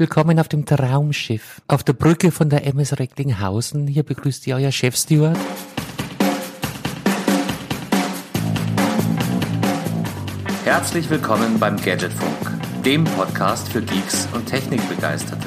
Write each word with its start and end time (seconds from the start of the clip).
Willkommen 0.00 0.40
auf 0.40 0.48
dem 0.48 0.64
Traumschiff. 0.64 1.60
Auf 1.68 1.84
der 1.84 1.92
Brücke 1.92 2.30
von 2.30 2.48
der 2.48 2.66
MS 2.66 2.98
Recklinghausen. 2.98 3.86
Hier 3.86 4.02
begrüßt 4.02 4.46
ihr 4.46 4.56
euer 4.56 4.72
Chefsteward. 4.72 5.36
Herzlich 10.64 11.10
willkommen 11.10 11.58
beim 11.58 11.76
Gadgetfunk, 11.76 12.82
dem 12.82 13.04
Podcast 13.04 13.68
für 13.68 13.82
Geeks 13.82 14.26
und 14.32 14.46
Technikbegeisterte. 14.46 15.46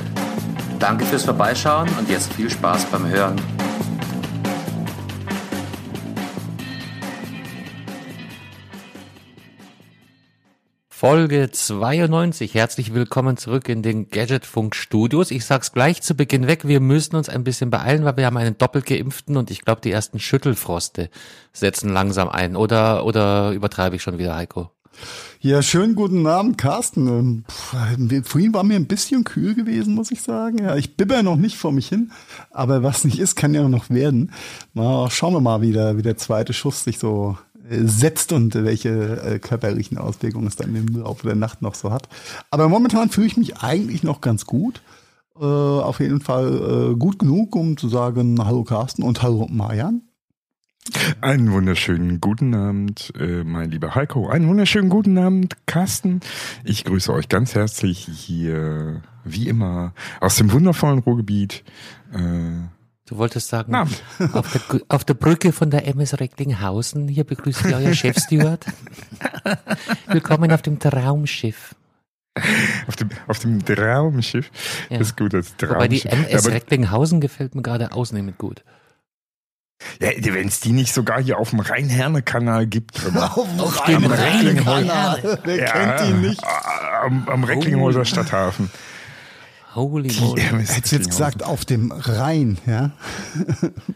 Danke 0.78 1.06
fürs 1.06 1.24
Vorbeischauen 1.24 1.90
und 1.98 2.08
jetzt 2.08 2.32
viel 2.34 2.52
Spaß 2.52 2.86
beim 2.92 3.08
Hören. 3.08 3.42
Folge 11.06 11.52
92. 11.52 12.54
Herzlich 12.54 12.94
willkommen 12.94 13.36
zurück 13.36 13.68
in 13.68 13.82
den 13.82 14.10
Gadgetfunk 14.10 14.74
Studios. 14.74 15.32
Ich 15.32 15.44
sag's 15.44 15.74
gleich 15.74 16.02
zu 16.02 16.16
Beginn 16.16 16.48
weg, 16.48 16.66
wir 16.66 16.80
müssen 16.80 17.18
uns 17.18 17.28
ein 17.28 17.44
bisschen 17.44 17.70
beeilen, 17.70 18.06
weil 18.06 18.16
wir 18.16 18.26
haben 18.26 18.38
einen 18.38 18.58
doppelt 18.58 18.86
geimpften 18.86 19.36
und 19.36 19.52
ich 19.52 19.66
glaube, 19.66 19.82
die 19.82 19.92
ersten 19.92 20.18
Schüttelfroste 20.18 21.10
setzen 21.52 21.90
langsam 21.90 22.30
ein. 22.30 22.56
Oder, 22.56 23.06
oder 23.06 23.52
übertreibe 23.52 23.98
ich 23.98 24.02
schon 24.02 24.18
wieder, 24.18 24.34
Heiko? 24.34 24.72
Ja, 25.42 25.62
schönen 25.62 25.96
guten 25.96 26.26
Abend, 26.26 26.58
Carsten. 26.58 27.08
Ähm, 27.10 28.24
Vorhin 28.24 28.54
war 28.54 28.64
mir 28.64 28.78
ein 28.78 28.88
bisschen 28.88 29.26
kühl 29.26 29.56
gewesen, 29.56 29.96
muss 29.96 30.10
ich 30.10 30.22
sagen. 30.22 30.60
Ja, 30.60 30.78
ich 30.78 30.96
bibber 30.96 31.22
noch 31.22 31.36
nicht 31.36 31.58
vor 31.58 31.74
mich 31.74 31.90
hin, 31.90 32.14
aber 32.50 32.82
was 32.82 33.04
nicht 33.04 33.20
ist, 33.20 33.36
kann 33.36 33.54
ja 33.54 33.68
noch 33.68 33.90
werden. 33.90 34.32
Mal 34.74 35.12
schauen 35.12 35.34
wir 35.34 35.42
mal, 35.42 35.60
wie 35.60 35.74
der, 35.74 35.98
wie 35.98 36.02
der 36.02 36.16
zweite 36.16 36.54
Schuss 36.54 36.86
sich 36.86 36.98
so 36.98 37.38
setzt 37.70 38.32
und 38.32 38.56
welche 38.56 39.22
äh, 39.22 39.40
körperlichen 39.40 39.98
Auswirkungen 39.98 40.48
es 40.48 40.56
dann 40.56 40.76
im 40.76 40.88
Laufe 40.88 41.28
der 41.28 41.36
Nacht 41.36 41.62
noch 41.62 41.76
so 41.76 41.92
hat. 41.92 42.10
Aber 42.52 42.68
momentan 42.70 43.10
fühle 43.10 43.28
ich 43.28 43.38
mich 43.38 43.58
eigentlich 43.58 44.04
noch 44.04 44.22
ganz 44.22 44.46
gut. 44.46 44.82
Äh, 45.40 45.44
auf 45.44 46.00
jeden 46.00 46.22
Fall 46.22 46.92
äh, 46.92 46.96
gut 46.96 47.20
genug, 47.20 47.56
um 47.56 47.78
zu 47.78 47.90
sagen 47.90 48.44
Hallo 48.44 48.64
Carsten 48.64 49.04
und 49.04 49.24
Hallo 49.24 49.48
Marian. 49.50 50.02
Einen 51.22 51.52
wunderschönen 51.54 52.20
guten 52.20 52.54
Abend, 52.54 53.14
äh, 53.18 53.44
mein 53.44 53.72
lieber 53.72 53.96
Heiko. 53.96 54.28
Einen 54.28 54.50
wunderschönen 54.50 54.90
guten 54.90 55.18
Abend, 55.18 55.56
Carsten. 55.66 56.20
Ich 56.66 56.84
grüße 56.84 57.12
euch 57.14 57.30
ganz 57.30 57.56
herzlich 57.56 58.00
hier, 58.00 59.02
wie 59.24 59.48
immer, 59.48 59.94
aus 60.20 60.36
dem 60.36 60.52
wundervollen 60.52 61.00
Ruhrgebiet. 61.00 61.64
Äh, 62.12 62.68
Du 63.14 63.20
wolltest 63.20 63.48
sagen, 63.50 63.76
auf 63.76 64.52
der, 64.52 64.82
auf 64.88 65.04
der 65.04 65.14
Brücke 65.14 65.52
von 65.52 65.70
der 65.70 65.86
MS 65.88 66.20
Recklinghausen. 66.20 67.08
Hier 67.08 67.24
begrüßt 67.24 67.64
ihr 67.66 67.78
euer 67.78 67.94
Chefsteward. 67.94 68.66
Willkommen 70.08 70.52
auf 70.52 70.64
dem 70.64 70.80
Traumschiff. 70.80 71.76
Auf 72.88 72.96
dem, 72.96 73.10
auf 73.28 73.38
dem 73.38 73.64
Traumschiff. 73.64 74.50
Ja. 74.90 74.98
Das 74.98 75.10
ist 75.10 75.18
gut, 75.18 75.36
das 75.36 75.56
Traumschiff. 75.58 75.70
Wobei 75.76 75.88
die 75.90 76.06
MS 76.08 76.44
aber- 76.48 76.56
Recklinghausen 76.56 77.22
gefällt 77.22 77.54
mir 77.54 77.62
gerade 77.62 77.92
ausnehmend 77.92 78.40
gut. 78.40 78.64
Ja, 80.02 80.10
wenn 80.34 80.48
es 80.48 80.60
die 80.60 80.72
nicht 80.72 80.92
sogar 80.92 81.22
hier 81.22 81.38
auf 81.38 81.52
dem 81.52 81.60
Rhein-Herne-Kanal 81.60 82.66
gibt. 82.66 83.00
Auf 83.16 83.84
dem 83.86 84.06
Rhein-Kanal. 84.06 85.40
Wer 85.44 85.56
Ja, 85.56 85.72
kennt 85.72 86.10
ihn 86.10 86.22
nicht? 86.22 86.42
Am, 87.04 87.30
am 87.30 87.44
Recklinghäuser 87.44 88.06
Stadthafen. 88.06 88.72
Holy 89.76 90.14
moly. 90.20 90.42
MS 90.42 90.76
Hättest 90.76 90.92
du 90.92 90.96
jetzt 90.98 91.10
gesagt, 91.10 91.44
auf 91.44 91.66
dem 91.66 91.92
Rhein, 91.92 92.60
ja? 92.68 92.92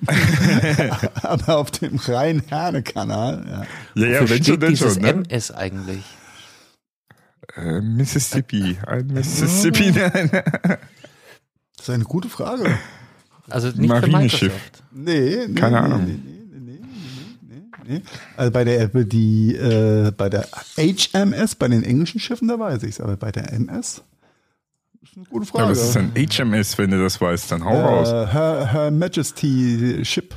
Aber 1.21 1.57
auf 1.57 1.71
dem 1.71 1.97
Rhein-Herne-Kanal, 1.97 3.45
ja. 3.47 3.65
Ja, 3.93 4.07
ja, 4.07 4.21
Wofür 4.21 4.35
wenn 4.35 4.43
schon, 4.43 4.59
denn 4.59 4.69
dieses 4.71 4.93
schon. 4.95 5.03
Ne? 5.03 5.09
MS 5.09 5.51
eigentlich? 5.51 6.03
Äh, 7.55 7.81
Mississippi. 7.81 8.77
Ein 8.85 9.07
Mississippi. 9.07 9.91
Nein. 9.91 10.29
Das 11.77 11.89
ist 11.89 11.89
eine 11.89 12.05
gute 12.05 12.29
Frage. 12.29 12.77
Also 13.49 13.67
nicht 13.67 13.77
für 13.77 14.07
Marineschiff. 14.07 14.41
Microsoft. 14.41 14.83
Nee, 14.91 15.47
nee 15.47 15.53
Keine 15.53 15.79
nee, 15.79 15.85
Ahnung. 15.85 16.05
Nee, 16.05 16.19
nee, 16.23 16.59
nee, 16.59 16.79
nee, 17.41 17.61
nee, 17.85 17.93
nee. 17.93 18.01
Also 18.35 18.51
bei 18.51 18.63
der 18.63 18.87
die 18.87 19.55
äh, 19.55 20.11
bei 20.11 20.29
der 20.29 20.47
HMS, 20.75 21.55
bei 21.55 21.67
den 21.67 21.83
englischen 21.83 22.19
Schiffen, 22.19 22.47
da 22.47 22.59
weiß 22.59 22.83
ich's, 22.83 22.99
aber 22.99 23.15
bei 23.15 23.31
der 23.31 23.53
MS 23.53 24.01
gute 25.29 25.45
Frage. 25.45 25.63
Ja, 25.65 25.69
was 25.71 25.79
ist 25.89 25.97
ein 25.97 26.11
HMS, 26.15 26.77
wenn 26.77 26.91
du 26.91 27.01
das 27.01 27.19
weißt? 27.19 27.51
Dann 27.51 27.63
hau 27.65 27.79
raus. 27.79 28.09
äh, 28.09 28.27
Her, 28.31 28.71
Her 28.71 28.91
Majesty 28.91 30.03
Ship, 30.05 30.33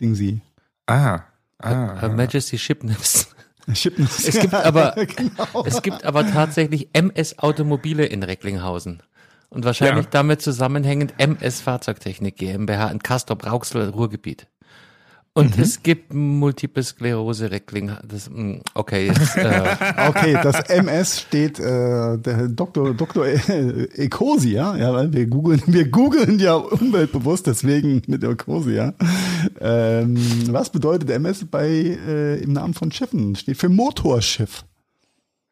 Ding 0.00 0.14
sie. 0.14 0.40
Ah. 0.86 1.20
ah. 1.60 2.00
Her 2.00 2.08
Majesty 2.10 2.58
Shipness. 2.58 3.28
Ship 3.72 3.98
Es 3.98 4.38
gibt 4.38 4.54
aber, 4.54 4.92
genau. 5.16 5.64
es 5.64 5.82
gibt 5.82 6.04
aber 6.04 6.30
tatsächlich 6.30 6.88
MS 6.92 7.38
Automobile 7.40 8.04
in 8.04 8.22
Recklinghausen. 8.22 9.02
Und 9.48 9.64
wahrscheinlich 9.64 10.04
Ja. 10.06 10.10
damit 10.10 10.42
zusammenhängend 10.42 11.14
MS 11.18 11.60
Fahrzeugtechnik 11.60 12.36
GmbH 12.36 12.88
in 12.88 13.00
Castor 13.00 13.36
Brauxel 13.36 13.88
Ruhrgebiet. 13.90 14.48
Und 15.36 15.58
es 15.58 15.82
gibt 15.82 16.14
Multiple 16.14 16.82
Sklerose 16.82 17.50
Reckling. 17.50 17.92
Das, 18.08 18.30
mm, 18.30 18.60
okay, 18.72 19.08
jetzt, 19.08 19.36
äh, 19.36 19.76
Okay, 20.08 20.38
das 20.42 20.60
MS 20.70 21.20
steht 21.20 21.60
äh, 21.60 22.16
der 22.16 22.48
Dr. 22.48 22.94
Dr. 22.94 23.26
E- 23.26 23.84
Ecosia, 23.96 24.76
ja, 24.76 24.94
weil 24.94 25.12
wir 25.12 25.26
googeln, 25.26 25.62
wir 25.66 25.88
googeln 25.90 26.38
ja 26.38 26.54
umweltbewusst, 26.54 27.46
deswegen 27.46 28.00
mit 28.06 28.24
Ecosia. 28.24 28.94
Ähm, 29.60 30.16
was 30.50 30.70
bedeutet 30.70 31.10
MS 31.10 31.44
bei 31.50 31.68
äh, 31.68 32.42
im 32.42 32.54
Namen 32.54 32.72
von 32.72 32.90
Schiffen? 32.90 33.36
Steht 33.36 33.58
für 33.58 33.68
Motorschiff. 33.68 34.64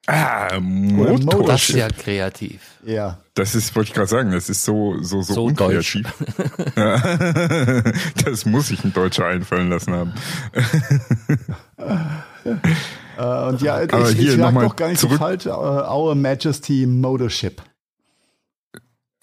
Ah, 0.06 0.48
das 1.46 1.68
ist 1.70 1.76
ja 1.76 1.88
kreativ. 1.88 2.60
Ja. 2.84 3.18
Das 3.32 3.54
ist, 3.54 3.74
wollte 3.74 3.88
ich 3.88 3.94
gerade 3.94 4.06
sagen, 4.08 4.32
das 4.32 4.50
ist 4.50 4.62
so, 4.62 4.96
so, 5.00 5.22
so, 5.22 5.32
So 5.34 5.44
unkreativ. 5.46 6.06
Das 8.24 8.44
muss 8.44 8.68
sich 8.68 8.84
ein 8.84 8.92
Deutscher 8.92 9.26
einfallen 9.26 9.70
lassen 9.70 9.92
haben. 9.94 10.12
Äh, 13.16 13.48
und 13.48 13.62
ja, 13.62 13.76
Aber 13.76 14.10
ich, 14.10 14.18
hier 14.18 14.32
ich 14.32 14.38
mal 14.38 14.52
doch 14.64 14.76
gar 14.76 14.88
nicht 14.88 15.00
so 15.00 15.06
zurück- 15.08 15.18
falsch. 15.18 15.46
Äh, 15.46 15.50
Our 15.50 16.14
Majesty 16.14 16.84
Motorship. 16.86 17.62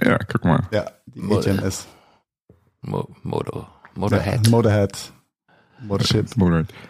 Ja, 0.01 0.17
guck 0.17 0.43
mal. 0.45 0.63
Ja, 0.71 0.91
die 1.05 1.21
HMS. 1.21 1.85
Mo 2.81 3.07
Moto, 3.21 3.67
Ja, 3.95 4.49
Motorhead. 4.49 5.11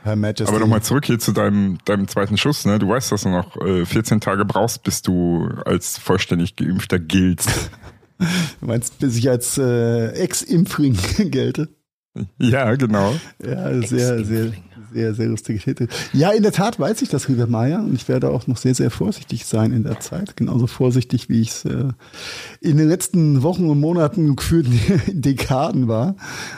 Her 0.03 0.16
Majesty. 0.16 0.47
Aber 0.47 0.59
nochmal 0.59 0.81
zurück 0.81 1.06
hier 1.06 1.19
zu 1.19 1.31
deinem, 1.31 1.78
deinem 1.85 2.07
zweiten 2.07 2.38
Schuss. 2.38 2.66
Ne? 2.66 2.79
Du 2.79 2.90
weißt, 2.90 3.12
dass 3.12 3.24
du 3.24 3.29
noch 3.29 3.56
äh, 3.57 3.85
14 3.85 4.19
Tage 4.19 4.46
brauchst, 4.46 4.84
bis 4.84 5.02
du 5.02 5.50
als 5.66 5.97
vollständig 5.97 6.56
geimpfter 6.56 7.00
giltst. 7.00 7.50
Du 8.59 8.68
meinst, 8.68 9.00
bis 9.00 9.18
ich 9.18 9.28
als 9.31 9.57
äh, 9.57 10.09
Ex-Impfring 10.09 10.96
gelte? 11.31 11.69
ja, 12.38 12.75
genau. 12.75 13.16
Ja, 13.44 13.81
sehr, 13.81 14.24
sehr. 14.24 14.52
Sehr, 14.94 15.13
sehr 15.13 15.28
lustige 15.28 15.59
Titel. 15.59 15.88
Ja, 16.13 16.31
in 16.31 16.44
der 16.44 16.52
Tat 16.52 16.79
weiß 16.79 17.02
ich 17.02 17.09
das, 17.09 17.29
Rüber 17.29 17.47
Meier, 17.47 17.79
und 17.79 17.94
ich 17.94 18.07
werde 18.07 18.29
auch 18.29 18.47
noch 18.47 18.57
sehr, 18.57 18.75
sehr 18.75 18.91
vorsichtig 18.91 19.46
sein 19.46 19.72
in 19.72 19.84
der 19.84 20.00
Zeit. 20.00 20.35
Genauso 20.35 20.68
vorsichtig, 20.68 21.29
wie 21.29 21.41
ich 21.41 21.50
es 21.50 21.66
äh, 21.66 21.90
in 22.59 22.78
den 22.78 22.88
letzten 22.88 23.44
Wochen 23.44 23.69
und 23.69 23.79
Monaten 23.79 24.35
geführten 24.35 24.79
Dekaden 25.07 25.88
war. 25.88 26.16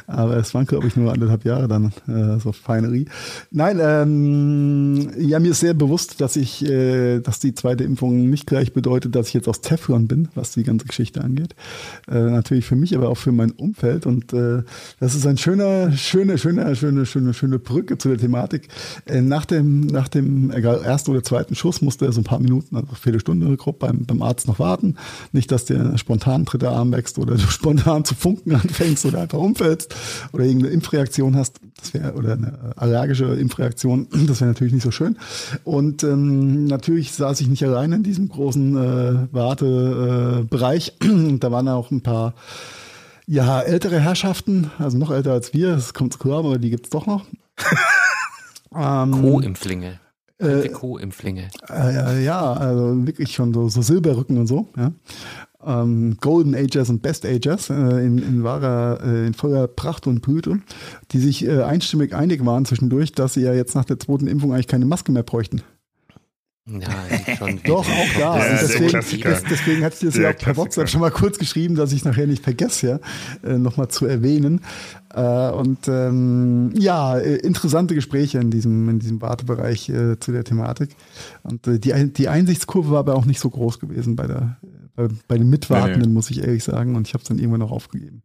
Aber 0.07 0.37
es 0.37 0.53
waren, 0.53 0.65
glaube 0.65 0.87
ich, 0.87 0.95
nur 0.95 1.11
anderthalb 1.11 1.45
Jahre 1.45 1.67
dann 1.67 1.93
äh, 2.07 2.39
so 2.39 2.51
Feinerie. 2.51 3.05
Nein, 3.51 3.79
ähm, 3.81 5.11
ja, 5.17 5.39
mir 5.39 5.51
ist 5.51 5.59
sehr 5.59 5.73
bewusst, 5.73 6.21
dass 6.21 6.35
ich, 6.35 6.65
äh, 6.65 7.19
dass 7.19 7.39
die 7.39 7.53
zweite 7.53 7.83
Impfung 7.83 8.29
nicht 8.29 8.47
gleich 8.47 8.73
bedeutet, 8.73 9.15
dass 9.15 9.27
ich 9.27 9.33
jetzt 9.33 9.47
aus 9.47 9.61
Teflon 9.61 10.07
bin, 10.07 10.29
was 10.35 10.51
die 10.51 10.63
ganze 10.63 10.85
Geschichte 10.85 11.21
angeht. 11.21 11.55
Äh, 12.09 12.21
natürlich 12.21 12.65
für 12.65 12.75
mich, 12.75 12.95
aber 12.95 13.09
auch 13.09 13.17
für 13.17 13.31
mein 13.31 13.51
Umfeld. 13.51 14.05
Und 14.05 14.33
äh, 14.33 14.63
das 14.99 15.15
ist 15.15 15.27
ein 15.27 15.37
schöner, 15.37 15.91
schöne, 15.91 16.37
schöne, 16.37 16.75
schöne, 16.75 17.05
schöne, 17.05 17.33
schöne 17.33 17.59
Brücke 17.59 17.97
zu 17.97 18.09
der 18.09 18.17
Thematik. 18.23 18.67
Äh, 19.05 19.21
nach 19.21 19.45
dem, 19.45 19.81
nach 19.81 20.07
dem 20.07 20.49
ersten 20.51 21.11
oder 21.11 21.23
zweiten 21.23 21.55
Schuss 21.55 21.81
musste 21.81 22.05
er 22.05 22.11
so 22.11 22.21
ein 22.21 22.23
paar 22.23 22.39
Minuten, 22.39 22.75
also 22.75 22.87
Viertelstunde 22.95 23.55
grob 23.57 23.79
beim, 23.79 24.05
beim 24.05 24.21
Arzt 24.21 24.47
noch 24.47 24.59
warten. 24.59 24.95
Nicht, 25.31 25.51
dass 25.51 25.65
der 25.65 25.97
spontan 25.97 26.45
dritter 26.45 26.71
Arm 26.71 26.91
wächst 26.91 27.19
oder 27.19 27.35
du 27.35 27.47
spontan 27.49 28.05
zu 28.05 28.15
funken 28.15 28.55
anfängst 28.55 29.05
oder 29.05 29.21
einfach 29.21 29.39
umfällst 29.39 29.95
oder 30.31 30.43
irgendeine 30.43 30.73
Impfreaktion 30.73 31.35
hast. 31.35 31.59
Das 31.79 31.93
wäre 31.93 32.13
oder 32.13 32.33
eine 32.33 32.73
allergische 32.75 33.25
Impfreaktion. 33.25 34.07
Das 34.33 34.39
wäre 34.39 34.51
natürlich 34.51 34.73
nicht 34.73 34.83
so 34.83 34.91
schön. 34.91 35.17
Und 35.63 36.03
ähm, 36.03 36.65
natürlich 36.65 37.11
saß 37.11 37.41
ich 37.41 37.47
nicht 37.47 37.63
alleine 37.65 37.97
in 37.97 38.03
diesem 38.03 38.29
großen 38.29 38.77
äh, 38.77 39.27
Wartebereich. 39.31 40.63
Bereich. 40.63 40.93
da 41.39 41.51
waren 41.51 41.67
auch 41.67 41.91
ein 41.91 42.01
paar 42.01 42.33
ja, 43.25 43.61
ältere 43.61 43.99
Herrschaften, 43.99 44.71
also 44.79 44.97
noch 44.97 45.11
älter 45.11 45.31
als 45.31 45.53
wir, 45.53 45.75
das 45.75 45.93
kommt 45.93 46.19
klar, 46.19 46.39
aber 46.39 46.57
die 46.57 46.69
gibt's 46.69 46.89
doch 46.89 47.05
noch. 47.05 47.25
ähm, 48.75 49.21
Co-Impflinge. 49.21 49.99
äh, 50.39 50.69
Co-Impflinge. 50.69 51.49
äh, 51.69 52.23
ja, 52.23 52.53
also 52.53 53.05
wirklich 53.05 53.31
schon 53.33 53.53
so, 53.53 53.69
so 53.69 53.81
Silberrücken 53.81 54.37
und 54.37 54.47
so, 54.47 54.67
ja. 54.77 54.91
Ähm, 55.65 56.17
Golden 56.19 56.55
Ages 56.55 56.89
und 56.89 57.01
Best 57.01 57.25
Ages 57.25 57.69
äh, 57.69 57.73
in, 57.73 58.17
in 58.17 58.43
wahrer, 58.43 58.99
äh, 59.01 59.27
in 59.27 59.33
voller 59.33 59.67
Pracht 59.67 60.07
und 60.07 60.21
Blüte, 60.21 60.59
die 61.11 61.19
sich 61.19 61.45
äh, 61.45 61.61
einstimmig 61.61 62.13
einig 62.13 62.45
waren 62.45 62.65
zwischendurch, 62.65 63.13
dass 63.13 63.35
sie 63.35 63.41
ja 63.43 63.53
jetzt 63.53 63.73
nach 63.73 63.85
der 63.85 63.97
zweiten 63.97 64.27
Impfung 64.27 64.51
eigentlich 64.51 64.67
keine 64.67 64.85
Maske 64.85 65.13
mehr 65.13 65.23
bräuchten. 65.23 65.61
Ja, 66.65 67.35
schon. 67.37 67.59
Doch, 67.65 67.85
auch 67.85 68.13
da. 68.13 68.19
Ja, 68.19 68.33
und 68.33 68.39
der 68.39 68.59
deswegen, 68.61 69.23
das, 69.23 69.43
deswegen 69.43 69.83
hatte 69.83 69.95
ich 69.95 70.05
das 70.05 70.13
Der 70.13 70.23
ja 70.23 70.29
auch 70.29 70.37
per. 70.37 70.55
WhatsApp 70.55 70.89
schon 70.89 71.01
mal 71.01 71.11
kurz 71.11 71.37
geschrieben, 71.37 71.75
dass 71.75 71.91
ich 71.91 71.99
es 71.99 72.05
nachher 72.05 72.25
nicht 72.25 72.41
vergesse, 72.43 73.01
ja, 73.43 73.49
äh, 73.49 73.57
nochmal 73.57 73.89
zu 73.89 74.05
erwähnen. 74.05 74.61
Äh, 75.13 75.49
und 75.51 75.87
ähm, 75.89 76.71
ja, 76.75 77.17
äh, 77.17 77.35
interessante 77.35 77.95
Gespräche 77.95 78.39
in 78.39 78.49
diesem, 78.49 78.87
in 78.87 78.99
diesem 78.99 79.21
Wartebereich 79.21 79.89
äh, 79.89 80.17
zu 80.19 80.31
der 80.31 80.45
Thematik. 80.45 80.95
Und 81.43 81.65
die, 81.65 82.13
die 82.13 82.27
Einsichtskurve 82.29 82.91
war 82.91 82.99
aber 82.99 83.15
auch 83.15 83.25
nicht 83.25 83.41
so 83.41 83.49
groß 83.49 83.79
gewesen 83.79 84.15
bei, 84.15 84.27
der, 84.27 84.57
bei, 84.95 85.09
bei 85.27 85.37
den 85.37 85.49
Mitwartenden, 85.49 86.01
Nee, 86.01 86.07
nee. 86.07 86.13
muss 86.13 86.29
ich 86.31 86.41
ehrlich 86.43 86.63
sagen. 86.63 86.95
Und 86.95 87.07
ich 87.07 87.13
habe 87.13 87.23
es 87.23 87.27
dann 87.27 87.39
irgendwann 87.39 87.59
noch 87.59 87.71
aufgegeben. 87.71 88.23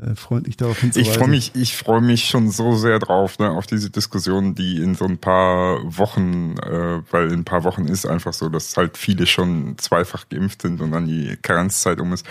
Äh, 0.00 0.14
freundlich 0.14 0.56
darauf 0.56 0.78
hinzuweisen. 0.80 1.10
Ich 1.12 1.18
freue 1.18 1.28
mich, 1.28 1.52
ich 1.54 1.76
freue 1.76 2.00
mich 2.00 2.26
schon 2.26 2.50
so 2.50 2.76
sehr 2.76 2.98
drauf, 3.00 3.38
ne, 3.38 3.50
auf 3.50 3.66
diese 3.66 3.90
Diskussion, 3.90 4.54
die 4.54 4.80
in 4.80 4.94
so 4.94 5.04
ein 5.06 5.18
paar 5.18 5.80
Wochen, 5.98 6.56
äh, 6.58 7.00
weil 7.10 7.32
in 7.32 7.40
ein 7.40 7.44
paar 7.44 7.64
Wochen 7.64 7.86
ist 7.86 8.06
einfach 8.06 8.32
so, 8.32 8.48
dass 8.48 8.76
halt 8.76 8.96
viele 8.96 9.26
schon 9.26 9.76
zweifach 9.78 10.28
geimpft 10.28 10.62
sind 10.62 10.80
und 10.80 10.92
dann 10.92 11.06
die 11.06 11.36
Karenzzeit 11.42 12.00
um 12.00 12.12
ist, 12.12 12.24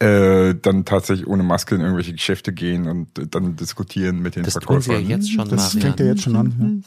äh, 0.00 0.54
dann 0.54 0.84
tatsächlich 0.84 1.26
ohne 1.28 1.44
Maske 1.44 1.76
in 1.76 1.80
irgendwelche 1.82 2.12
Geschäfte 2.12 2.52
gehen 2.52 2.88
und 2.88 3.16
äh, 3.18 3.26
dann 3.28 3.54
diskutieren 3.56 4.20
mit 4.20 4.34
den 4.34 4.42
Das 4.42 4.54
tun 4.54 4.80
sie 4.80 4.90
ja 4.90 4.96
Verkäufern. 4.96 5.10
jetzt 5.20 5.30
schon, 5.32 5.48
Das 5.48 5.74
Marian. 5.74 5.80
fängt 5.82 6.00
ja 6.00 6.06
jetzt 6.06 6.22
schon 6.22 6.36
an. 6.36 6.84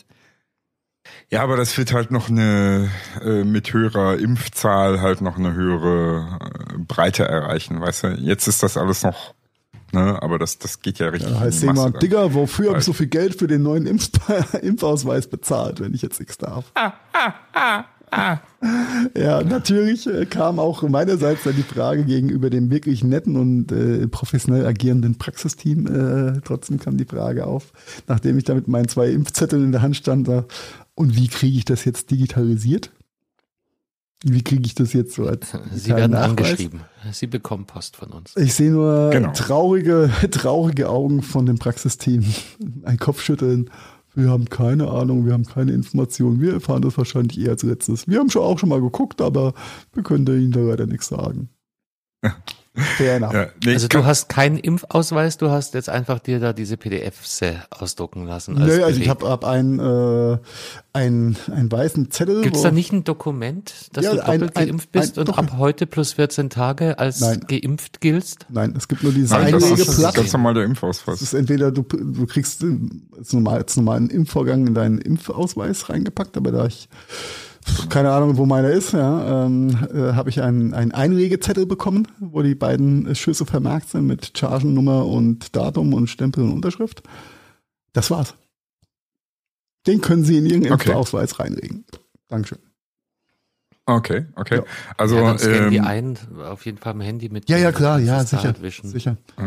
Ja, 1.32 1.44
aber 1.44 1.56
das 1.56 1.78
wird 1.78 1.94
halt 1.94 2.12
noch 2.12 2.30
eine 2.30 2.90
äh, 3.24 3.44
mit 3.44 3.72
höherer 3.72 4.18
Impfzahl 4.18 5.02
halt 5.02 5.22
noch 5.22 5.38
eine 5.38 5.54
höhere 5.54 6.40
äh, 6.74 6.78
Breite 6.80 7.24
erreichen, 7.26 7.80
weißt 7.80 8.04
du? 8.04 8.08
Jetzt 8.20 8.48
ist 8.48 8.64
das 8.64 8.76
alles 8.76 9.04
noch, 9.04 9.34
ne, 9.96 10.22
aber 10.22 10.38
das 10.38 10.60
das 10.60 10.82
geht 10.82 11.00
ja 11.00 11.10
richtig. 11.10 11.32
Ja. 11.32 11.40
Heißt 11.40 11.64
in 11.64 11.70
die 11.70 11.76
Masse 11.76 11.92
dann. 11.92 12.00
Digga, 12.00 12.34
wofür 12.34 12.70
habe 12.70 12.80
ich 12.80 12.86
so 12.86 12.94
viel 12.94 13.08
Geld 13.08 13.36
für 13.36 13.48
den 13.48 13.64
neuen 13.64 13.86
Impf 13.88 14.10
Impfausweis 14.62 15.28
bezahlt, 15.28 15.80
wenn 15.80 15.94
ich 15.94 16.02
jetzt 16.02 16.20
nichts 16.20 16.38
darf? 16.38 16.66
Ja, 19.18 19.44
natürlich 19.44 20.08
äh, 20.08 20.26
kam 20.26 20.60
auch 20.60 20.84
meinerseits 20.84 21.44
dann 21.44 21.56
die 21.56 21.64
Frage 21.64 22.04
gegenüber 22.06 22.50
dem 22.50 22.70
wirklich 22.70 23.04
netten 23.04 23.36
und 23.36 23.72
äh, 23.72 24.08
professionell 24.08 24.66
agierenden 24.66 25.18
Praxisteam. 25.18 25.88
Äh, 25.88 26.42
trotzdem 26.44 26.80
kam 26.80 26.98
die 26.98 27.06
Frage 27.06 27.46
auf, 27.46 27.74
nachdem 28.08 28.38
ich 28.38 28.44
da 28.44 28.54
mit 28.54 28.68
meinen 28.68 28.88
zwei 28.88 29.10
Impfzetteln 29.10 29.66
in 29.66 29.72
der 29.72 29.82
Hand 29.82 29.98
stand. 29.98 30.28
Da, 30.28 30.46
und 30.96 31.16
wie 31.16 31.28
kriege 31.28 31.58
ich 31.58 31.66
das 31.66 31.86
jetzt 31.86 32.10
digitalisiert? 32.12 32.92
Wie 34.28 34.42
kriege 34.44 34.64
ich 34.66 34.74
das 34.74 34.94
jetzt 34.94 35.14
so 35.14 35.28
als 35.28 35.54
Sie 35.76 35.92
werden 35.92 36.12
Nachweis? 36.14 36.30
angeschrieben. 36.30 36.82
Sie 37.12 37.28
bekommen 37.28 37.66
Post 37.66 37.96
von 37.96 38.10
uns. 38.10 38.36
Ich 38.36 38.56
sehe 38.56 38.72
nur 38.72 39.12
Genau. 39.12 39.32
traurige, 39.34 40.10
traurige 40.32 40.90
Augen 40.90 41.22
von 41.22 41.46
dem 41.46 41.60
Praxisteam. 41.60 42.26
Ein 42.84 42.98
Kopfschütteln. 42.98 43.70
Wir 44.16 44.30
haben 44.30 44.50
keine 44.50 44.88
Ahnung, 44.90 45.26
wir 45.28 45.34
haben 45.34 45.46
keine 45.46 45.74
Informationen. 45.74 46.42
Wir 46.42 46.54
erfahren 46.54 46.82
das 46.82 46.98
wahrscheinlich 46.98 47.40
eher 47.40 47.52
als 47.52 47.62
letztes. 47.64 48.08
Wir 48.08 48.18
haben 48.20 48.32
schon 48.32 48.42
auch 48.42 48.58
schon 48.58 48.70
mal 48.70 48.82
geguckt, 48.82 49.22
aber 49.22 49.54
wir 49.94 50.02
können 50.02 50.26
Ihnen 50.26 50.52
da 50.52 50.62
leider 50.62 50.88
nichts 50.88 51.08
sagen. 51.10 51.50
Fair 52.76 53.16
enough. 53.18 53.34
Ja, 53.34 53.48
nee, 53.64 53.74
Also 53.74 53.88
du 53.88 54.04
hast 54.06 54.28
keinen 54.30 54.58
Impfausweis, 54.58 55.38
du 55.38 55.50
hast 55.50 55.74
jetzt 55.74 55.90
einfach 55.90 56.20
dir 56.20 56.40
da 56.40 56.54
diese 56.54 56.78
PDFs 56.78 57.42
äh, 57.42 57.54
ausdrucken 57.70 58.26
lassen. 58.28 58.58
als 58.58 58.68
Nö, 58.68 58.84
also 58.84 59.00
ich 59.00 59.08
habe 59.10 59.28
hab 59.30 59.46
einen, 59.46 59.80
äh, 59.80 60.38
einen, 60.94 61.38
einen 61.52 61.72
weißen 61.72 62.12
Zettel. 62.12 62.42
Gibt's 62.42 62.60
wo- 62.60 62.64
da 62.64 62.72
nicht 62.72 62.92
ein 62.92 63.04
Dokument, 63.04 63.74
dass 63.94 64.06
Ja, 64.06 64.14
du 64.16 64.26
ein- 64.26 64.40
doppelt 64.40 64.58
ein- 64.58 64.68
geimpft 64.68 64.92
bist 64.92 65.18
ein- 65.18 65.22
und 65.22 65.30
doch. 65.30 65.38
ab 65.38 65.56
heute 65.58 65.86
plus 65.88 66.14
14 66.14 66.50
Tage 66.50 67.00
als 67.00 67.22
Nein. 67.22 67.42
geimpft 67.48 68.02
giltst? 68.02 68.46
Nein, 68.50 68.74
es 68.78 68.88
gibt 68.88 69.04
nur 69.04 69.12
dieses 69.14 69.32
Nein, 69.32 69.52
das 69.54 69.64
ist 69.64 69.72
Einlegeblatt. 69.72 70.16
ganz 70.16 70.34
normal 70.34 70.54
der 70.54 70.64
Das 70.64 70.70
Impfausweis. 70.70 71.22
ist 71.22 71.34
entweder 71.34 71.72
du, 71.72 71.82
du 71.84 72.26
kriegst 72.26 72.64
äh, 72.64 72.78
als 73.18 73.32
normal, 73.34 73.60
als 73.60 73.76
normalen 73.78 74.10
Impfvorgang 74.10 74.68
in 74.68 74.74
deinen 74.74 74.98
Impfausweis 75.00 75.90
reingepackt, 75.90 76.36
aber 76.38 76.52
da 76.52 76.66
ich 76.66 76.90
keine 77.90 78.12
Ahnung, 78.12 78.38
wo 78.38 78.46
meiner 78.46 78.70
ist, 78.70 78.94
ja, 78.94 79.46
ähm, 79.46 79.70
äh, 79.94 80.14
habe 80.14 80.30
ich 80.30 80.42
einen, 80.42 80.74
einen 80.74 80.92
Einlegezettel 80.92 81.66
bekommen, 81.66 82.08
wo 82.20 82.42
die 82.42 82.56
beiden 82.56 83.14
Schüsse 83.16 83.46
vermerkt 83.46 83.90
sind 83.90 84.06
mit 84.08 84.38
Chargennummer 84.38 85.06
und 85.06 85.56
Datum 85.56 85.94
und 85.94 86.08
Stempel 86.08 86.44
und 86.44 86.52
Unterschrift. 86.52 87.04
Das 87.94 88.12
war's. 88.12 88.36
Den 89.88 90.02
können 90.02 90.24
Sie 90.24 90.38
in 90.38 90.46
Ihren 90.46 90.72
Okay. 90.72 90.90
Impfausweis 90.90 91.40
reinlegen. 91.40 91.86
Dankeschön. 92.28 92.60
Okay, 93.88 94.26
okay. 94.36 94.58
Ja. 94.58 94.64
Also, 94.98 95.16
ja, 95.16 95.22
dann 95.24 95.38
scannen 95.38 95.70
die 95.70 95.78
ähm, 95.78 95.86
ein, 95.86 96.18
auf 96.44 96.66
jeden 96.66 96.80
Fall 96.80 96.94
im 96.94 97.02
Handy 97.02 97.30
mit. 97.30 97.48
Ja, 97.50 97.58
ja, 97.58 97.72
klar, 97.72 98.00
ja, 98.00 98.24
sicher. 98.24 98.56
Sicher. 98.84 99.18
Oh, 99.38 99.44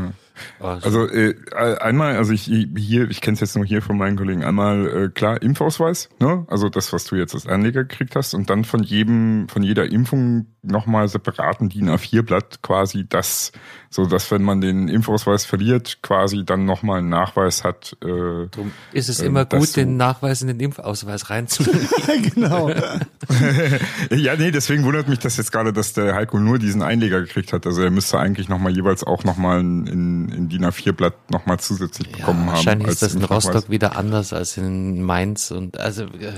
Also 0.60 1.06
äh, 1.06 1.34
einmal, 1.54 2.16
also 2.16 2.32
ich 2.32 2.42
hier, 2.42 3.10
ich 3.10 3.20
kenne 3.20 3.34
es 3.34 3.40
jetzt 3.40 3.56
nur 3.56 3.64
hier 3.64 3.82
von 3.82 3.96
meinen 3.96 4.16
Kollegen, 4.16 4.44
einmal 4.44 5.04
äh, 5.04 5.08
klar 5.08 5.40
Impfausweis, 5.42 6.08
ne? 6.20 6.44
Also 6.48 6.68
das, 6.68 6.92
was 6.92 7.04
du 7.04 7.16
jetzt 7.16 7.34
als 7.34 7.46
Anleger 7.46 7.84
gekriegt 7.84 8.16
hast, 8.16 8.34
und 8.34 8.50
dann 8.50 8.64
von 8.64 8.82
jedem, 8.82 9.48
von 9.48 9.62
jeder 9.62 9.86
Impfung 9.90 10.46
nochmal 10.62 11.08
separaten 11.08 11.68
DIN 11.68 11.90
A4-Blatt 11.90 12.62
quasi 12.62 13.06
das, 13.08 13.52
so 13.90 14.06
dass 14.06 14.30
wenn 14.30 14.42
man 14.42 14.60
den 14.60 14.88
Impfausweis 14.88 15.44
verliert, 15.44 15.98
quasi 16.02 16.44
dann 16.44 16.64
nochmal 16.64 16.98
einen 16.98 17.08
Nachweis 17.08 17.64
hat. 17.64 17.96
Äh, 18.02 18.48
Drum 18.50 18.72
ist 18.92 19.08
es 19.08 19.20
ähm, 19.20 19.28
immer 19.28 19.44
gut, 19.44 19.76
den 19.76 19.96
Nachweis 19.96 20.42
in 20.42 20.48
den 20.48 20.60
Impfausweis 20.60 21.30
reinzulegen. 21.30 21.88
genau. 22.34 22.70
ja, 24.10 24.36
nee, 24.36 24.50
deswegen 24.50 24.84
wundert 24.84 25.08
mich 25.08 25.18
das 25.18 25.36
jetzt 25.36 25.52
gerade, 25.52 25.72
dass 25.72 25.92
der 25.92 26.14
Heiko 26.14 26.38
nur 26.38 26.58
diesen 26.58 26.82
Einleger 26.82 27.20
gekriegt 27.20 27.52
hat. 27.52 27.66
Also 27.66 27.82
er 27.82 27.90
müsste 27.90 28.18
eigentlich 28.18 28.48
nochmal 28.48 28.72
jeweils 28.72 29.04
auch 29.04 29.24
nochmal 29.24 29.60
in, 29.60 30.27
in, 30.30 30.36
in 30.36 30.48
DIN 30.48 30.64
A4-Blatt 30.64 31.30
nochmal 31.30 31.58
zusätzlich 31.60 32.08
Ja, 32.08 32.16
bekommen 32.18 32.40
haben. 32.46 32.48
wahrscheinlich 32.48 32.88
ist 32.88 33.02
das 33.02 33.14
in. 33.14 33.24
Rostock 33.24 33.70
wieder 33.70 33.96
anders 33.96 34.32
als 34.32 34.56
in 34.56 35.02
Mainz 35.02 35.50
und 35.50 35.78
also 35.78 36.04
äh, 36.04 36.32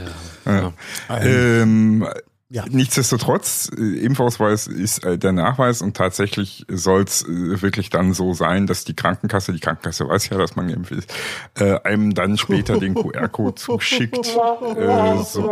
ja. 0.46 0.72
Ähm, 1.10 2.06
Ja. 2.52 2.64
Nichtsdestotrotz, 2.69 3.70
äh, 3.79 4.05
Impfausweis 4.05 4.67
ist 4.67 5.05
äh, 5.05 5.17
der 5.17 5.31
Nachweis 5.31 5.82
und 5.82 5.97
tatsächlich 5.97 6.67
soll 6.69 7.05
es 7.05 7.23
äh, 7.23 7.62
wirklich 7.62 7.91
dann 7.91 8.12
so 8.12 8.32
sein, 8.32 8.67
dass 8.67 8.85
die 8.85 8.94
Krankenkasse, 8.94 9.52
die 9.52 9.61
Krankenkasse 9.61 10.08
weiß 10.08 10.31
ja, 10.31 10.37
dass 10.37 10.56
man 10.56 10.67
geimpft 10.67 10.91
ist, 10.91 11.14
äh, 11.61 11.79
einem 11.85 12.12
dann 12.12 12.38
später 12.38 12.81
den 12.81 12.94
QR-Code 12.94 13.55
zuschickt. 13.55 14.17
Äh, 14.17 15.23
so. 15.23 15.43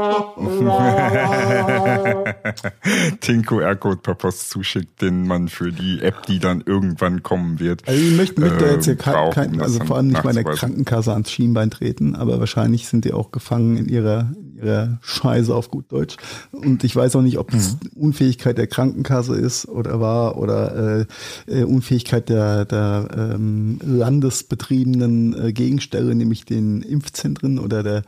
den 3.29 3.47
QR-Code 3.47 3.99
per 3.99 4.17
Post 4.17 4.51
zuschickt, 4.51 5.01
den 5.01 5.25
man 5.25 5.47
für 5.47 5.71
die 5.71 6.03
App, 6.03 6.27
die 6.27 6.41
dann 6.41 6.65
irgendwann 6.67 7.23
kommen 7.23 7.61
wird. 7.61 7.87
Also 7.87 8.03
ich 8.03 8.17
möchte, 8.17 8.41
möchte 8.41 8.67
äh, 8.67 8.73
jetzt 8.73 8.87
hier 8.87 8.97
kein, 8.97 9.15
brauchen, 9.15 9.35
kein, 9.35 9.53
das 9.53 9.63
also 9.63 9.85
vor 9.85 9.99
allem 9.99 10.09
nicht 10.09 10.25
meiner. 10.25 10.43
Krankenkasse 10.43 11.13
ans 11.13 11.31
Schienbein 11.31 11.71
treten, 11.71 12.17
aber 12.17 12.41
wahrscheinlich 12.41 12.89
sind 12.89 13.05
die 13.05 13.13
auch 13.13 13.31
gefangen 13.31 13.77
in 13.77 13.89
ihrer, 13.89 14.33
ihrer 14.63 14.99
Scheiße 15.03 15.55
auf 15.55 15.71
gut 15.71 15.91
Deutsch. 15.91 16.17
Und 16.53 16.85
ich 16.85 16.95
weiß 16.95 17.17
auch 17.17 17.23
nicht, 17.23 17.39
ob 17.39 17.53
es 17.53 17.73
Mhm. 17.73 17.91
Unfähigkeit 17.95 18.59
der 18.59 18.67
Krankenkasse 18.67 19.35
ist 19.35 19.69
oder 19.69 20.01
war 20.01 20.37
oder 20.39 21.07
äh, 21.47 21.61
äh, 21.61 21.65
Unfähigkeit 21.65 22.29
der, 22.29 22.65
der 22.65 23.09
ähm, 23.17 23.79
landesbetriebenen 23.85 25.49
äh, 25.49 25.53
Gegenstelle, 25.53 26.15
nämlich 26.15 26.45
den 26.45 26.83
Impfzentren 26.83 27.59
oder 27.59 27.83
der 27.83 28.03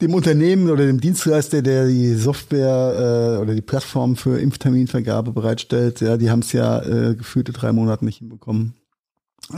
dem 0.00 0.14
Unternehmen 0.14 0.70
oder 0.70 0.86
dem 0.86 1.00
Dienstleister, 1.00 1.60
der 1.60 1.88
die 1.88 2.14
Software 2.14 3.36
äh, 3.36 3.42
oder 3.42 3.54
die 3.54 3.62
Plattform 3.62 4.14
für 4.14 4.38
Impfterminvergabe 4.38 5.32
bereitstellt, 5.32 6.00
ja, 6.00 6.16
die 6.16 6.30
haben 6.30 6.40
es 6.40 6.52
ja 6.52 6.80
äh, 6.82 7.16
gefühlte 7.16 7.52
drei 7.52 7.72
Monate 7.72 8.04
nicht 8.04 8.18
hinbekommen, 8.18 8.74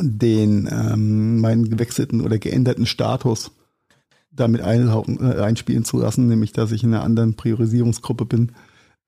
den 0.01 0.67
ähm, 0.73 1.41
meinen 1.41 1.69
gewechselten 1.69 2.23
oder 2.23 2.39
geänderten 2.39 2.87
Status 2.87 3.51
damit 4.31 4.61
äh, 4.61 5.41
einspielen 5.41 5.85
zu 5.85 5.99
lassen, 5.99 6.29
nämlich 6.29 6.53
dass 6.53 6.73
ich 6.73 6.85
in 6.85 6.95
einer 6.95 7.03
anderen 7.05 7.35
Priorisierungsgruppe 7.35 8.25
bin. 8.25 8.53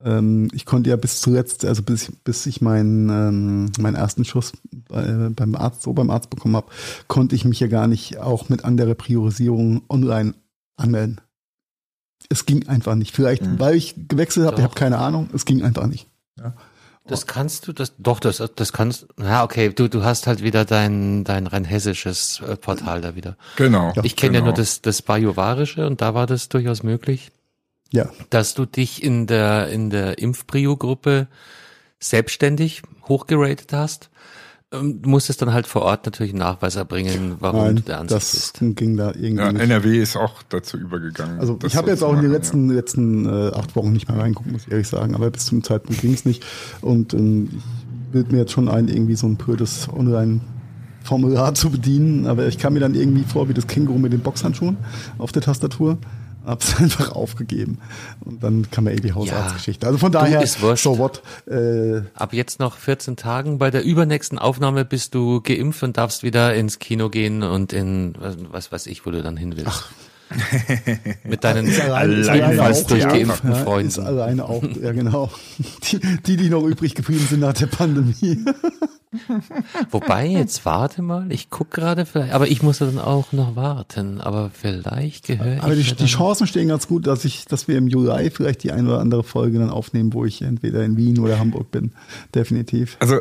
Ähm, 0.03 0.49
ich 0.53 0.65
konnte 0.65 0.89
ja 0.89 0.95
bis 0.95 1.21
zuletzt, 1.21 1.65
also 1.65 1.81
bis, 1.81 2.11
bis 2.23 2.45
ich 2.45 2.61
meinen, 2.61 3.09
ähm, 3.09 3.71
meinen 3.79 3.95
ersten 3.95 4.25
Schuss 4.25 4.53
bei, 4.89 5.29
beim 5.29 5.55
Arzt, 5.55 5.81
so 5.81 5.93
beim 5.93 6.09
Arzt 6.09 6.29
bekommen 6.29 6.55
habe, 6.55 6.67
konnte 7.07 7.35
ich 7.35 7.45
mich 7.45 7.59
ja 7.59 7.67
gar 7.67 7.87
nicht 7.87 8.17
auch 8.17 8.49
mit 8.49 8.65
anderer 8.65 8.95
Priorisierung 8.95 9.83
online 9.89 10.33
anmelden. 10.75 11.21
Es 12.29 12.45
ging 12.45 12.67
einfach 12.67 12.95
nicht. 12.95 13.15
Vielleicht, 13.15 13.43
Mhm. 13.45 13.59
weil 13.59 13.75
ich 13.75 13.95
gewechselt 14.07 14.45
habe, 14.45 14.57
ich 14.57 14.63
habe 14.63 14.75
keine 14.75 14.97
Ahnung, 14.97 15.29
es 15.33 15.45
ging 15.45 15.61
einfach 15.63 15.87
nicht. 15.87 16.07
Das 17.05 17.27
kannst 17.27 17.67
du, 17.67 17.73
das, 17.73 17.95
doch, 17.97 18.21
das, 18.21 18.41
das 18.55 18.71
kannst, 18.71 19.07
ja, 19.19 19.43
okay, 19.43 19.69
du, 19.69 19.89
du 19.89 20.03
hast 20.05 20.25
halt 20.25 20.41
wieder 20.41 20.63
dein, 20.63 21.25
dein 21.25 21.47
rein 21.47 21.65
hessisches 21.65 22.41
äh, 22.47 22.55
Portal 22.55 23.01
da 23.01 23.15
wieder. 23.15 23.35
Genau. 23.57 23.93
Ich 24.03 24.15
kenne 24.15 24.35
ja 24.35 24.39
genau. 24.39 24.51
nur 24.51 24.53
das, 24.53 24.81
das 24.81 25.01
Bajuwarische 25.01 25.85
und 25.85 26.01
da 26.01 26.13
war 26.13 26.27
das 26.27 26.47
durchaus 26.47 26.81
möglich, 26.81 27.31
Ja, 27.91 28.09
dass 28.29 28.53
du 28.53 28.65
dich 28.65 29.03
in 29.03 29.27
der, 29.27 29.67
in 29.67 29.89
der 29.89 30.17
Impfprio-Gruppe 30.17 31.27
selbstständig 31.99 32.83
hochgeratet 33.07 33.73
hast. 33.73 34.09
Ähm, 34.73 35.01
Du 35.01 35.09
musstest 35.09 35.41
dann 35.41 35.53
halt 35.53 35.67
vor 35.67 35.83
Ort 35.83 36.05
natürlich 36.05 36.31
einen 36.33 36.39
Nachweis 36.39 36.75
erbringen, 36.75 37.35
warum 37.39 37.59
du 37.59 37.73
nein, 37.75 37.83
der 37.85 37.99
Ansicht 37.99 38.15
das 38.21 38.31
bist. 38.31 38.75
ging 38.75 38.97
da 38.97 39.09
irgendwie 39.11 39.35
Ja, 39.43 39.51
nicht. 39.51 39.61
NRW 39.61 40.01
ist 40.01 40.17
auch 40.17 40.41
dazu 40.49 40.77
übergegangen. 40.77 41.39
Also 41.39 41.57
ich 41.65 41.75
habe 41.75 41.89
jetzt 41.91 42.03
auch 42.03 42.13
in 42.13 42.21
den 42.21 42.31
letzten, 42.31 42.69
letzten 42.69 43.25
äh, 43.25 43.51
acht 43.53 43.75
Wochen 43.75 43.91
nicht 43.93 44.09
mehr 44.09 44.17
reingucken, 44.19 44.51
muss 44.51 44.63
ich 44.65 44.71
ehrlich 44.71 44.87
sagen. 44.87 45.15
Aber 45.15 45.29
bis 45.31 45.45
zum 45.45 45.63
Zeitpunkt 45.63 46.01
ging 46.01 46.13
es 46.13 46.25
nicht. 46.25 46.43
Und 46.81 47.13
ähm, 47.13 47.49
ich 47.53 48.11
bild 48.11 48.31
mir 48.31 48.39
jetzt 48.39 48.51
schon 48.51 48.67
ein, 48.69 48.87
irgendwie 48.87 49.15
so 49.15 49.27
ein 49.27 49.35
blödes 49.37 49.87
Online-Formular 49.91 51.53
zu 51.55 51.69
bedienen. 51.69 52.27
Aber 52.27 52.47
ich 52.47 52.57
kam 52.57 52.73
mir 52.73 52.79
dann 52.79 52.95
irgendwie 52.95 53.23
vor 53.23 53.49
wie 53.49 53.53
das 53.53 53.67
Känguru 53.67 53.97
mit 53.99 54.13
den 54.13 54.21
Boxhandschuhen 54.21 54.77
auf 55.17 55.31
der 55.31 55.41
Tastatur. 55.41 55.97
Hab's 56.45 56.75
einfach 56.79 57.11
aufgegeben. 57.11 57.79
Und 58.21 58.43
dann 58.43 58.69
kam 58.69 58.87
ja 58.87 58.93
eh 58.93 58.97
die 58.97 59.13
Hausarztgeschichte. 59.13 59.85
Also 59.87 59.97
von 59.97 60.11
daher, 60.11 60.45
so 60.45 60.97
what. 60.97 61.21
Äh, 61.47 62.01
Ab 62.15 62.33
jetzt 62.33 62.59
noch 62.59 62.77
14 62.77 63.15
Tagen. 63.15 63.57
Bei 63.57 63.71
der 63.71 63.83
übernächsten 63.83 64.37
Aufnahme 64.39 64.85
bist 64.85 65.15
du 65.15 65.41
geimpft 65.41 65.83
und 65.83 65.97
darfst 65.97 66.23
wieder 66.23 66.53
ins 66.53 66.79
Kino 66.79 67.09
gehen 67.09 67.43
und 67.43 67.73
in 67.73 68.15
was, 68.19 68.37
was 68.49 68.71
weiß 68.71 68.87
ich, 68.87 69.05
wo 69.05 69.11
du 69.11 69.21
dann 69.21 69.37
hin 69.37 69.55
willst. 69.55 69.85
Mit 71.23 71.43
deinen 71.43 71.67
ist 71.67 71.77
ist 71.77 72.29
auch, 72.29 72.87
durchgeimpften 72.87 73.51
ja, 73.51 73.57
Ist 73.57 73.63
Freunden. 73.63 74.01
alleine 74.01 74.45
auch, 74.45 74.63
ja 74.81 74.91
genau. 74.91 75.29
Die, 75.91 75.99
die, 76.25 76.37
die 76.37 76.49
noch 76.49 76.63
übrig 76.63 76.95
geblieben 76.95 77.25
sind 77.29 77.39
nach 77.41 77.53
der 77.53 77.67
Pandemie. 77.67 78.43
Wobei, 79.91 80.27
jetzt 80.27 80.65
warte 80.65 81.01
mal, 81.01 81.31
ich 81.31 81.49
guck 81.49 81.69
gerade 81.71 82.05
vielleicht, 82.05 82.33
aber 82.33 82.47
ich 82.47 82.63
muss 82.63 82.79
dann 82.79 82.97
auch 82.97 83.31
noch 83.31 83.55
warten, 83.55 84.19
aber 84.21 84.49
vielleicht 84.53 85.27
gehöre 85.27 85.63
Aber 85.63 85.75
die, 85.75 85.81
ich 85.81 85.89
ja 85.89 85.93
die 85.95 85.99
dann- 85.99 86.07
Chancen 86.07 86.47
stehen 86.47 86.67
ganz 86.67 86.87
gut, 86.87 87.05
dass 87.07 87.23
ich, 87.25 87.45
dass 87.45 87.67
wir 87.67 87.77
im 87.77 87.87
Juli 87.87 88.29
vielleicht 88.31 88.63
die 88.63 88.71
eine 88.71 88.89
oder 88.89 88.99
andere 88.99 89.23
Folge 89.23 89.59
dann 89.59 89.69
aufnehmen, 89.69 90.13
wo 90.13 90.25
ich 90.25 90.41
entweder 90.41 90.83
in 90.83 90.97
Wien 90.97 91.19
oder 91.19 91.39
Hamburg 91.39 91.69
bin. 91.71 91.91
Definitiv. 92.33 92.97
Also 92.99 93.19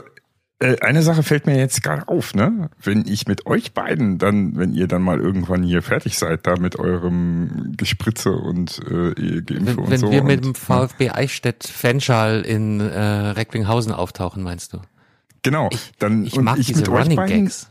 eine 0.80 1.02
Sache 1.02 1.22
fällt 1.22 1.46
mir 1.46 1.56
jetzt 1.56 1.82
gerade 1.82 2.08
auf, 2.08 2.34
ne? 2.34 2.70
Wenn 2.82 3.06
ich 3.06 3.26
mit 3.26 3.46
euch 3.46 3.72
beiden 3.74 4.18
dann, 4.18 4.56
wenn 4.56 4.72
ihr 4.72 4.86
dann 4.86 5.02
mal 5.02 5.20
irgendwann 5.20 5.62
hier 5.62 5.82
fertig 5.82 6.18
seid, 6.18 6.46
da 6.46 6.56
mit 6.56 6.78
eurem 6.78 7.74
Gespritze 7.76 8.32
und 8.32 8.78
äh, 8.88 9.42
Geimpfe 9.42 9.66
Wenn, 9.66 9.78
und 9.78 9.90
wenn 9.90 10.00
so. 10.00 10.10
wir 10.10 10.22
mit 10.22 10.44
dem 10.44 10.54
VfB 10.54 11.10
Eichstätt 11.10 11.64
Fanschal 11.64 12.42
in 12.42 12.80
äh, 12.80 13.00
Recklinghausen 13.00 13.92
auftauchen, 13.92 14.42
meinst 14.42 14.72
du? 14.72 14.78
Genau, 15.42 15.70
dann 15.98 16.24
Ich 16.24 16.36
und 16.36 16.44
mag 16.44 16.58
ich 16.58 16.66
diese 16.66 16.80
mit 16.80 16.88
euch 16.88 17.02
Running 17.04 17.16
beiden, 17.16 17.44
Gags. 17.44 17.70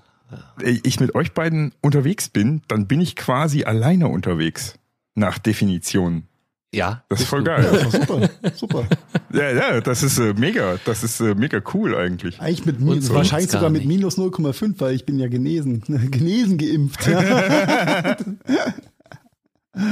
äh, 0.61 0.77
ich 0.83 0.99
mit 0.99 1.15
euch 1.15 1.33
beiden 1.33 1.73
unterwegs 1.81 2.29
bin, 2.29 2.61
dann 2.67 2.87
bin 2.87 2.99
ich 3.01 3.15
quasi 3.15 3.63
alleine 3.63 4.07
unterwegs. 4.07 4.75
Nach 5.15 5.37
Definition. 5.37 6.23
Ja. 6.73 7.03
Das 7.09 7.19
ist 7.21 7.27
voll 7.27 7.39
du. 7.43 7.45
geil. 7.51 7.89
Super, 7.91 8.29
super. 8.55 8.83
Ja, 9.33 9.51
ja, 9.51 9.81
das 9.81 10.03
ist 10.03 10.17
äh, 10.19 10.33
mega. 10.33 10.77
Das 10.85 11.03
ist 11.03 11.19
äh, 11.19 11.35
mega 11.35 11.61
cool 11.73 11.95
eigentlich. 11.95 12.39
Eigentlich 12.39 12.65
mit 12.65 12.79
Mi- 12.79 12.91
Uns 12.91 13.13
wahrscheinlich 13.13 13.51
sogar 13.51 13.69
mit 13.69 13.85
minus 13.85 14.17
0,5, 14.17 14.75
weil 14.79 14.95
ich 14.95 15.05
bin 15.05 15.19
ja 15.19 15.27
genesen. 15.27 15.81
genesen 16.11 16.57
geimpft. 16.57 17.05
Ja. 17.07 18.15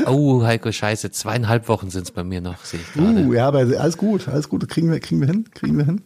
Oh, 0.05 0.43
Heiko, 0.43 0.73
scheiße, 0.73 1.09
zweieinhalb 1.11 1.69
Wochen 1.69 1.89
sind's 1.89 2.11
bei 2.11 2.23
mir 2.25 2.41
noch, 2.41 2.65
sehe 2.65 2.81
ich 2.81 2.93
gerade. 2.93 3.21
Uh, 3.25 3.33
ja, 3.33 3.47
aber 3.47 3.59
alles 3.59 3.97
gut, 3.97 4.27
alles 4.27 4.49
gut. 4.49 4.67
Kriegen 4.67 4.91
wir, 4.91 4.99
kriegen 4.99 5.21
wir 5.21 5.27
hin, 5.27 5.45
kriegen 5.53 5.77
wir 5.77 5.85
hin. 5.85 6.01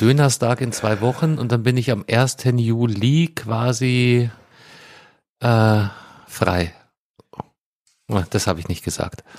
Dönerstag 0.00 0.60
in 0.60 0.72
zwei 0.72 1.00
Wochen 1.00 1.38
und 1.38 1.52
dann 1.52 1.62
bin 1.62 1.76
ich 1.76 1.92
am 1.92 2.04
1. 2.10 2.38
Juli 2.56 3.30
quasi 3.36 4.30
äh, 5.38 5.82
frei. 6.26 6.74
Das 8.30 8.46
habe 8.46 8.60
ich 8.60 8.68
nicht 8.68 8.84
gesagt. 8.84 9.24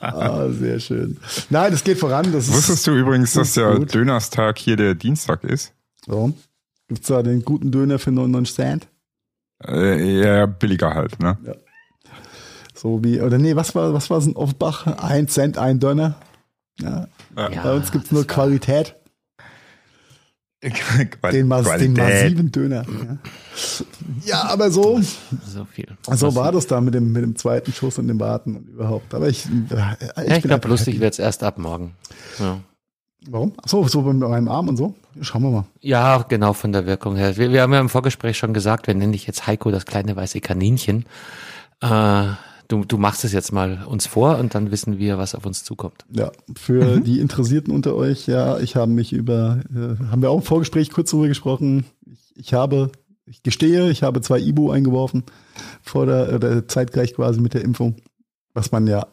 Ah, 0.00 0.48
sehr 0.50 0.78
schön. 0.80 1.18
Nein, 1.50 1.72
das 1.72 1.84
geht 1.84 1.98
voran. 1.98 2.32
Das 2.32 2.48
ist, 2.48 2.54
Wusstest 2.54 2.86
du 2.86 2.92
übrigens, 2.92 3.32
dass 3.34 3.54
der 3.54 3.76
gut. 3.76 3.94
Dönerstag 3.94 4.58
hier 4.58 4.76
der 4.76 4.94
Dienstag 4.94 5.44
ist? 5.44 5.72
So. 6.06 6.32
Gibt's 6.88 7.08
da 7.08 7.22
den 7.22 7.44
guten 7.44 7.70
Döner 7.70 7.98
für 7.98 8.10
99 8.12 8.54
Cent? 8.54 8.88
Äh, 9.64 10.20
ja, 10.22 10.46
billiger 10.46 10.94
halt, 10.94 11.20
ne? 11.20 11.36
So 12.74 13.02
wie, 13.04 13.20
oder 13.20 13.38
nee, 13.38 13.54
was 13.56 13.74
war, 13.74 13.92
was 13.94 14.10
war 14.10 14.18
es 14.18 14.26
in 14.26 14.34
Offenbach? 14.36 14.86
Ein 14.86 15.28
Cent, 15.28 15.56
ein 15.58 15.78
Döner. 15.78 16.16
Ja, 16.80 17.06
Ja, 17.36 17.48
bei 17.62 17.74
uns 17.74 17.92
gibt's 17.92 18.10
nur 18.10 18.24
das 18.24 18.36
war- 18.36 18.44
Qualität. 18.44 18.96
Den, 20.62 21.48
mas 21.48 21.64
den 21.76 21.92
massiven 21.92 22.52
Döner. 22.52 22.84
Ja. 22.86 23.18
ja, 24.24 24.42
aber 24.48 24.70
so, 24.70 25.00
So 25.44 25.64
viel. 25.64 25.88
so 26.08 26.34
war 26.36 26.52
das 26.52 26.68
da 26.68 26.80
mit 26.80 26.94
dem, 26.94 27.10
mit 27.12 27.22
dem 27.24 27.34
zweiten 27.34 27.72
Schuss 27.72 27.98
und 27.98 28.06
dem 28.06 28.20
Warten 28.20 28.56
und 28.56 28.68
überhaupt. 28.68 29.12
Aber 29.12 29.28
ich, 29.28 29.46
äh, 29.46 29.50
ich, 29.50 29.70
Ja, 29.70 30.22
ich 30.36 30.42
bin 30.42 30.48
glaube, 30.50 30.68
lustig 30.68 30.94
happy. 30.94 31.00
wird's 31.02 31.18
erst 31.18 31.42
ab 31.42 31.58
morgen. 31.58 31.96
Ja. 32.38 32.58
Warum? 33.28 33.52
Ach 33.60 33.68
So, 33.68 33.86
so 33.88 34.02
bei 34.02 34.12
meinem 34.12 34.48
Arm 34.48 34.68
und 34.68 34.76
so. 34.76 34.94
Schauen 35.20 35.42
wir 35.42 35.50
mal. 35.50 35.64
Ja, 35.80 36.18
genau 36.28 36.52
von 36.52 36.70
der 36.72 36.86
Wirkung 36.86 37.16
her. 37.16 37.36
Wir, 37.36 37.50
wir 37.52 37.62
haben 37.62 37.72
ja 37.72 37.80
im 37.80 37.88
Vorgespräch 37.88 38.38
schon 38.38 38.54
gesagt, 38.54 38.86
wir 38.86 38.94
nennen 38.94 39.12
dich 39.12 39.26
jetzt 39.26 39.46
Heiko 39.48 39.70
das 39.72 39.84
kleine 39.84 40.14
weiße 40.14 40.40
Kaninchen. 40.40 41.06
Äh, 41.80 42.24
du, 42.68 42.84
du 42.84 42.98
machst 42.98 43.24
es 43.24 43.32
jetzt 43.32 43.52
mal 43.52 43.84
uns 43.86 44.06
vor 44.06 44.38
und 44.38 44.54
dann 44.54 44.70
wissen 44.70 44.98
wir, 44.98 45.18
was 45.18 45.34
auf 45.34 45.46
uns 45.46 45.64
zukommt. 45.64 46.04
Ja, 46.10 46.32
für 46.56 47.00
die 47.00 47.20
Interessierten 47.20 47.72
unter 47.72 47.94
euch, 47.94 48.26
ja, 48.26 48.58
ich 48.58 48.76
habe 48.76 48.90
mich 48.90 49.12
über, 49.12 49.60
äh, 49.70 50.02
haben 50.10 50.22
wir 50.22 50.30
auch 50.30 50.38
im 50.38 50.42
Vorgespräch 50.42 50.90
kurz 50.90 51.10
drüber 51.10 51.28
gesprochen. 51.28 51.84
Ich, 52.06 52.32
ich 52.36 52.54
habe, 52.54 52.90
ich 53.26 53.42
gestehe, 53.42 53.90
ich 53.90 54.02
habe 54.02 54.20
zwei 54.20 54.40
Ibu 54.40 54.70
eingeworfen 54.70 55.24
vor 55.82 56.06
der, 56.06 56.34
oder 56.34 56.66
zeitgleich 56.68 57.14
quasi 57.14 57.40
mit 57.40 57.54
der 57.54 57.62
Impfung, 57.62 57.96
was 58.54 58.72
man 58.72 58.86
ja, 58.86 59.06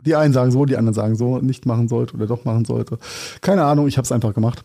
die 0.00 0.16
einen 0.16 0.34
sagen 0.34 0.50
so, 0.50 0.64
die 0.64 0.76
anderen 0.76 0.94
sagen 0.94 1.16
so, 1.16 1.38
nicht 1.38 1.66
machen 1.66 1.88
sollte 1.88 2.14
oder 2.14 2.26
doch 2.26 2.44
machen 2.44 2.64
sollte. 2.64 2.98
Keine 3.40 3.64
Ahnung, 3.64 3.88
ich 3.88 3.96
habe 3.96 4.04
es 4.04 4.12
einfach 4.12 4.34
gemacht. 4.34 4.64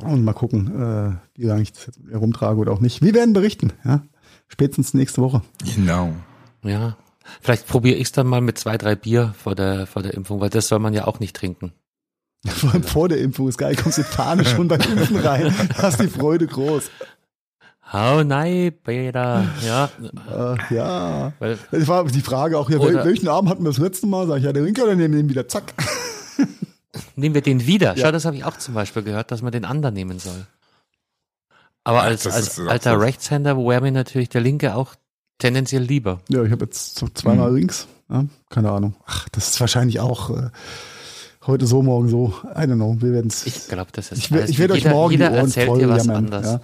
Und 0.00 0.24
mal 0.24 0.32
gucken, 0.32 0.68
äh, 0.80 1.16
wie 1.34 1.46
lange 1.46 1.62
ich 1.62 1.72
das 1.72 1.86
jetzt 1.86 1.98
mit 1.98 2.12
mir 2.12 2.18
rumtrage 2.18 2.60
oder 2.60 2.72
auch 2.72 2.80
nicht. 2.80 3.02
Wir 3.02 3.14
werden 3.14 3.32
berichten, 3.32 3.72
ja. 3.84 4.02
Spätestens 4.46 4.94
nächste 4.94 5.20
Woche. 5.20 5.42
Genau. 5.74 6.12
Ja. 6.62 6.96
Vielleicht 7.40 7.66
probiere 7.66 7.96
ich 7.96 8.04
es 8.04 8.12
dann 8.12 8.26
mal 8.26 8.40
mit 8.40 8.58
zwei, 8.58 8.78
drei 8.78 8.94
Bier 8.96 9.34
vor 9.42 9.54
der, 9.54 9.86
vor 9.86 10.02
der 10.02 10.14
Impfung, 10.14 10.40
weil 10.40 10.50
das 10.50 10.68
soll 10.68 10.78
man 10.78 10.94
ja 10.94 11.06
auch 11.06 11.20
nicht 11.20 11.36
trinken. 11.36 11.72
Vor 12.46 12.70
allem 12.72 12.82
vor 12.82 13.08
der 13.08 13.18
Impfung 13.18 13.48
ist 13.48 13.58
geil, 13.58 13.76
kommst 13.76 13.98
mit 13.98 14.06
Fahne 14.06 14.44
schon 14.44 14.68
beim 14.68 14.80
Impfen 14.80 15.18
rein. 15.18 15.54
Da 15.76 15.88
ist 15.88 16.00
die 16.00 16.08
Freude 16.08 16.46
groß. 16.46 16.90
Hau 17.92 18.22
nein, 18.22 18.72
Peter. 18.82 19.46
Ja. 19.66 19.88
Ach 20.30 20.70
ja. 20.70 21.32
Weil, 21.38 21.58
Das 21.70 21.88
war 21.88 22.04
die 22.04 22.20
Frage 22.20 22.58
auch 22.58 22.68
hier, 22.68 22.80
Oder- 22.80 23.04
welchen 23.04 23.28
Arm 23.28 23.48
hatten 23.48 23.62
wir 23.62 23.70
das 23.70 23.78
letzte 23.78 24.06
Mal? 24.06 24.26
Sag 24.26 24.38
ich, 24.38 24.44
ja, 24.44 24.52
der 24.52 24.62
linke 24.62 24.82
oder 24.82 24.94
nehmen 24.94 25.14
wir 25.14 25.22
den 25.22 25.30
wieder? 25.30 25.48
Zack. 25.48 25.72
nehmen 27.16 27.34
wir 27.34 27.40
den 27.40 27.66
wieder. 27.66 27.96
Ja. 27.96 28.06
Schau, 28.06 28.12
das 28.12 28.26
habe 28.26 28.36
ich 28.36 28.44
auch 28.44 28.58
zum 28.58 28.74
Beispiel 28.74 29.02
gehört, 29.02 29.30
dass 29.30 29.40
man 29.40 29.52
den 29.52 29.64
anderen 29.64 29.94
nehmen 29.94 30.18
soll. 30.18 30.46
Aber 31.84 32.02
als, 32.02 32.26
als 32.26 32.60
alter. 32.60 33.00
Rechtshänder 33.00 33.56
wäre 33.56 33.80
mir 33.80 33.92
natürlich 33.92 34.28
der 34.28 34.42
linke 34.42 34.74
auch 34.74 34.94
tendenziell 35.38 35.82
lieber. 35.82 36.20
Ja, 36.28 36.42
ich 36.42 36.50
habe 36.52 36.64
jetzt 36.64 36.98
so 36.98 37.06
Mhm. 37.06 37.14
zweimal 37.14 37.54
links. 37.54 37.86
Ja, 38.10 38.24
keine 38.50 38.70
Ahnung. 38.70 38.94
Ach, 39.06 39.28
das 39.30 39.50
ist 39.50 39.60
wahrscheinlich 39.60 40.00
auch 40.00 40.30
äh, 40.30 40.50
heute 41.46 41.66
so, 41.66 41.82
morgen 41.82 42.08
so. 42.08 42.32
I 42.54 42.60
don't 42.60 42.74
know. 42.76 42.96
Wir 43.00 43.12
werden 43.12 43.28
es. 43.28 43.46
Ich 43.46 43.68
glaube, 43.68 43.90
das 43.92 44.12
ist 44.12 44.18
Ich, 44.18 44.32
alles- 44.32 44.50
ich 44.50 44.58
werde 44.58 44.74
euch 44.74 44.84
morgen 44.86 45.12
jeder 45.12 45.30
erzählt 45.30 45.76
dir 45.76 45.88
was 45.88 46.06
jammern. 46.06 46.24
anderes. 46.24 46.46
Ja. 46.46 46.60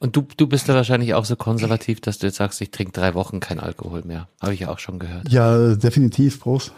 Und 0.00 0.16
du, 0.16 0.24
du 0.36 0.46
bist 0.46 0.68
da 0.68 0.74
wahrscheinlich 0.74 1.14
auch 1.14 1.24
so 1.24 1.34
konservativ, 1.36 2.00
dass 2.00 2.18
du 2.18 2.26
jetzt 2.28 2.36
sagst, 2.36 2.60
ich 2.60 2.70
trinke 2.70 2.92
drei 2.92 3.14
Wochen 3.14 3.40
kein 3.40 3.58
Alkohol 3.58 4.02
mehr. 4.04 4.28
Habe 4.40 4.54
ich 4.54 4.60
ja 4.60 4.68
auch 4.70 4.78
schon 4.78 4.98
gehört. 4.98 5.28
ja, 5.30 5.74
definitiv, 5.74 6.40
Prost. 6.40 6.72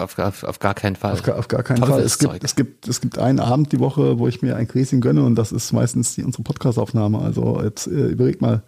Auf, 0.00 0.18
auf, 0.18 0.42
auf 0.42 0.58
gar 0.58 0.74
keinen 0.74 0.96
Fall. 0.96 1.12
Auf, 1.12 1.22
gar- 1.22 1.38
auf 1.38 1.46
gar 1.46 1.62
keinen 1.62 1.84
Fall. 1.84 2.00
Es 2.00 2.18
gibt, 2.18 2.42
es, 2.42 2.56
gibt, 2.56 2.88
es 2.88 3.00
gibt 3.00 3.18
einen 3.18 3.38
Abend 3.38 3.70
die 3.70 3.78
Woche, 3.78 4.18
wo 4.18 4.26
ich 4.26 4.42
mir 4.42 4.56
ein 4.56 4.66
Gläschen 4.66 5.00
gönne 5.00 5.22
und 5.22 5.36
das 5.36 5.52
ist 5.52 5.70
meistens 5.72 6.14
die, 6.16 6.24
unsere 6.24 6.42
Podcastaufnahme. 6.42 7.20
Also 7.20 7.62
jetzt 7.62 7.86
äh, 7.86 7.90
überleg 8.08 8.40
mal, 8.40 8.62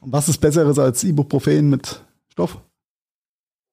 was 0.00 0.28
ist 0.28 0.38
Besseres 0.38 0.78
als 0.78 1.02
Ibuprofen 1.04 1.70
mit 1.70 2.02
Stoff? 2.32 2.58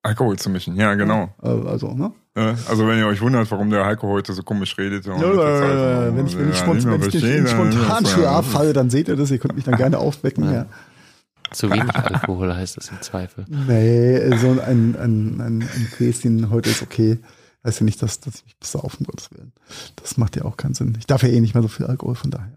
Alkohol 0.06 0.38
zu 0.38 0.50
mischen, 0.50 0.76
ja, 0.76 0.96
genau. 0.96 1.34
Äh, 1.42 1.48
also, 1.68 1.94
ne? 1.94 2.12
Äh, 2.36 2.56
Also 2.68 2.86
wenn 2.88 2.98
ihr 3.00 3.08
euch 3.08 3.22
wundert, 3.22 3.50
warum 3.52 3.70
der 3.70 3.86
Heiko 3.86 4.10
heute 4.10 4.34
so 4.34 4.44
komisch 4.44 4.78
redet. 4.78 5.08
und 5.08 5.22
Ja, 5.22 5.32
äh, 5.32 5.36
Zeit, 5.36 6.16
wenn 6.18 6.28
ich, 6.28 6.38
wenn 6.38 6.50
ich, 6.50 6.56
ja, 6.58 6.62
spont, 6.62 6.76
nicht 6.78 6.86
mehr 6.88 7.00
wenn 7.00 7.08
ich 7.08 7.14
nicht 7.14 7.24
in 7.24 7.46
verstehe, 7.48 7.58
dann- 7.58 7.72
Spontanschlaf 7.72 8.46
falle, 8.52 8.74
dann 8.74 8.90
seht 8.90 9.08
ihr 9.08 9.16
das. 9.16 9.32
Ihr 9.32 9.38
könnt 9.38 9.56
mich 9.56 9.64
dann 9.64 9.78
gerne 9.78 9.98
aufwecken. 10.00 10.52
Ja. 10.52 10.66
Zu 11.52 11.70
wenig 11.72 11.94
Alkohol 11.96 12.54
heißt 12.54 12.78
es 12.78 12.90
im 12.90 13.02
Zweifel. 13.02 13.46
Nee, 13.48 14.36
so 14.38 14.50
ein, 14.52 14.60
ein, 14.60 14.96
ein, 14.96 15.42
ein 15.42 15.70
Gläschen 15.98 16.50
heute 16.50 16.72
ist 16.72 16.82
okay. 16.82 17.20
Heißt 17.64 17.80
ja 17.80 17.86
nicht, 17.86 18.02
dass, 18.02 18.20
dass 18.20 18.36
ich 18.36 18.44
mich 18.46 18.58
besaufe, 18.60 18.98
um 19.00 19.06
Gottes 19.06 19.32
Willen. 19.32 19.54
Das 19.98 20.18
macht 20.18 20.36
ja 20.36 20.44
auch 20.46 20.58
keinen 20.58 20.74
Sinn. 20.74 20.96
Ich 21.00 21.06
darf 21.06 21.22
ja 21.24 21.30
eh 21.30 21.40
nicht 21.40 21.54
mehr 21.54 21.62
so 21.62 21.70
viel 21.70 21.86
Alkohol, 21.86 22.16
von 22.16 22.32
daher. 22.32 22.52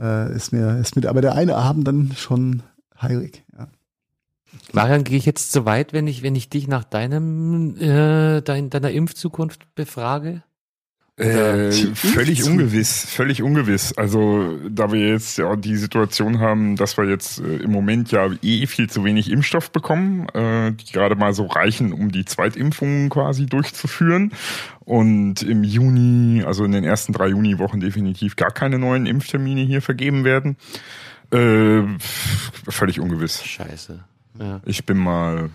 Äh, 0.00 0.34
ist 0.34 0.52
mir, 0.52 0.78
ist 0.78 0.96
mir, 0.96 1.08
aber 1.10 1.20
der 1.20 1.34
eine 1.34 1.56
Abend 1.56 1.86
dann 1.88 2.12
schon 2.16 2.62
heilig. 3.04 3.44
Ja. 3.56 3.68
Marian, 4.72 5.04
gehe 5.04 5.18
ich 5.18 5.26
jetzt 5.26 5.52
so 5.52 5.64
weit, 5.64 5.92
wenn 5.92 6.06
ich, 6.06 6.22
wenn 6.22 6.34
ich 6.34 6.48
dich 6.48 6.68
nach 6.68 6.84
deinem, 6.84 7.76
äh, 7.76 8.40
dein, 8.42 8.70
deiner 8.70 8.90
Impfzukunft 8.90 9.74
befrage? 9.74 10.42
Äh, 11.16 11.70
völlig 11.94 12.42
ungewiss, 12.42 13.06
völlig 13.06 13.40
ungewiss. 13.40 13.96
Also 13.96 14.58
da 14.68 14.90
wir 14.90 15.06
jetzt 15.06 15.38
ja 15.38 15.54
die 15.54 15.76
Situation 15.76 16.40
haben, 16.40 16.74
dass 16.74 16.96
wir 16.96 17.04
jetzt 17.04 17.38
äh, 17.38 17.58
im 17.58 17.70
Moment 17.70 18.10
ja 18.10 18.30
eh 18.42 18.66
viel 18.66 18.90
zu 18.90 19.04
wenig 19.04 19.30
Impfstoff 19.30 19.70
bekommen, 19.70 20.26
äh, 20.30 20.72
die 20.72 20.92
gerade 20.92 21.14
mal 21.14 21.32
so 21.32 21.46
reichen, 21.46 21.92
um 21.92 22.10
die 22.10 22.24
Zweitimpfungen 22.24 23.10
quasi 23.10 23.46
durchzuführen. 23.46 24.32
Und 24.80 25.42
im 25.42 25.62
Juni, 25.62 26.42
also 26.42 26.64
in 26.64 26.72
den 26.72 26.82
ersten 26.82 27.12
drei 27.12 27.28
Juniwochen 27.28 27.78
definitiv 27.78 28.34
gar 28.34 28.50
keine 28.50 28.80
neuen 28.80 29.06
Impftermine 29.06 29.60
hier 29.60 29.82
vergeben 29.82 30.24
werden. 30.24 30.56
Äh, 31.30 31.82
völlig 32.68 33.00
ungewiss. 33.00 33.42
Scheiße. 33.42 34.04
Ja. 34.38 34.60
Ich 34.64 34.84
bin 34.84 34.98
mal 34.98 35.50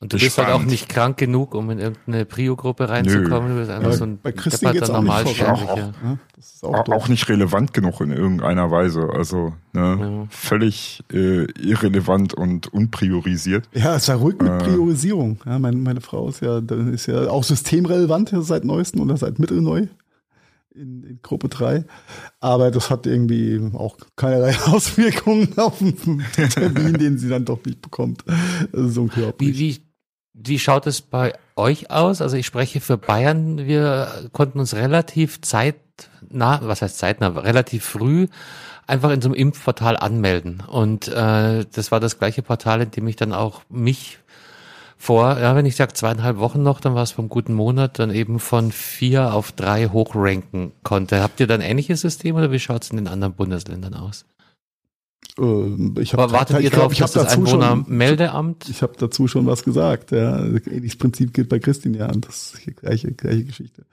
Und 0.00 0.12
du 0.12 0.18
bist 0.18 0.38
halt 0.38 0.48
auch 0.48 0.62
nicht 0.62 0.88
krank 0.88 1.18
genug, 1.18 1.54
um 1.54 1.70
in 1.70 1.78
irgendeine 1.78 2.24
Prio-Gruppe 2.24 2.88
reinzukommen. 2.88 3.48
Nö. 3.48 3.54
Du 3.54 3.60
bist 3.60 3.70
einfach 3.70 3.90
ja, 3.90 3.96
so 3.96 4.04
ein 4.04 4.18
bei 4.22 4.32
Christian 4.32 4.72
geht's 4.72 4.90
auch 4.90 5.02
nicht 5.02 5.42
auch, 5.42 5.62
auch, 5.62 5.76
ja, 5.76 6.18
auch, 6.62 6.88
auch, 6.88 7.08
nicht 7.08 7.28
relevant 7.28 7.74
genug 7.74 8.00
in 8.00 8.12
irgendeiner 8.12 8.70
Weise. 8.70 9.10
Also 9.12 9.54
ne, 9.72 9.98
ja. 10.00 10.26
völlig 10.30 11.04
äh, 11.12 11.44
irrelevant 11.60 12.34
und 12.34 12.72
unpriorisiert. 12.72 13.68
Ja, 13.74 13.96
es 13.96 14.06
ja 14.06 14.14
ruhig 14.14 14.40
mit 14.40 14.52
äh. 14.52 14.58
Priorisierung. 14.58 15.40
Ja, 15.44 15.58
meine, 15.58 15.76
meine 15.76 16.00
Frau 16.00 16.28
ist 16.28 16.40
ja, 16.40 16.58
ist 16.92 17.06
ja 17.06 17.28
auch 17.28 17.44
systemrelevant 17.44 18.32
seit 18.40 18.64
neuestem 18.64 19.02
oder 19.02 19.16
seit 19.16 19.38
mittelneu 19.38 19.86
in, 20.78 21.02
in 21.02 21.20
Gruppe 21.22 21.48
3. 21.48 21.84
Aber 22.40 22.70
das 22.70 22.90
hat 22.90 23.06
irgendwie 23.06 23.60
auch 23.74 23.96
keinerlei 24.16 24.56
Auswirkungen 24.66 25.56
auf 25.58 25.78
den 25.78 25.96
Termin, 26.50 26.94
den 26.94 27.18
sie 27.18 27.28
dann 27.28 27.44
doch 27.44 27.64
nicht 27.64 27.82
bekommt. 27.82 28.24
Ist 28.72 28.96
unglaublich. 28.96 29.58
Wie, 29.58 29.58
wie, 29.58 29.82
wie 30.34 30.58
schaut 30.58 30.86
es 30.86 31.00
bei 31.00 31.34
euch 31.56 31.90
aus? 31.90 32.22
Also 32.22 32.36
ich 32.36 32.46
spreche 32.46 32.80
für 32.80 32.96
Bayern. 32.96 33.66
Wir 33.66 34.30
konnten 34.32 34.60
uns 34.60 34.74
relativ 34.74 35.40
zeitnah, 35.40 36.60
was 36.62 36.82
heißt 36.82 36.98
zeitnah, 36.98 37.28
relativ 37.28 37.84
früh 37.84 38.28
einfach 38.88 39.10
in 39.10 39.20
so 39.20 39.28
einem 39.28 39.34
Impfportal 39.34 39.96
anmelden. 39.96 40.62
Und 40.66 41.08
äh, 41.08 41.66
das 41.72 41.92
war 41.92 42.00
das 42.00 42.18
gleiche 42.18 42.42
Portal, 42.42 42.80
in 42.80 42.90
dem 42.90 43.06
ich 43.06 43.16
dann 43.16 43.32
auch 43.32 43.62
mich 43.68 44.18
vor, 45.00 45.38
ja, 45.38 45.54
wenn 45.54 45.64
ich 45.64 45.76
sage 45.76 45.94
zweieinhalb 45.94 46.38
Wochen 46.38 46.62
noch, 46.62 46.80
dann 46.80 46.94
war 46.94 47.04
es 47.04 47.12
vom 47.12 47.28
guten 47.28 47.54
Monat, 47.54 48.00
dann 48.00 48.10
eben 48.10 48.40
von 48.40 48.72
vier 48.72 49.32
auf 49.32 49.52
drei 49.52 49.86
hochranken 49.86 50.72
konnte. 50.82 51.22
Habt 51.22 51.38
ihr 51.38 51.46
dann 51.46 51.60
ähnliches 51.60 52.00
System 52.00 52.34
oder 52.34 52.50
wie 52.50 52.58
schaut 52.58 52.82
es 52.82 52.90
in 52.90 52.96
den 52.96 53.06
anderen 53.06 53.34
Bundesländern 53.34 53.94
aus? 53.94 54.24
Ähm, 55.38 55.94
ich 56.00 56.12
hab, 56.12 56.32
wartet 56.32 56.60
ihr 56.60 56.70
drauf, 56.70 56.92
dass 56.94 57.12
das 57.12 57.36
Einwohnermeldeamt? 57.36 58.68
Ich 58.68 58.82
habe 58.82 58.94
dazu 58.98 59.28
schon 59.28 59.46
was 59.46 59.62
gesagt. 59.62 60.10
Ja, 60.10 60.44
ähnliches 60.44 60.98
Prinzip 60.98 61.32
gilt 61.32 61.48
bei 61.48 61.60
Christine 61.60 61.98
ja, 61.98 62.08
und 62.08 62.26
das 62.26 62.54
ist 62.54 62.66
die 62.66 62.74
gleiche, 62.74 63.12
gleiche 63.12 63.44
Geschichte. 63.44 63.84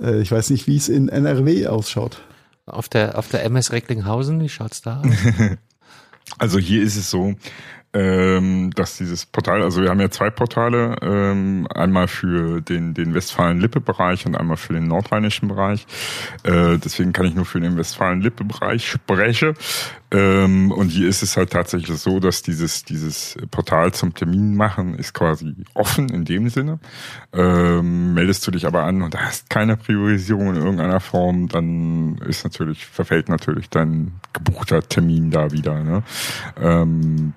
Äh, 0.00 0.20
ich 0.20 0.30
weiß 0.30 0.50
nicht, 0.50 0.66
wie 0.66 0.76
es 0.76 0.90
in 0.90 1.08
NRW 1.08 1.66
ausschaut. 1.68 2.20
Auf 2.66 2.90
der 2.90 3.18
auf 3.18 3.28
der 3.28 3.42
MS 3.44 3.72
Recklinghausen, 3.72 4.40
wie 4.40 4.50
schaut's 4.50 4.82
da 4.82 5.00
aus? 5.00 5.06
Also 6.38 6.58
hier 6.58 6.82
ist 6.82 6.96
es 6.96 7.10
so, 7.10 7.34
ähm, 7.94 8.70
dass 8.74 8.96
dieses 8.96 9.26
Portal, 9.26 9.62
also 9.62 9.82
wir 9.82 9.90
haben 9.90 10.00
ja 10.00 10.10
zwei 10.10 10.30
Portale, 10.30 10.96
ähm, 11.02 11.66
einmal 11.74 12.08
für 12.08 12.60
den, 12.60 12.94
den 12.94 13.14
Westfalen-Lippe-Bereich 13.14 14.24
und 14.26 14.36
einmal 14.36 14.56
für 14.56 14.72
den 14.72 14.88
nordrheinischen 14.88 15.48
Bereich. 15.48 15.86
Äh, 16.42 16.78
deswegen 16.78 17.12
kann 17.12 17.26
ich 17.26 17.34
nur 17.34 17.44
für 17.44 17.60
den 17.60 17.76
Westfalen-Lippe-Bereich 17.76 18.88
sprechen. 18.88 19.54
Ähm, 20.10 20.72
und 20.72 20.88
hier 20.88 21.08
ist 21.08 21.22
es 21.22 21.36
halt 21.36 21.50
tatsächlich 21.50 21.98
so, 21.98 22.18
dass 22.18 22.42
dieses, 22.42 22.84
dieses 22.84 23.36
Portal 23.50 23.92
zum 23.92 24.14
Termin 24.14 24.56
machen 24.56 24.94
ist 24.94 25.14
quasi 25.14 25.54
offen 25.74 26.08
in 26.08 26.24
dem 26.24 26.48
Sinne. 26.48 26.80
Ähm, 27.32 28.14
meldest 28.14 28.46
du 28.46 28.50
dich 28.50 28.66
aber 28.66 28.84
an 28.84 29.02
und 29.02 29.18
hast 29.18 29.50
keine 29.50 29.76
Priorisierung 29.76 30.50
in 30.50 30.56
irgendeiner 30.56 31.00
Form, 31.00 31.48
dann 31.48 32.18
ist 32.26 32.44
natürlich, 32.44 32.86
verfällt 32.86 33.28
natürlich 33.28 33.68
dein 33.68 34.12
gebuchter 34.32 34.82
Termin 34.82 35.30
da 35.30 35.50
wieder. 35.50 35.82
Ne? 35.82 36.02
Ähm, 36.60 37.34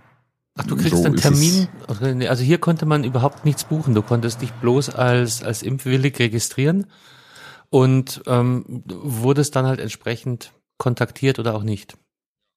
Ach, 0.57 0.65
du 0.65 0.75
kriegst 0.77 0.95
so 0.95 1.03
einen 1.03 1.17
Termin. 1.17 1.67
Also 2.27 2.43
hier 2.43 2.57
konnte 2.59 2.85
man 2.85 3.03
überhaupt 3.03 3.43
nichts 3.43 3.65
buchen. 3.65 3.93
Du 3.93 4.01
konntest 4.01 4.41
dich 4.41 4.51
bloß 4.53 4.89
als, 4.89 5.43
als 5.43 5.63
impfwillig 5.63 6.17
registrieren 6.17 6.87
und 7.69 8.21
ähm, 8.25 8.83
wurdest 8.85 9.55
dann 9.55 9.65
halt 9.65 9.79
entsprechend 9.79 10.53
kontaktiert 10.77 11.39
oder 11.39 11.55
auch 11.55 11.63
nicht. 11.63 11.97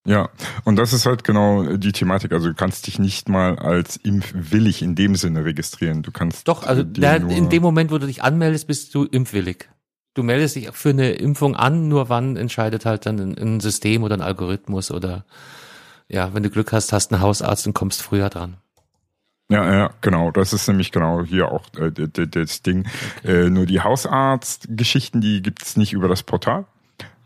Ja, 0.06 0.30
und 0.64 0.76
das 0.76 0.92
ist 0.92 1.06
halt 1.06 1.24
genau 1.24 1.76
die 1.76 1.92
Thematik. 1.92 2.32
Also 2.32 2.48
du 2.48 2.54
kannst 2.54 2.86
dich 2.86 2.98
nicht 2.98 3.28
mal 3.28 3.58
als 3.58 3.96
impfwillig 3.96 4.80
in 4.80 4.94
dem 4.94 5.16
Sinne 5.16 5.44
registrieren. 5.44 6.02
Du 6.02 6.12
kannst 6.12 6.48
doch, 6.48 6.62
also 6.62 6.82
da, 6.82 7.16
in 7.16 7.50
dem 7.50 7.62
Moment, 7.62 7.90
wo 7.90 7.98
du 7.98 8.06
dich 8.06 8.22
anmeldest, 8.22 8.68
bist 8.68 8.94
du 8.94 9.04
impfwillig. 9.04 9.68
Du 10.14 10.22
meldest 10.22 10.56
dich 10.56 10.70
für 10.72 10.90
eine 10.90 11.12
Impfung 11.12 11.56
an, 11.56 11.88
nur 11.88 12.08
wann 12.08 12.36
entscheidet 12.36 12.86
halt 12.86 13.06
dann 13.06 13.18
ein, 13.18 13.38
ein 13.38 13.60
System 13.60 14.02
oder 14.02 14.16
ein 14.16 14.22
Algorithmus 14.22 14.90
oder 14.90 15.26
ja, 16.08 16.34
wenn 16.34 16.42
du 16.42 16.50
Glück 16.50 16.72
hast, 16.72 16.92
hast 16.92 17.12
einen 17.12 17.22
Hausarzt 17.22 17.66
und 17.66 17.74
kommst 17.74 18.02
früher 18.02 18.28
dran. 18.30 18.56
Ja, 19.50 19.72
ja, 19.72 19.90
genau. 20.02 20.30
Das 20.30 20.52
ist 20.52 20.68
nämlich 20.68 20.92
genau 20.92 21.24
hier 21.24 21.50
auch 21.50 21.64
äh, 21.78 21.90
das 21.90 22.62
Ding. 22.62 22.86
Okay. 23.20 23.46
Äh, 23.46 23.50
nur 23.50 23.64
die 23.66 23.80
Hausarztgeschichten, 23.80 25.20
die 25.20 25.40
gibt's 25.40 25.76
nicht 25.76 25.92
über 25.92 26.08
das 26.08 26.22
Portal. 26.22 26.66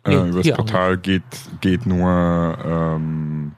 Äh, 0.05 0.11
nee, 0.11 0.29
über 0.29 0.43
das 0.43 0.57
Portal 0.57 0.99
geht, 0.99 1.23
geht 1.61 1.87
nur 1.87 2.59
ähm, 2.65 3.53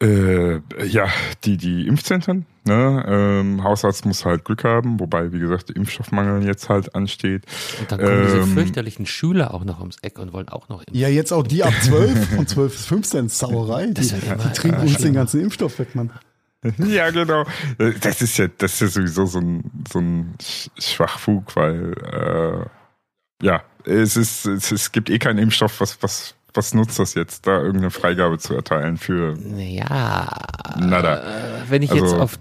äh, 0.00 0.60
ja, 0.86 1.08
die, 1.44 1.56
die 1.56 1.86
Impfzentren. 1.86 2.46
Ne? 2.64 3.04
Ähm, 3.08 3.64
Hausarzt 3.64 4.06
muss 4.06 4.24
halt 4.24 4.44
Glück 4.44 4.62
haben, 4.64 5.00
wobei, 5.00 5.32
wie 5.32 5.38
gesagt, 5.38 5.70
der 5.70 5.76
Impfstoffmangel 5.76 6.46
jetzt 6.46 6.68
halt 6.68 6.94
ansteht. 6.94 7.44
Und 7.80 7.90
dann 7.90 7.98
kommen 7.98 8.12
ähm, 8.12 8.26
diese 8.26 8.46
fürchterlichen 8.46 9.06
Schüler 9.06 9.54
auch 9.54 9.64
noch 9.64 9.80
ums 9.80 9.96
Eck 10.02 10.18
und 10.18 10.32
wollen 10.32 10.48
auch 10.48 10.68
noch 10.68 10.80
impfen. 10.80 10.94
Ja, 10.94 11.08
jetzt 11.08 11.32
auch 11.32 11.46
die 11.46 11.64
ab 11.64 11.72
12, 11.82 12.36
von 12.36 12.46
12 12.46 12.72
bis 12.72 12.86
15, 12.86 13.28
Sauerei. 13.28 13.86
Die, 13.86 14.02
die 14.02 14.52
trinken 14.54 14.82
uns 14.82 14.98
den 14.98 15.14
ganzen 15.14 15.40
Impfstoff 15.40 15.78
weg, 15.78 15.94
Mann. 15.94 16.10
Ja, 16.78 17.10
genau. 17.10 17.44
Das 18.00 18.20
ist 18.20 18.36
ja, 18.36 18.48
das 18.48 18.74
ist 18.74 18.80
ja 18.80 18.88
sowieso 18.88 19.26
so 19.26 19.38
ein, 19.38 19.70
so 19.90 20.00
ein 20.00 20.34
Schwachfug, 20.76 21.54
weil 21.54 21.92
äh, 22.02 23.44
ja, 23.44 23.62
es 23.84 24.16
ist, 24.16 24.44
es, 24.44 24.72
es 24.72 24.90
gibt 24.90 25.08
eh 25.08 25.18
keinen 25.18 25.38
Impfstoff, 25.38 25.80
was, 25.80 26.02
was, 26.02 26.34
was 26.58 26.74
nutzt 26.74 26.98
das 26.98 27.14
jetzt, 27.14 27.46
da 27.46 27.58
irgendeine 27.58 27.90
Freigabe 27.90 28.38
zu 28.38 28.52
erteilen 28.52 28.96
für? 28.96 29.38
Ja, 29.56 30.28
nada. 30.76 31.22
Wenn 31.68 31.82
ich 31.82 31.92
also, 31.92 32.04
jetzt 32.04 32.14
auf 32.14 32.38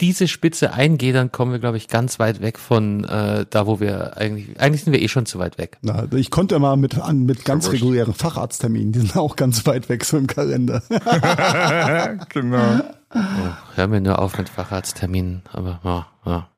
diese 0.00 0.26
Spitze 0.26 0.72
eingehe, 0.72 1.12
dann 1.12 1.32
kommen 1.32 1.52
wir, 1.52 1.58
glaube 1.58 1.76
ich, 1.76 1.86
ganz 1.86 2.18
weit 2.18 2.40
weg 2.40 2.58
von 2.58 3.04
äh, 3.04 3.44
da, 3.50 3.66
wo 3.66 3.78
wir 3.78 4.16
eigentlich, 4.16 4.58
eigentlich 4.58 4.84
sind 4.84 4.94
wir 4.94 5.02
eh 5.02 5.08
schon 5.08 5.26
zu 5.26 5.38
weit 5.38 5.58
weg. 5.58 5.76
Na, 5.82 6.06
ich 6.12 6.30
konnte 6.30 6.58
mal 6.58 6.76
mit 6.76 6.98
an 6.98 7.24
mit 7.24 7.44
ganz 7.44 7.70
regulären 7.70 8.14
Facharztterminen, 8.14 8.92
die 8.92 9.00
sind 9.00 9.16
auch 9.16 9.36
ganz 9.36 9.66
weit 9.66 9.90
weg 9.90 10.04
so 10.04 10.16
im 10.16 10.26
Kalender. 10.26 10.82
genau. 12.30 12.80
Oh, 13.14 13.18
hör 13.74 13.86
mir 13.86 14.00
nur 14.00 14.18
auf 14.18 14.38
mit 14.38 14.48
Facharztterminen, 14.48 15.42
aber 15.52 15.80
ja, 15.84 16.06
ja. 16.24 16.48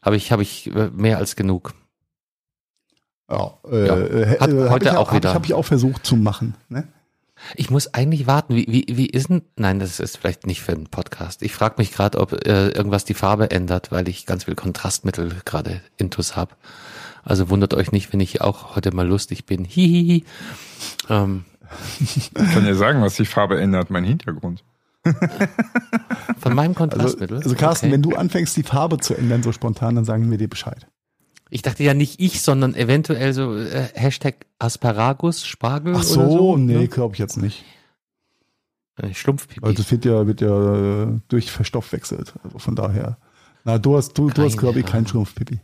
habe 0.00 0.16
ich 0.16 0.32
habe 0.32 0.42
ich 0.42 0.74
äh, 0.74 0.88
mehr 0.90 1.18
als 1.18 1.36
genug. 1.36 1.74
Ja, 3.30 3.54
äh, 3.70 3.86
ja. 3.86 3.96
Äh, 3.96 4.40
Hat 4.40 4.50
äh, 4.50 4.68
heute 4.68 4.98
auch 4.98 5.12
wieder. 5.12 5.34
Habe 5.34 5.46
ich 5.46 5.54
auch 5.54 5.64
versucht 5.64 6.04
zu 6.04 6.16
machen. 6.16 6.54
Ne? 6.68 6.88
Ich 7.56 7.70
muss 7.70 7.94
eigentlich 7.94 8.26
warten. 8.26 8.54
Wie, 8.54 8.66
wie, 8.68 8.96
wie 8.96 9.06
ist 9.06 9.30
denn? 9.30 9.42
Nein, 9.56 9.78
das 9.78 10.00
ist 10.00 10.18
vielleicht 10.18 10.46
nicht 10.46 10.62
für 10.62 10.72
einen 10.72 10.88
Podcast. 10.88 11.42
Ich 11.42 11.52
frage 11.52 11.76
mich 11.78 11.92
gerade, 11.92 12.18
ob 12.18 12.32
äh, 12.46 12.68
irgendwas 12.68 13.04
die 13.04 13.14
Farbe 13.14 13.50
ändert, 13.50 13.92
weil 13.92 14.08
ich 14.08 14.26
ganz 14.26 14.44
viel 14.44 14.54
Kontrastmittel 14.54 15.32
gerade 15.44 15.80
intus 15.96 16.36
habe. 16.36 16.54
Also 17.22 17.50
wundert 17.50 17.74
euch 17.74 17.92
nicht, 17.92 18.12
wenn 18.12 18.20
ich 18.20 18.40
auch 18.40 18.76
heute 18.76 18.94
mal 18.94 19.06
lustig 19.06 19.46
bin. 19.46 19.64
Hihihi. 19.64 20.24
Ähm. 21.08 21.44
Ich 22.00 22.32
kann 22.34 22.66
ja 22.66 22.74
sagen, 22.74 23.00
was 23.00 23.14
die 23.14 23.24
Farbe 23.24 23.60
ändert, 23.60 23.90
mein 23.90 24.02
Hintergrund. 24.02 24.64
Von 26.38 26.54
meinem 26.54 26.74
Kontrastmittel. 26.74 27.36
Also, 27.36 27.50
also 27.50 27.56
Carsten, 27.56 27.86
okay. 27.86 27.92
wenn 27.94 28.02
du 28.02 28.16
anfängst, 28.16 28.56
die 28.56 28.64
Farbe 28.64 28.98
zu 28.98 29.14
ändern 29.14 29.44
so 29.44 29.52
spontan, 29.52 29.94
dann 29.94 30.04
sagen 30.04 30.28
wir 30.30 30.38
dir 30.38 30.48
Bescheid. 30.48 30.88
Ich 31.50 31.62
dachte 31.62 31.82
ja 31.82 31.94
nicht 31.94 32.20
ich, 32.20 32.42
sondern 32.42 32.74
eventuell 32.74 33.32
so 33.32 33.56
äh, 33.56 33.88
Hashtag 33.94 34.46
Asparagus, 34.58 35.44
Spargel 35.44 35.94
Ach 35.96 36.02
so, 36.02 36.20
oder 36.20 36.30
so. 36.30 36.56
nee, 36.56 36.74
ne? 36.74 36.88
glaube 36.88 37.14
ich 37.14 37.18
jetzt 37.18 37.36
nicht. 37.36 37.64
Äh, 38.96 39.12
Schlumpfpipi. 39.14 39.64
Also 39.64 39.82
das 39.82 39.90
wird 39.90 40.04
ja, 40.04 40.26
wird 40.26 40.40
ja 40.40 41.04
äh, 41.04 41.20
durch 41.28 41.50
verstoffwechselt. 41.50 42.34
Also 42.44 42.58
von 42.58 42.76
daher. 42.76 43.18
Na, 43.64 43.78
du 43.78 43.96
hast, 43.96 44.12
du, 44.16 44.30
du 44.30 44.42
hast 44.42 44.56
glaube 44.56 44.80
ich 44.80 44.86
keinen 44.86 45.06
Schlumpfpipi. 45.06 45.60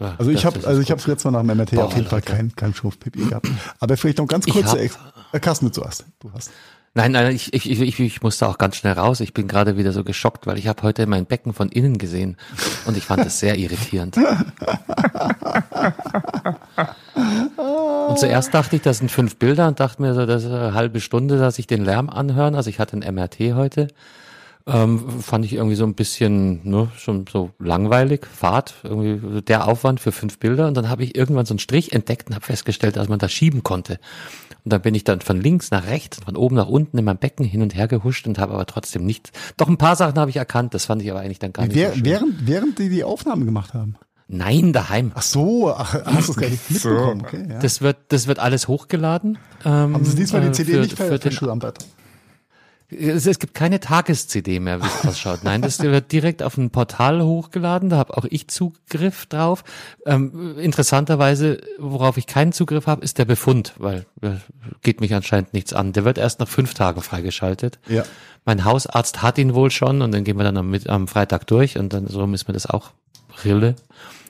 Ja, 0.00 0.16
also 0.18 0.30
ich 0.30 0.44
habe, 0.44 0.66
also 0.66 0.80
ich 0.80 0.90
habe 0.90 1.00
letztes 1.06 1.24
Mal 1.24 1.30
nach 1.30 1.40
dem 1.40 1.56
MRT 1.56 1.70
Boah, 1.72 1.84
auf 1.84 1.94
jeden 1.94 2.08
Fall 2.08 2.20
kein, 2.20 2.54
kein 2.56 2.74
Schlumpfpipi 2.74 3.26
gehabt. 3.26 3.48
Aber 3.78 3.96
vielleicht 3.96 4.18
noch 4.18 4.26
ganz 4.26 4.46
kurze, 4.46 4.78
Ex 4.78 4.98
äh, 5.32 5.40
Carsten, 5.40 5.70
du 5.70 5.84
hast, 5.84 6.04
du 6.18 6.32
hast. 6.32 6.50
Nein, 6.96 7.10
nein, 7.10 7.34
ich, 7.34 7.52
ich, 7.52 7.68
ich, 7.68 7.98
ich 7.98 8.22
musste 8.22 8.46
auch 8.46 8.56
ganz 8.56 8.76
schnell 8.76 8.92
raus. 8.92 9.18
Ich 9.18 9.34
bin 9.34 9.48
gerade 9.48 9.76
wieder 9.76 9.90
so 9.90 10.04
geschockt, 10.04 10.46
weil 10.46 10.58
ich 10.58 10.68
habe 10.68 10.82
heute 10.82 11.06
mein 11.08 11.26
Becken 11.26 11.52
von 11.52 11.68
innen 11.68 11.98
gesehen 11.98 12.36
und 12.86 12.96
ich 12.96 13.04
fand 13.04 13.26
es 13.26 13.40
sehr 13.40 13.58
irritierend. 13.58 14.16
Und 18.08 18.18
zuerst 18.18 18.54
dachte 18.54 18.76
ich, 18.76 18.82
das 18.82 18.98
sind 18.98 19.10
fünf 19.10 19.36
Bilder 19.36 19.66
und 19.66 19.80
dachte 19.80 20.02
mir 20.02 20.14
so, 20.14 20.26
das 20.26 20.44
ist 20.44 20.50
eine 20.50 20.74
halbe 20.74 21.00
Stunde, 21.00 21.38
dass 21.38 21.58
ich 21.58 21.66
den 21.66 21.84
Lärm 21.84 22.10
anhören. 22.10 22.54
Also 22.54 22.70
ich 22.70 22.78
hatte 22.78 22.96
ein 22.96 23.14
MRT 23.14 23.54
heute. 23.54 23.88
Ähm, 24.66 25.20
fand 25.20 25.44
ich 25.44 25.52
irgendwie 25.52 25.74
so 25.74 25.84
ein 25.84 25.94
bisschen, 25.94 26.60
ne, 26.68 26.88
schon 26.96 27.26
so 27.30 27.50
langweilig, 27.58 28.26
Fahrt, 28.26 28.76
irgendwie 28.82 29.42
der 29.42 29.66
Aufwand 29.68 30.00
für 30.00 30.10
fünf 30.12 30.38
Bilder. 30.38 30.68
Und 30.68 30.74
dann 30.74 30.88
habe 30.88 31.04
ich 31.04 31.16
irgendwann 31.16 31.44
so 31.44 31.52
einen 31.52 31.58
Strich 31.58 31.92
entdeckt 31.92 32.28
und 32.28 32.34
habe 32.34 32.44
festgestellt, 32.44 32.96
dass 32.96 33.08
man 33.08 33.18
da 33.18 33.28
schieben 33.28 33.62
konnte. 33.62 33.98
Und 34.64 34.72
dann 34.72 34.80
bin 34.80 34.94
ich 34.94 35.04
dann 35.04 35.20
von 35.20 35.40
links 35.40 35.70
nach 35.70 35.86
rechts, 35.86 36.20
von 36.24 36.36
oben 36.36 36.56
nach 36.56 36.68
unten 36.68 36.96
in 36.96 37.04
meinem 37.04 37.18
Becken 37.18 37.44
hin 37.44 37.60
und 37.60 37.74
her 37.74 37.86
gehuscht 37.86 38.26
und 38.26 38.38
habe 38.38 38.54
aber 38.54 38.64
trotzdem 38.64 39.04
nichts. 39.04 39.30
Doch 39.58 39.68
ein 39.68 39.76
paar 39.76 39.94
Sachen 39.94 40.18
habe 40.18 40.30
ich 40.30 40.36
erkannt, 40.36 40.72
das 40.72 40.86
fand 40.86 41.02
ich 41.02 41.10
aber 41.10 41.20
eigentlich 41.20 41.38
dann 41.38 41.52
gar 41.52 41.66
nicht 41.66 41.74
Wer, 41.74 41.90
so 41.90 41.96
schön. 41.96 42.04
Während, 42.06 42.46
während 42.46 42.78
die 42.78 42.88
die 42.88 43.04
Aufnahme 43.04 43.44
gemacht 43.44 43.74
haben? 43.74 43.96
Nein, 44.26 44.72
daheim. 44.72 45.12
Ach 45.14 45.22
so, 45.22 45.70
ach, 45.70 45.92
hast 46.06 46.28
du 46.28 46.32
es 46.32 46.38
gar 46.38 46.48
nicht 46.48 46.70
mitbekommen. 46.70 47.20
So. 47.20 47.26
Okay, 47.26 47.46
ja. 47.46 47.58
Das 47.58 47.82
wird, 47.82 47.98
das 48.08 48.26
wird 48.26 48.38
alles 48.38 48.66
hochgeladen. 48.68 49.36
Ähm, 49.66 49.94
Haben 49.94 50.04
Sie 50.04 50.16
diesmal 50.16 50.40
die 50.40 50.52
CD 50.52 50.72
für, 50.72 50.80
nicht 50.80 50.96
ver 50.96 51.18
verschlammbert? 51.18 51.84
Es, 52.90 53.26
es 53.26 53.38
gibt 53.38 53.54
keine 53.54 53.80
Tages-CD 53.80 54.60
mehr, 54.60 54.82
wie 54.82 54.86
es 54.86 55.06
ausschaut. 55.06 55.42
Nein, 55.42 55.62
das 55.62 55.80
wird 55.80 56.12
direkt 56.12 56.42
auf 56.42 56.56
ein 56.56 56.70
Portal 56.70 57.22
hochgeladen, 57.22 57.88
da 57.88 57.96
habe 57.96 58.16
auch 58.16 58.26
ich 58.28 58.48
Zugriff 58.48 59.26
drauf. 59.26 59.64
Ähm, 60.06 60.58
interessanterweise, 60.58 61.60
worauf 61.78 62.16
ich 62.18 62.26
keinen 62.26 62.52
Zugriff 62.52 62.86
habe, 62.86 63.02
ist 63.02 63.18
der 63.18 63.24
Befund, 63.24 63.72
weil 63.78 64.06
äh, 64.22 64.32
geht 64.82 65.00
mich 65.00 65.14
anscheinend 65.14 65.54
nichts 65.54 65.72
an. 65.72 65.92
Der 65.92 66.04
wird 66.04 66.18
erst 66.18 66.40
nach 66.40 66.48
fünf 66.48 66.74
Tagen 66.74 67.00
freigeschaltet. 67.00 67.78
Ja. 67.88 68.04
Mein 68.44 68.64
Hausarzt 68.64 69.22
hat 69.22 69.38
ihn 69.38 69.54
wohl 69.54 69.70
schon 69.70 70.02
und 70.02 70.12
dann 70.12 70.24
gehen 70.24 70.36
wir 70.36 70.44
dann 70.44 70.58
am, 70.58 70.74
am 70.86 71.08
Freitag 71.08 71.46
durch 71.46 71.78
und 71.78 71.92
dann 71.92 72.06
so 72.06 72.24
ist 72.32 72.48
mir 72.48 72.54
das 72.54 72.66
auch 72.66 72.92
Rille. 73.44 73.76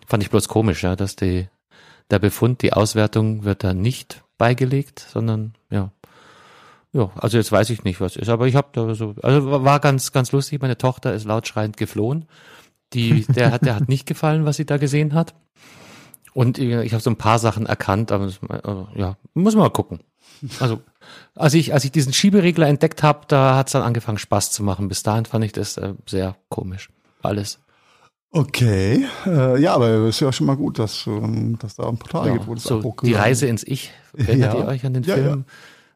Fand 0.07 0.23
ich 0.23 0.31
bloß 0.31 0.49
komisch, 0.49 0.83
ja, 0.83 0.97
dass 0.97 1.17
die, 1.17 1.49
der 2.11 2.19
Befund, 2.19 2.63
die 2.63 2.73
Auswertung 2.73 3.45
wird 3.45 3.65
da 3.65 3.75
nicht 3.75 4.23
beigelegt, 4.39 5.05
sondern 5.13 5.55
ja. 5.71 5.91
Ja, 6.95 7.11
also 7.17 7.37
jetzt 7.37 7.51
weiß 7.53 7.71
ich 7.71 7.83
nicht, 7.85 8.01
was 8.01 8.15
ist, 8.17 8.29
aber 8.29 8.47
ich 8.47 8.55
habe 8.55 8.69
da 8.73 8.95
so, 8.95 9.15
also 9.23 9.65
war- 9.65 9.81
ganz, 9.81 10.13
ganz 10.13 10.31
lustig. 10.33 10.63
Meine 10.63 10.79
Tochter 10.79 11.13
ist 11.13 11.25
laut 11.27 11.47
schreiend 11.49 11.77
geflohen. 11.77 12.27
Die, 12.93 13.27
der 13.27 13.51
hat, 13.51 13.67
der 13.67 13.75
hat 13.75 13.89
nicht 13.89 14.07
gefallen, 14.07 14.45
was 14.45 14.57
sie 14.57 14.65
da 14.65 14.77
gesehen 14.77 15.13
hat. 15.13 15.35
Und 16.35 16.59
ich, 16.59 16.93
habe 16.93 17.03
so 17.03 17.11
ein 17.11 17.17
paar 17.17 17.39
Sachen 17.41 17.67
erkannt, 17.67 18.13
aber 18.13 18.31
also, 18.49 18.89
ja, 18.95 19.17
muss 19.35 19.55
man 19.55 19.65
mal 19.65 19.71
gucken. 19.71 20.01
Also, 20.61 20.81
als 21.35 21.55
ich, 21.55 21.75
als 21.75 21.85
ich 21.85 21.91
diesen 21.93 22.13
Schieberegler 22.13 22.69
entdeckt 22.69 23.03
habe, 23.03 23.21
da 23.29 23.57
hat 23.57 23.67
es 23.67 23.73
dann 23.73 23.83
angefangen 23.83 24.19
Spaß 24.19 24.53
zu 24.53 24.63
machen. 24.63 24.89
Bis 24.89 25.03
dahin 25.03 25.27
fand 25.27 25.45
ich 25.45 25.53
das 25.53 25.77
äh, 25.77 25.95
sehr 26.07 26.37
komisch. 26.49 26.91
Alles. 27.23 27.59
Okay. 28.31 29.05
Äh, 29.27 29.61
ja, 29.61 29.75
aber 29.75 30.09
ist 30.09 30.21
ja 30.21 30.33
schon 30.33 30.47
mal 30.47 30.57
gut, 30.57 30.79
dass, 30.79 31.07
ähm, 31.07 31.57
dass 31.59 31.77
da 31.77 31.89
ein 31.89 31.99
Portal 31.99 32.33
gibt, 32.33 32.47
wo 32.49 32.55
das 32.55 32.65
so 32.65 32.95
die 33.03 33.15
Reise 33.15 33.47
ins 33.47 33.63
Ich. 33.65 33.93
Erinnert 34.17 34.55
Ja. 34.55 34.61
ihr 34.61 34.67
euch 34.67 34.85
an 34.85 34.95
den 34.95 35.03
Ja, 35.05 35.15
Film? 35.15 35.45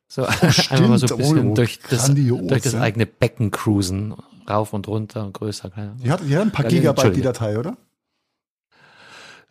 So 0.08 0.24
einmal 0.70 0.88
mal 0.88 0.98
so 0.98 1.14
ein 1.14 1.18
bisschen 1.18 1.50
Oh, 1.50 1.54
durch, 1.54 1.80
das, 1.88 2.12
durch 2.14 2.62
das 2.62 2.74
eigene 2.74 3.06
Becken 3.06 3.50
cruisen. 3.50 4.14
Rauf 4.48 4.72
und 4.72 4.88
runter 4.88 5.24
und 5.24 5.34
größer, 5.34 5.68
kleiner. 5.68 5.94
Die 6.02 6.10
hat, 6.10 6.20
die 6.26 6.34
hat 6.34 6.42
ein 6.42 6.50
paar 6.52 6.64
Gigabyte, 6.64 7.14
die. 7.16 7.20
Datei, 7.20 7.58
oder? 7.58 7.76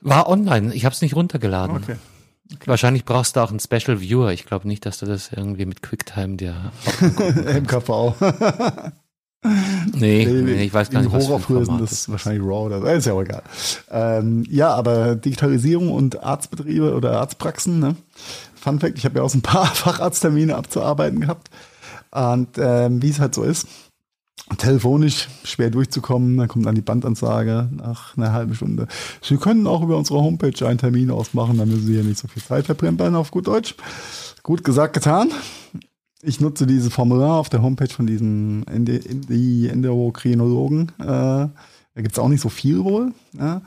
War 0.01 0.27
online. 0.27 0.73
Ich 0.73 0.85
habe 0.85 0.93
es 0.93 1.01
nicht 1.01 1.15
runtergeladen. 1.15 1.77
Okay. 1.77 1.95
Wahrscheinlich 2.65 3.05
brauchst 3.05 3.35
du 3.35 3.41
auch 3.41 3.49
einen 3.51 3.59
Special 3.59 3.99
Viewer. 4.01 4.31
Ich 4.31 4.45
glaube 4.45 4.67
nicht, 4.67 4.85
dass 4.85 4.97
du 4.99 5.05
das 5.05 5.31
irgendwie 5.31 5.65
mit 5.65 5.83
QuickTime 5.83 6.37
dir. 6.37 6.71
MKV. 7.61 8.15
Nee, 9.93 10.25
nee, 10.25 10.63
ich 10.63 10.73
weiß 10.73 10.89
gar 10.89 11.01
nicht, 11.01 11.13
was 11.13 11.27
für 11.27 11.35
ein 11.35 11.41
Format 11.41 11.81
das 11.81 11.89
das 11.91 11.99
ist. 11.99 12.09
wahrscheinlich 12.09 12.41
RAW 12.43 12.65
oder 12.65 12.81
so. 12.81 12.87
Ist 12.87 13.05
ja 13.05 13.13
auch 13.13 13.21
egal. 13.21 13.43
Ähm, 13.89 14.43
ja, 14.49 14.73
aber 14.73 15.15
Digitalisierung 15.15 15.91
und 15.91 16.21
Arztbetriebe 16.21 16.93
oder 16.93 17.19
Arztpraxen, 17.19 17.79
ne? 17.79 17.95
Fun 18.59 18.79
Fact, 18.79 18.97
ich 18.97 19.05
habe 19.05 19.19
ja 19.19 19.23
auch 19.23 19.29
so 19.29 19.37
ein 19.37 19.43
paar 19.43 19.65
Facharzttermine 19.73 20.55
abzuarbeiten 20.55 21.21
gehabt. 21.21 21.49
Und 22.11 22.49
ähm, 22.57 23.01
wie 23.01 23.09
es 23.09 23.19
halt 23.19 23.35
so 23.35 23.43
ist, 23.43 23.67
telefonisch 24.57 25.27
schwer 25.43 25.69
durchzukommen, 25.69 26.37
dann 26.37 26.47
kommt 26.47 26.65
dann 26.65 26.75
die 26.75 26.81
Bandansage 26.81 27.69
nach 27.71 28.15
einer 28.15 28.31
halben 28.31 28.55
Stunde. 28.55 28.87
Sie 29.21 29.37
können 29.37 29.67
auch 29.67 29.81
über 29.81 29.97
unsere 29.97 30.21
Homepage 30.21 30.65
einen 30.65 30.77
Termin 30.77 31.11
ausmachen, 31.11 31.57
dann 31.57 31.67
müssen 31.67 31.85
Sie 31.85 31.93
hier 31.93 32.03
nicht 32.03 32.19
so 32.19 32.27
viel 32.27 32.43
Zeit 32.43 32.65
verplempern 32.65 33.15
auf 33.15 33.31
gut 33.31 33.47
Deutsch. 33.47 33.75
Gut 34.43 34.63
gesagt, 34.63 34.93
getan. 34.93 35.31
Ich 36.21 36.39
nutze 36.39 36.65
dieses 36.65 36.93
Formular 36.93 37.35
auf 37.35 37.49
der 37.49 37.61
Homepage 37.61 37.93
von 37.93 38.07
diesem 38.07 38.63
Ende, 38.67 38.99
die 38.99 39.67
Endokrinologen. 39.67 40.93
Äh, 40.99 41.03
da 41.05 41.51
gibt's 41.95 42.19
auch 42.19 42.29
nicht 42.29 42.41
so 42.41 42.49
viel 42.49 42.83
wohl. 42.83 43.11
Ja. 43.37 43.61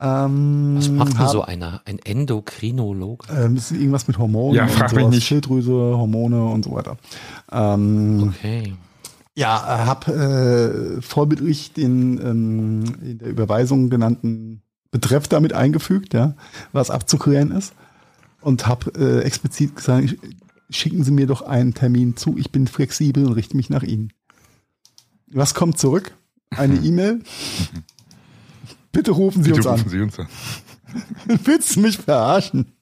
Ähm, 0.00 0.74
Was 0.76 0.88
macht 0.90 1.18
denn 1.18 1.28
so 1.28 1.42
einer? 1.42 1.80
Ein 1.84 1.98
Endokrinologe? 2.00 3.26
Ähm, 3.32 3.56
es 3.56 3.70
ist 3.70 3.78
irgendwas 3.78 4.08
mit 4.08 4.18
Hormonen 4.18 4.56
Ja, 4.56 4.66
frag 4.66 4.94
mich 4.94 5.06
nicht. 5.08 5.24
Schilddrüse, 5.26 5.70
Hormone 5.72 6.44
und 6.44 6.64
so 6.64 6.72
weiter. 6.72 6.96
Ähm, 7.52 8.28
Okay. 8.28 8.74
ja, 9.36 9.86
habe 9.86 10.96
äh, 10.98 11.02
vorbildlich 11.02 11.72
den 11.72 12.18
ähm, 12.18 12.84
in 13.02 13.18
der 13.18 13.28
Überweisung 13.28 13.88
genannten 13.88 14.62
Betreff 14.90 15.28
damit 15.28 15.52
eingefügt, 15.52 16.12
ja, 16.14 16.34
was 16.72 16.90
abzuklären 16.90 17.50
ist. 17.52 17.72
Und 18.40 18.66
habe 18.66 18.90
äh, 18.98 19.20
explizit 19.22 19.74
gesagt, 19.76 20.06
sch- 20.08 20.18
schicken 20.70 21.02
Sie 21.04 21.12
mir 21.12 21.26
doch 21.26 21.42
einen 21.42 21.72
Termin 21.72 22.16
zu, 22.16 22.36
ich 22.36 22.50
bin 22.52 22.66
flexibel 22.66 23.24
und 23.26 23.32
richte 23.32 23.56
mich 23.56 23.70
nach 23.70 23.82
Ihnen. 23.84 24.12
Was 25.32 25.54
kommt 25.54 25.78
zurück? 25.78 26.14
Eine 26.50 26.74
E-Mail. 26.84 27.20
Bitte 28.94 29.10
rufen 29.10 29.42
Sie 29.42 29.50
Bitte 29.50 29.58
uns 29.60 29.66
an. 29.66 29.74
rufen 29.74 29.90
Sie 29.90 30.00
uns 30.00 30.18
an. 30.18 30.28
Willst 31.44 31.76
du 31.76 31.80
mich 31.80 31.98
verarschen? 31.98 32.72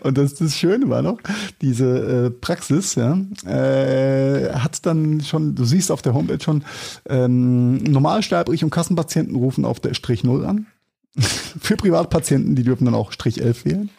Und 0.00 0.16
das, 0.16 0.34
das 0.34 0.56
Schöne 0.56 0.88
war 0.88 1.02
noch, 1.02 1.18
diese 1.60 2.26
äh, 2.26 2.30
Praxis, 2.30 2.94
ja, 2.94 3.18
äh, 3.44 4.54
hat 4.54 4.86
dann 4.86 5.20
schon, 5.20 5.54
du 5.54 5.64
siehst 5.64 5.90
auf 5.90 6.00
der 6.00 6.14
Homepage 6.14 6.42
schon, 6.42 6.64
ähm, 7.06 7.76
Normalsterblich 7.78 8.64
und 8.64 8.70
Kassenpatienten 8.70 9.36
rufen 9.36 9.66
auf 9.66 9.78
der 9.78 9.92
Strich 9.92 10.24
0 10.24 10.46
an. 10.46 10.66
Für 11.18 11.76
Privatpatienten, 11.76 12.56
die 12.56 12.62
dürfen 12.62 12.86
dann 12.86 12.94
auch 12.94 13.12
Strich 13.12 13.42
11 13.42 13.66
wählen. 13.66 13.90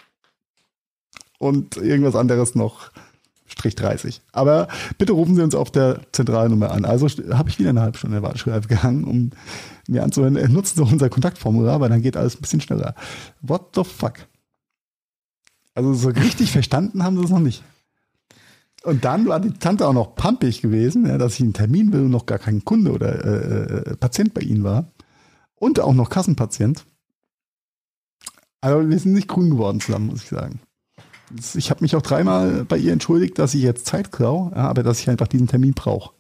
Und 1.37 1.77
irgendwas 1.77 2.15
anderes 2.15 2.55
noch 2.55 2.89
30. 3.47 4.21
Aber 4.32 4.67
bitte 4.97 5.13
rufen 5.13 5.36
Sie 5.36 5.41
uns 5.41 5.56
auf 5.56 5.71
der 5.71 6.01
Zentralnummer 6.12 6.71
an. 6.71 6.86
Also 6.86 7.08
habe 7.34 7.49
ich 7.49 7.60
wieder 7.60 7.69
eine 7.69 7.82
halbe 7.82 7.97
Stunde 7.97 8.17
in 8.17 8.21
der 8.21 8.27
Warteschleife 8.27 8.67
gehangen, 8.67 9.03
um 9.03 9.29
mir 9.88 10.03
anzuhören, 10.03 10.36
äh, 10.36 10.47
nutzen 10.47 10.77
Sie 10.77 10.91
unser 10.91 11.10
Kontaktformular, 11.10 11.79
weil 11.79 11.89
dann 11.89 12.01
geht 12.01 12.17
alles 12.17 12.36
ein 12.36 12.41
bisschen 12.41 12.62
schneller. 12.62 12.95
What 13.41 13.75
the 13.75 13.84
fuck? 13.84 14.15
Also 15.75 15.93
so 15.93 16.10
richtig 16.10 16.51
verstanden 16.51 17.03
haben 17.03 17.17
sie 17.17 17.23
es 17.23 17.29
noch 17.29 17.39
nicht. 17.39 17.63
Und 18.84 19.06
dann 19.06 19.27
war 19.27 19.39
die 19.39 19.51
Tante 19.51 19.88
auch 19.88 19.93
noch 19.93 20.15
pampig 20.15 20.62
gewesen, 20.62 21.06
ja, 21.06 21.17
dass 21.17 21.36
ich 21.36 21.41
einen 21.41 21.53
Termin 21.53 21.93
will 21.93 22.01
und 22.01 22.12
noch 22.12 22.25
gar 22.25 22.38
kein 22.38 22.65
Kunde 22.65 22.91
oder 22.91 23.25
äh, 23.25 23.91
äh, 23.91 23.95
Patient 23.95 24.34
bei 24.34 24.41
ihnen 24.41 24.63
war. 24.63 24.91
Und 25.56 25.79
auch 25.79 25.93
noch 25.93 26.10
Kassenpatient. 26.10 26.86
Aber 28.60 28.88
wir 28.88 28.99
sind 28.99 29.13
nicht 29.13 29.29
grün 29.29 29.51
geworden 29.51 29.79
zusammen, 29.79 30.08
muss 30.08 30.23
ich 30.23 30.29
sagen. 30.29 30.60
Ich 31.55 31.69
habe 31.69 31.81
mich 31.81 31.95
auch 31.95 32.01
dreimal 32.01 32.65
bei 32.65 32.77
ihr 32.77 32.93
entschuldigt, 32.93 33.39
dass 33.39 33.53
ich 33.53 33.63
jetzt 33.63 33.86
Zeit 33.86 34.12
klau, 34.12 34.51
ja, 34.55 34.67
aber 34.67 34.83
dass 34.83 34.99
ich 34.99 35.09
einfach 35.09 35.27
diesen 35.27 35.47
Termin 35.47 35.73
brauche. 35.73 36.13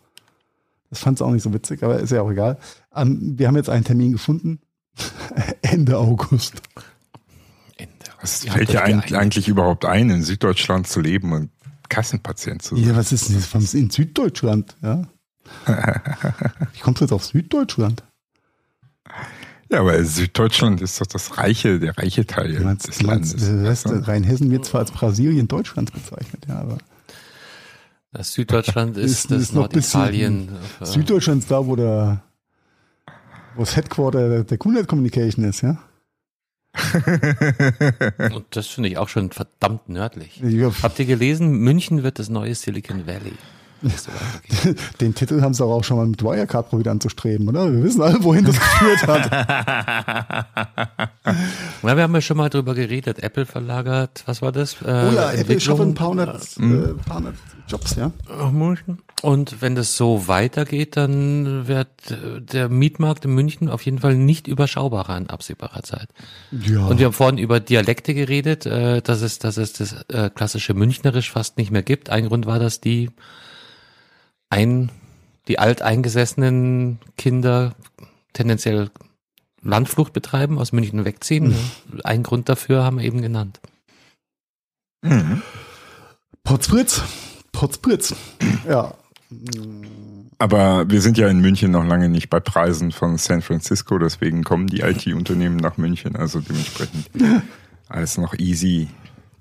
Das 0.89 0.99
fand 0.99 1.17
sie 1.17 1.25
auch 1.25 1.31
nicht 1.31 1.43
so 1.43 1.53
witzig, 1.53 1.83
aber 1.83 1.99
ist 1.99 2.11
ja 2.11 2.21
auch 2.21 2.31
egal. 2.31 2.57
Ähm, 2.95 3.37
wir 3.37 3.47
haben 3.47 3.55
jetzt 3.55 3.69
einen 3.69 3.83
Termin 3.83 4.11
gefunden. 4.11 4.59
Ende 5.61 5.97
August. 5.97 6.61
Ende. 7.77 7.93
Was 8.21 8.43
Ihr 8.45 8.51
fällt 8.51 8.69
dir 8.69 8.73
geeinigt. 8.73 9.13
eigentlich 9.13 9.47
überhaupt 9.47 9.85
ein, 9.85 10.09
in 10.09 10.21
Süddeutschland 10.21 10.87
zu 10.87 11.01
leben 11.01 11.33
und 11.33 11.49
Kassenpatient 11.89 12.61
zu 12.61 12.75
sein? 12.75 12.85
Ja, 12.85 12.95
was 12.95 13.11
ist 13.11 13.29
denn 13.29 13.43
das 13.53 13.73
in 13.73 13.89
Süddeutschland? 13.89 14.77
Ja? 14.81 15.07
Wie 16.73 16.79
kommst 16.79 17.01
du 17.01 17.05
jetzt 17.05 17.11
auf 17.11 17.25
Süddeutschland? 17.25 18.03
Ja, 19.73 19.79
aber 19.79 20.03
Süddeutschland 20.05 20.81
ist 20.81 21.01
doch 21.01 21.07
das 21.07 21.37
reiche, 21.37 21.79
der 21.79 21.97
reiche 21.97 22.25
Teil 22.27 22.59
meinst, 22.59 22.87
des 22.87 23.01
meinst, 23.01 23.39
Landes. 23.39 23.49
der 23.49 23.63
Rest, 23.69 23.85
weißt 23.85 23.95
du? 23.95 24.07
Rheinhessen 24.07 24.51
wird 24.51 24.65
zwar 24.65 24.81
als 24.81 24.91
Brasilien 24.91 25.47
Deutschlands 25.47 25.91
bezeichnet, 25.91 26.45
ja, 26.47 26.59
aber 26.59 26.77
Das 28.11 28.33
Süddeutschland 28.33 28.95
ist, 28.97 29.11
Ist- 29.11 29.31
das 29.31 29.41
ist 29.41 29.47
bisschen- 29.47 29.55
Norditalien. 29.59 30.49
äh, 30.81 30.85
Süddeutschland 30.85 31.41
ist 31.41 31.49
da, 31.51 31.65
wo 31.65 31.75
der 31.75 32.21
wo 33.55 33.61
das 33.61 33.75
Headquarter 33.75 34.43
der, 34.43 34.57
Kunet 34.57 34.87
Communication 34.87 35.45
ist, 35.45 35.61
ja? 35.61 35.77
Und 38.33 38.45
das 38.51 38.67
finde 38.67 38.89
ich 38.89 38.97
auch 38.97 39.09
schon 39.09 39.31
verdammt 39.31 39.89
nördlich. 39.89 40.41
Habt 40.81 40.97
ihr 40.99 41.05
gelesen, 41.05 41.51
München 41.59 42.01
wird 42.03 42.17
das 42.19 42.29
neue 42.29 42.55
Silicon 42.55 43.05
Valley? 43.05 43.33
Den 45.01 45.13
Titel 45.15 45.41
haben 45.41 45.53
sie 45.53 45.63
aber 45.63 45.73
auch 45.73 45.83
schon 45.83 45.97
mal 45.97 46.05
mit 46.05 46.23
Wirecard 46.23 46.69
probiert 46.69 46.87
anzustreben, 46.87 47.47
oder? 47.49 47.71
Wir 47.71 47.83
wissen 47.83 48.01
alle, 48.01 48.23
wohin 48.23 48.45
das 48.45 48.59
geführt 48.59 49.07
hat. 49.07 49.29
Na, 51.83 51.95
wir 51.95 52.03
haben 52.03 52.13
ja 52.13 52.21
schon 52.21 52.37
mal 52.37 52.49
drüber 52.49 52.75
geredet. 52.75 53.21
Apple 53.21 53.45
verlagert, 53.45 54.23
was 54.25 54.41
war 54.41 54.51
das? 54.51 54.81
Äh, 54.81 54.85
Oh 54.85 55.11
ja, 55.13 55.31
Apple 55.31 55.59
schafft 55.59 55.81
ein 55.81 55.93
paar 55.93 56.09
hundert, 56.09 56.57
äh, 56.57 56.93
paar 57.05 57.17
hundert 57.17 57.35
Jobs, 57.67 57.95
ja? 57.95 58.11
Und 59.21 59.61
wenn 59.61 59.75
das 59.75 59.95
so 59.95 60.27
weitergeht, 60.27 60.97
dann 60.97 61.67
wird 61.67 61.87
äh, 62.11 62.41
der 62.41 62.67
Mietmarkt 62.69 63.23
in 63.25 63.33
München 63.33 63.69
auf 63.69 63.83
jeden 63.85 63.99
Fall 63.99 64.15
nicht 64.15 64.47
überschaubarer 64.47 65.17
in 65.17 65.29
absehbarer 65.29 65.81
Zeit. 65.83 66.09
Ja. 66.51 66.85
Und 66.87 66.99
wir 66.99 67.05
haben 67.05 67.13
vorhin 67.13 67.37
über 67.37 67.59
Dialekte 67.59 68.13
geredet, 68.13 68.65
äh, 68.65 69.01
dass 69.01 69.21
es, 69.21 69.39
dass 69.39 69.57
es 69.57 69.73
das 69.73 69.95
äh, 70.09 70.29
klassische 70.29 70.73
Münchnerisch 70.73 71.31
fast 71.31 71.57
nicht 71.57 71.71
mehr 71.71 71.83
gibt. 71.83 72.09
Ein 72.09 72.27
Grund 72.27 72.45
war, 72.45 72.59
dass 72.59 72.81
die 72.81 73.09
ein, 74.53 74.91
die 75.47 75.57
alteingesessenen 75.57 76.99
Kinder 77.17 77.73
tendenziell 78.33 78.91
Landflucht 79.63 80.13
betreiben, 80.13 80.59
aus 80.59 80.73
München 80.73 81.05
wegziehen. 81.05 81.55
Ein 82.03 82.21
Grund 82.21 82.49
dafür 82.49 82.83
haben 82.83 82.99
wir 82.99 83.05
eben 83.05 83.21
genannt. 83.21 83.59
Mhm. 85.01 85.41
Potzpritz. 86.43 87.01
Potzpritz. 87.51 88.15
Ja. 88.67 88.93
Aber 90.37 90.89
wir 90.89 91.01
sind 91.01 91.17
ja 91.17 91.27
in 91.29 91.39
München 91.39 91.71
noch 91.71 91.85
lange 91.85 92.09
nicht 92.09 92.29
bei 92.29 92.39
Preisen 92.39 92.91
von 92.91 93.17
San 93.17 93.41
Francisco, 93.41 93.97
deswegen 93.97 94.43
kommen 94.43 94.67
die 94.67 94.81
IT-Unternehmen 94.81 95.55
nach 95.57 95.77
München, 95.77 96.15
also 96.15 96.41
dementsprechend 96.41 97.09
alles 97.87 98.17
noch 98.17 98.35
easy 98.35 98.89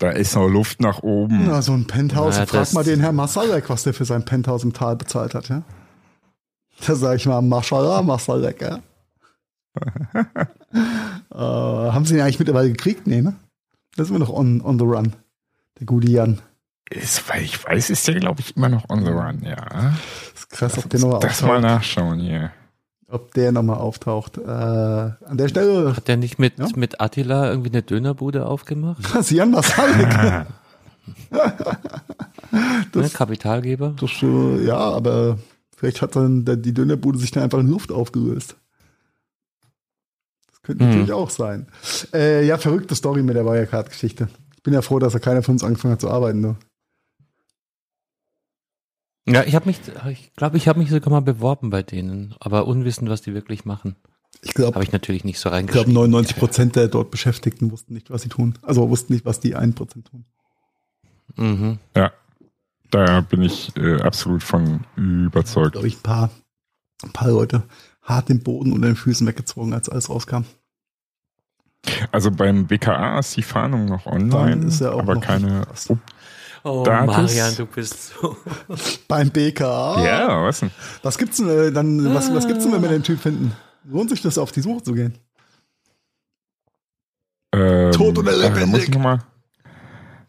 Da 0.03 0.11
ist 0.11 0.35
noch 0.35 0.49
Luft 0.49 0.81
nach 0.81 1.05
oben. 1.05 1.45
Na, 1.47 1.63
so 1.63 1.75
ein 1.75 1.87
Penthouse. 1.87 2.35
Naja, 2.35 2.47
Frag 2.47 2.73
mal 2.73 2.83
den 2.83 2.99
Herrn 2.99 3.15
Masalek, 3.15 3.71
was 3.71 3.85
der 3.85 3.95
für 3.95 4.05
sein 4.05 4.25
Penthouse 4.25 4.65
im 4.65 4.73
Tal 4.73 4.97
bezahlt 4.97 5.33
hat, 5.33 5.49
ja? 5.49 5.63
Da 6.85 6.97
sag 6.97 7.19
ich 7.19 7.27
mal, 7.27 7.41
Mashallah, 7.41 8.03
Masalek, 8.03 8.63
ja? 8.63 8.81
äh, 11.33 11.37
haben 11.37 12.05
sie 12.05 12.17
ihn 12.17 12.21
eigentlich 12.21 12.41
mittlerweile 12.41 12.73
gekriegt? 12.73 13.07
Nee, 13.07 13.23
ne? 13.23 13.37
Das 13.95 14.07
ist 14.07 14.11
immer 14.11 14.19
noch 14.19 14.31
on, 14.31 14.61
on 14.63 14.77
the 14.77 14.85
run. 14.85 15.13
Der 15.79 15.87
gute 15.87 16.11
Jan. 16.11 16.41
Ist, 16.91 17.29
weil 17.29 17.43
ich 17.43 17.65
weiß, 17.65 17.91
ist 17.91 18.09
der, 18.09 18.17
glaube 18.17 18.41
ich, 18.41 18.57
immer 18.57 18.71
noch 18.71 18.91
on 18.91 19.05
the 19.05 19.13
run, 19.13 19.43
ja. 19.45 19.55
Das 19.55 20.33
ist 20.35 20.51
krass, 20.51 20.79
ob 20.79 20.91
der 20.91 20.99
nochmal 20.99 21.21
Das 21.21 21.43
mal 21.43 21.61
nachschauen 21.61 22.19
hier. 22.19 22.51
Ob 23.13 23.35
der 23.35 23.53
nochmal 23.53 23.77
auftaucht. 23.77 24.39
Äh, 24.39 24.41
an 24.49 25.19
der 25.37 25.49
Stelle, 25.49 25.95
Hat 25.95 26.09
der 26.09 26.17
nicht 26.17 26.39
mit, 26.39 26.59
Ja. 26.59 26.67
mit 26.77 27.01
Attila 27.01 27.51
irgendwie 27.51 27.69
eine 27.71 27.83
Dönerbude 27.83 28.47
aufgemacht? 28.47 29.05
das 29.15 29.27
ist 29.27 29.31
Jan 29.33 29.51
Masalek. 29.51 30.47
Ne, 32.95 33.09
Kapitalgeber? 33.13 33.95
Das, 34.01 34.11
äh, 34.23 34.65
ja, 34.65 34.77
aber 34.79 35.39
vielleicht 35.77 36.03
hat 36.03 36.17
dann 36.17 36.45
die 36.45 36.75
Dönerbude 36.75 37.19
sich 37.19 37.31
dann 37.31 37.43
einfach 37.43 37.59
in 37.61 37.69
Luft 37.69 37.91
aufgelöst. 37.93 38.57
Das 40.51 40.63
könnte 40.63 40.85
Hm. 40.85 40.91
natürlich 40.91 41.13
auch 41.13 41.31
sein. 41.31 41.67
Äh, 42.13 42.47
ja, 42.47 42.59
verrückte 42.59 42.95
Story 42.95 43.23
mit 43.23 43.37
der 43.37 43.45
Wirecard-Geschichte. 43.45 44.29
Ich 44.57 44.63
bin 44.63 44.75
ja 44.75 44.83
froh, 44.83 44.99
dass 44.99 45.15
er 45.15 45.21
keiner 45.21 45.43
von 45.43 45.55
uns 45.55 45.65
angefangen 45.65 45.93
hat 45.93 46.01
zu 46.01 46.11
arbeiten. 46.11 46.41
Ne? 46.41 46.57
Ja, 49.27 49.45
ich 49.45 49.55
habe 49.55 49.67
mich, 49.67 49.81
ich 50.11 50.35
glaube, 50.35 50.57
ich 50.57 50.67
habe 50.67 50.81
mich 50.81 50.91
sogar 50.91 51.11
mal 51.11 51.21
beworben 51.21 51.71
bei 51.71 51.83
denen, 51.83 52.35
aber 52.41 52.67
unwissend, 52.67 53.09
was 53.09 53.23
die 53.23 53.35
wirklich 53.35 53.65
machen. 53.65 53.97
Ich 54.41 54.55
glaube, 54.55 54.75
Habe 54.75 54.85
ich 54.85 54.93
natürlich 54.93 55.25
nicht 55.25 55.39
so 55.39 55.49
ich 55.49 55.53
glaube 55.53 55.59
reingeschrieben. 55.59 55.93
99 55.93 56.37
Prozent 56.37 56.77
der 56.77 56.89
dort 56.89 57.11
Beschäftigten 57.13 57.71
wussten 57.71 57.95
nicht, 57.95 58.11
was 58.11 58.23
sie 58.23 58.29
tun. 58.29 58.59
Also 58.63 58.89
wussten 58.91 59.13
nicht, 59.13 59.25
was 59.25 59.39
die 59.39 59.55
1 59.55 59.77
Prozent 59.77 60.09
tun. 60.09 60.25
Mhm. 61.37 61.79
Ja, 61.97 62.13
da 62.91 63.21
bin 63.21 63.43
ich 63.43 63.77
äh, 63.77 64.01
absolut 64.01 64.43
von 64.43 64.85
überzeugt. 64.97 65.73
glaube 65.73 65.87
ich, 65.87 65.99
ein 65.99 66.03
paar, 66.03 66.31
ein 67.05 67.13
paar 67.13 67.29
Leute 67.31 67.63
hart 68.03 68.29
den 68.29 68.43
Boden 68.43 68.73
unter 68.73 68.89
den 68.89 68.97
Füßen 68.97 69.27
weggezogen, 69.27 69.73
als 69.73 69.89
alles 69.89 70.11
rauskam. 70.11 70.43
Also 72.11 72.31
beim 72.31 72.67
BKA 72.67 73.19
ist 73.19 73.37
die 73.37 73.43
Fahndung 73.43 73.87
noch 73.87 74.07
online, 74.07 74.69
auch 74.69 74.99
aber 74.99 75.15
noch 75.17 75.23
keine. 75.23 75.67
Oh, 76.65 76.85
Datus? 76.85 77.17
Marian, 77.17 77.55
du 77.57 77.67
bist 77.67 78.15
so. 78.15 78.37
Beim 79.09 79.31
BKA. 79.31 80.05
ja, 80.05 80.45
was 80.45 80.61
denn? 80.61 80.71
Was 81.03 81.19
gibt's 81.19 81.39
denn 81.39 81.49
äh, 81.49 81.73
dann, 81.73 82.15
was, 82.15 82.33
was 82.33 82.47
gibt's 82.47 82.65
denn, 82.65 82.73
wenn 82.73 82.83
wir 82.83 82.89
den 82.89 83.03
Typ 83.03 83.19
finden? 83.19 83.53
Lohnt 83.85 84.11
sich 84.11 84.23
das, 84.23 84.39
auf 84.39 84.53
die 84.53 84.61
Suche 84.61 84.83
zu 84.83 84.95
gehen? 84.95 85.19
Ähm, 87.55 87.93
Tot 87.93 88.19
oder 88.19 88.33
äh, 88.33 88.49
lebendig? 88.49 88.67
muss 88.69 88.83
ich 88.85 88.91
noch 88.91 89.01
mal, 89.01 89.19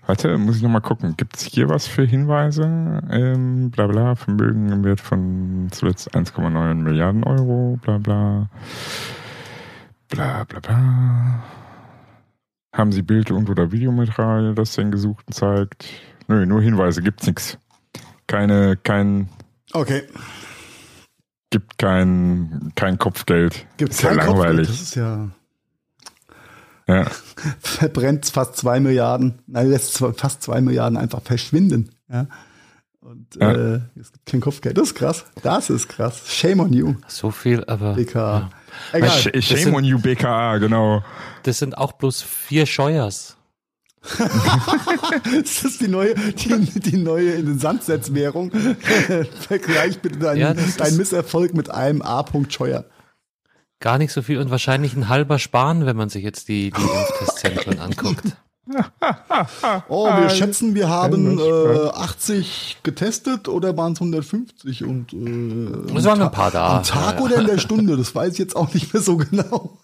warte, 0.07 0.37
muss 0.37 0.57
ich 0.57 0.63
noch 0.63 0.71
mal 0.71 0.81
gucken. 0.81 1.15
Gibt 1.17 1.37
es 1.37 1.43
hier 1.43 1.69
was 1.69 1.87
für 1.87 2.03
Hinweise? 2.03 2.63
Ähm, 3.11 3.69
bla 3.69 3.87
bla, 3.87 4.15
Vermögen 4.15 4.69
im 4.69 4.83
Wert 4.83 5.01
von 5.01 5.67
zuletzt 5.71 6.15
1,9 6.15 6.73
Milliarden 6.75 7.23
Euro, 7.23 7.77
bla 7.81 7.99
bla. 7.99 8.49
Bla 10.09 10.43
bla 10.45 10.59
bla. 10.59 11.43
Haben 12.75 12.91
Sie 12.91 13.03
Bild- 13.03 13.29
und 13.29 13.51
oder 13.51 13.71
Videomaterial, 13.71 14.55
das 14.55 14.73
den 14.73 14.91
Gesuchten 14.91 15.31
zeigt? 15.31 15.85
Nö, 16.27 16.45
nur 16.45 16.61
Hinweise, 16.61 17.01
gibt's 17.01 17.25
nix. 17.27 17.57
Keine, 18.27 18.77
kein, 18.77 19.29
Okay. 19.73 20.03
gibt 21.49 21.77
kein, 21.77 22.71
kein 22.75 22.97
Kopfgeld. 22.97 23.65
Gibt's 23.77 23.97
ist 23.97 24.03
ja 24.03 24.09
kein 24.15 24.19
Kopfgeld. 24.27 24.37
langweilig. 24.45 24.67
Das 24.67 24.81
ist 24.81 24.95
ja, 24.95 25.29
Ja. 26.87 27.05
verbrennt 27.59 28.25
fast 28.27 28.57
zwei 28.57 28.79
Milliarden, 28.79 29.39
nein, 29.47 29.69
lässt 29.69 29.97
fast 30.17 30.41
zwei 30.43 30.61
Milliarden 30.61 30.97
einfach 30.97 31.21
verschwinden. 31.21 31.91
Ja. 32.11 32.27
Und 33.01 33.35
Ja. 33.35 33.51
Äh, 33.75 33.81
es 33.99 34.11
gibt 34.13 34.25
kein 34.25 34.39
Kopfgeld. 34.41 34.77
Das 34.77 34.87
ist 34.89 34.95
krass. 34.95 35.25
Das 35.43 35.69
ist 35.69 35.89
krass. 35.89 36.23
Shame 36.27 36.61
on 36.61 36.71
you, 36.73 36.95
So 37.07 37.31
viel, 37.31 37.63
aber 37.65 37.93
BKA. 37.95 38.39
ja. 38.39 38.49
Egal. 38.97 39.09
Sh- 39.09 39.41
Shame 39.41 39.57
sind- 39.59 39.75
on 39.75 39.83
you, 39.83 39.99
BKA, 39.99 40.57
genau. 40.57 41.03
das 41.43 41.59
sind 41.59 41.77
auch 41.77 41.91
bloß 41.93 42.21
vier 42.21 42.65
Scheuers. 42.65 43.35
Das 45.43 45.63
ist 45.63 45.81
die 45.81 45.87
neue, 45.87 46.15
die, 46.15 46.79
die 46.79 46.97
neue 46.97 47.31
in 47.33 47.45
den 47.45 47.59
Sandsetzwährung. 47.59 48.51
Vergleich 49.47 49.99
bitte 49.99 50.19
deinen, 50.19 50.39
Ja, 50.39 50.53
das 50.53 50.77
deinen 50.77 50.97
Misserfolg 50.97 51.53
mit 51.53 51.69
einem 51.69 52.01
A. 52.01 52.25
Scheuer. 52.49 52.85
Gar 53.79 53.97
nicht 53.97 54.13
so 54.13 54.21
viel 54.21 54.39
und 54.39 54.49
wahrscheinlich 54.49 54.95
ein 54.95 55.09
halber 55.09 55.39
Sparen, 55.39 55.85
wenn 55.85 55.97
man 55.97 56.09
sich 56.09 56.23
jetzt 56.23 56.47
die, 56.47 56.71
die 56.71 56.81
Impftestzentren 56.81 57.79
anguckt. 57.79 58.37
Oh, 59.89 60.05
wir 60.05 60.29
schätzen, 60.29 60.73
wir 60.73 60.87
haben 60.87 61.37
das 61.37 61.45
äh, 61.45 61.89
80 61.89 62.77
getestet 62.83 63.49
oder 63.49 63.75
waren 63.75 63.91
es 63.91 63.99
150 63.99 64.85
und 64.85 65.11
äh, 65.11 65.97
Es 65.97 66.05
waren 66.05 66.21
am 66.21 66.27
ein 66.27 66.31
paar 66.31 66.49
da. 66.49 66.77
Am 66.77 66.83
Tag 66.83 67.15
Ja, 67.15 67.19
ja. 67.19 67.25
oder 67.25 67.35
in 67.41 67.47
der 67.47 67.57
Stunde, 67.57 67.97
das 67.97 68.15
weiß 68.15 68.33
ich 68.33 68.39
jetzt 68.39 68.55
auch 68.55 68.73
nicht 68.73 68.93
mehr 68.93 69.03
so 69.03 69.17
genau. 69.17 69.77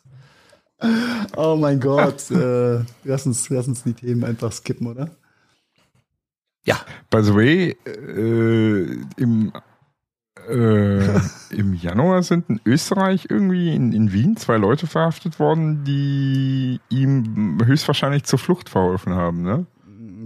Oh 1.36 1.58
mein 1.60 1.80
Gott, 1.80 2.32
äh, 2.32 2.80
lass, 3.04 3.26
uns, 3.26 3.50
lass 3.50 3.68
uns 3.68 3.84
die 3.84 3.94
Themen 3.94 4.24
einfach 4.24 4.52
skippen, 4.52 4.88
oder? 4.88 5.10
Ja, 6.66 6.80
By 7.10 7.24
the 7.24 7.34
way, 7.34 7.78
äh, 7.86 8.98
im, 9.18 9.52
äh, 10.48 11.20
im 11.50 11.74
Januar 11.74 12.22
sind 12.24 12.50
in 12.50 12.62
Österreich 12.66 13.28
irgendwie 13.30 13.74
in, 13.74 13.94
in 13.94 14.14
Wien 14.14 14.38
zwei 14.38 14.58
Leute 14.58 14.86
verhaftet 14.86 15.40
worden, 15.40 15.84
die 15.84 16.80
ihm 16.90 17.58
höchstwahrscheinlich 17.66 18.26
zur 18.26 18.40
Flucht 18.40 18.70
verholfen 18.70 19.14
haben, 19.14 19.42
ne? 19.42 19.66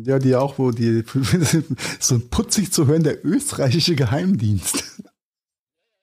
Ja, 0.06 0.20
die 0.20 0.36
auch, 0.36 0.60
wo 0.60 0.72
die 0.72 1.04
so 2.00 2.20
putzig 2.20 2.74
zu 2.74 2.88
hören, 2.88 3.04
der 3.04 3.26
österreichische 3.26 3.96
Geheimdienst. 3.96 5.02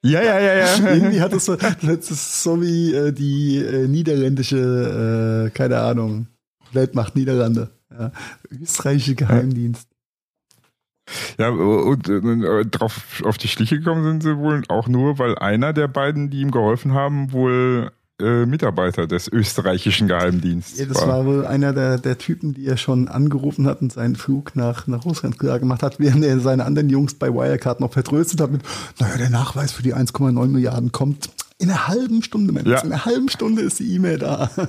Ja, 0.02 0.22
ja, 0.22 0.40
ja, 0.40 0.54
ja. 0.54 0.76
Irgendwie 0.94 1.20
hat 1.20 1.32
es 1.32 1.44
so, 1.44 1.56
das 1.56 2.10
ist 2.10 2.42
so 2.42 2.60
wie 2.60 2.94
äh, 2.94 3.12
die 3.12 3.58
äh, 3.58 3.86
niederländische, 3.86 5.46
äh, 5.46 5.50
keine 5.50 5.80
Ahnung, 5.80 6.26
Weltmacht 6.72 7.16
Niederlande. 7.16 7.70
Ja. 7.90 8.12
Österreichische 8.50 9.14
Geheimdienst. 9.14 9.88
Ja, 11.38 11.48
und 11.48 12.08
äh, 12.08 12.64
drauf 12.66 13.22
auf 13.24 13.36
die 13.36 13.48
Schliche 13.48 13.78
gekommen 13.78 14.04
sind 14.04 14.22
sie 14.22 14.38
wohl 14.38 14.62
auch 14.68 14.86
nur, 14.86 15.18
weil 15.18 15.36
einer 15.36 15.72
der 15.72 15.88
beiden, 15.88 16.30
die 16.30 16.40
ihm 16.40 16.52
geholfen 16.52 16.94
haben, 16.94 17.32
wohl 17.32 17.90
äh, 18.20 18.46
Mitarbeiter 18.46 19.06
des 19.06 19.28
österreichischen 19.28 20.08
Geheimdienstes 20.08 20.78
Ja, 20.78 20.86
das 20.86 21.06
war 21.06 21.24
wohl 21.26 21.46
einer 21.46 21.72
der, 21.72 21.98
der 21.98 22.18
Typen, 22.18 22.54
die 22.54 22.66
er 22.66 22.76
schon 22.76 23.08
angerufen 23.08 23.66
hat 23.66 23.82
und 23.82 23.92
seinen 23.92 24.16
Flug 24.16 24.56
nach, 24.56 24.86
nach 24.86 25.04
Russland 25.04 25.38
klar 25.38 25.58
gemacht 25.58 25.82
hat, 25.82 25.98
während 25.98 26.24
er 26.24 26.38
seine 26.40 26.64
anderen 26.64 26.88
Jungs 26.88 27.14
bei 27.14 27.32
Wirecard 27.32 27.80
noch 27.80 27.92
vertröstet 27.92 28.40
hat 28.40 28.50
mit, 28.52 28.62
naja, 28.98 29.16
der 29.16 29.30
Nachweis 29.30 29.72
für 29.72 29.82
die 29.82 29.94
1,9 29.94 30.46
Milliarden 30.48 30.92
kommt 30.92 31.30
in 31.58 31.68
einer 31.70 31.88
halben 31.88 32.22
Stunde, 32.22 32.52
Mensch. 32.52 32.68
Ja. 32.68 32.80
In 32.80 32.92
einer 32.92 33.04
halben 33.04 33.28
Stunde 33.28 33.62
ist 33.62 33.78
die 33.80 33.94
E-Mail 33.94 34.18
da. 34.18 34.50
Es 34.56 34.60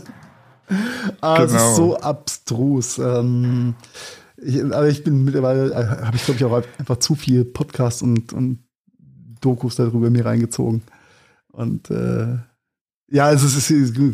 Genau. 1.21 1.43
ist 1.45 1.75
so 1.75 1.97
abstrus. 1.97 2.97
Ähm, 2.97 3.75
ich, 4.37 4.63
aber 4.63 4.87
ich 4.87 5.03
bin 5.03 5.23
mittlerweile, 5.23 5.71
äh, 5.71 6.05
habe 6.05 6.15
ich 6.15 6.23
glaube 6.25 6.37
ich 6.37 6.45
auch 6.45 6.63
einfach 6.79 6.97
zu 6.97 7.15
viel 7.15 7.45
Podcasts 7.45 8.01
und, 8.01 8.33
und 8.33 8.59
Dokus 9.41 9.75
darüber 9.75 10.09
mir 10.09 10.25
reingezogen. 10.25 10.81
Und 11.51 11.89
äh, 11.91 12.37
ja, 13.11 13.25
also 13.25 13.45
es 13.45 13.69
ist, 13.69 13.97
du 13.97 14.11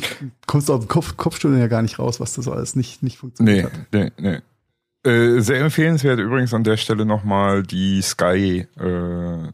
kommst 0.48 0.70
auf 0.70 0.82
den 0.82 0.88
Kopf, 0.88 1.16
Kopfstunde 1.18 1.60
ja 1.60 1.68
gar 1.68 1.82
nicht 1.82 2.00
raus, 2.00 2.20
was 2.20 2.34
das 2.34 2.48
alles 2.48 2.76
nicht, 2.76 3.04
nicht 3.04 3.18
funktioniert 3.18 3.72
Nee, 3.94 4.04
hat. 4.04 4.14
nee, 4.20 4.30
nee. 4.32 5.10
Äh, 5.10 5.40
sehr 5.42 5.62
empfehlenswert 5.62 6.20
übrigens 6.20 6.54
an 6.54 6.64
der 6.64 6.76
Stelle 6.76 7.06
nochmal 7.06 7.64
die 7.64 8.02
Sky 8.02 8.66
äh. 8.78 9.52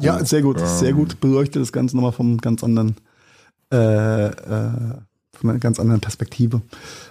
Ja, 0.00 0.24
sehr 0.24 0.42
gut, 0.42 0.60
Ähm, 0.60 0.66
sehr 0.66 0.92
gut. 0.92 1.20
Beleuchtet 1.20 1.62
das 1.62 1.72
Ganze 1.72 1.96
nochmal 1.96 2.12
vom 2.12 2.38
ganz 2.38 2.62
anderen, 2.62 2.94
äh, 3.72 4.26
äh, 4.26 4.70
von 5.32 5.50
einer 5.50 5.58
ganz 5.58 5.80
anderen 5.80 6.00
Perspektive 6.00 6.62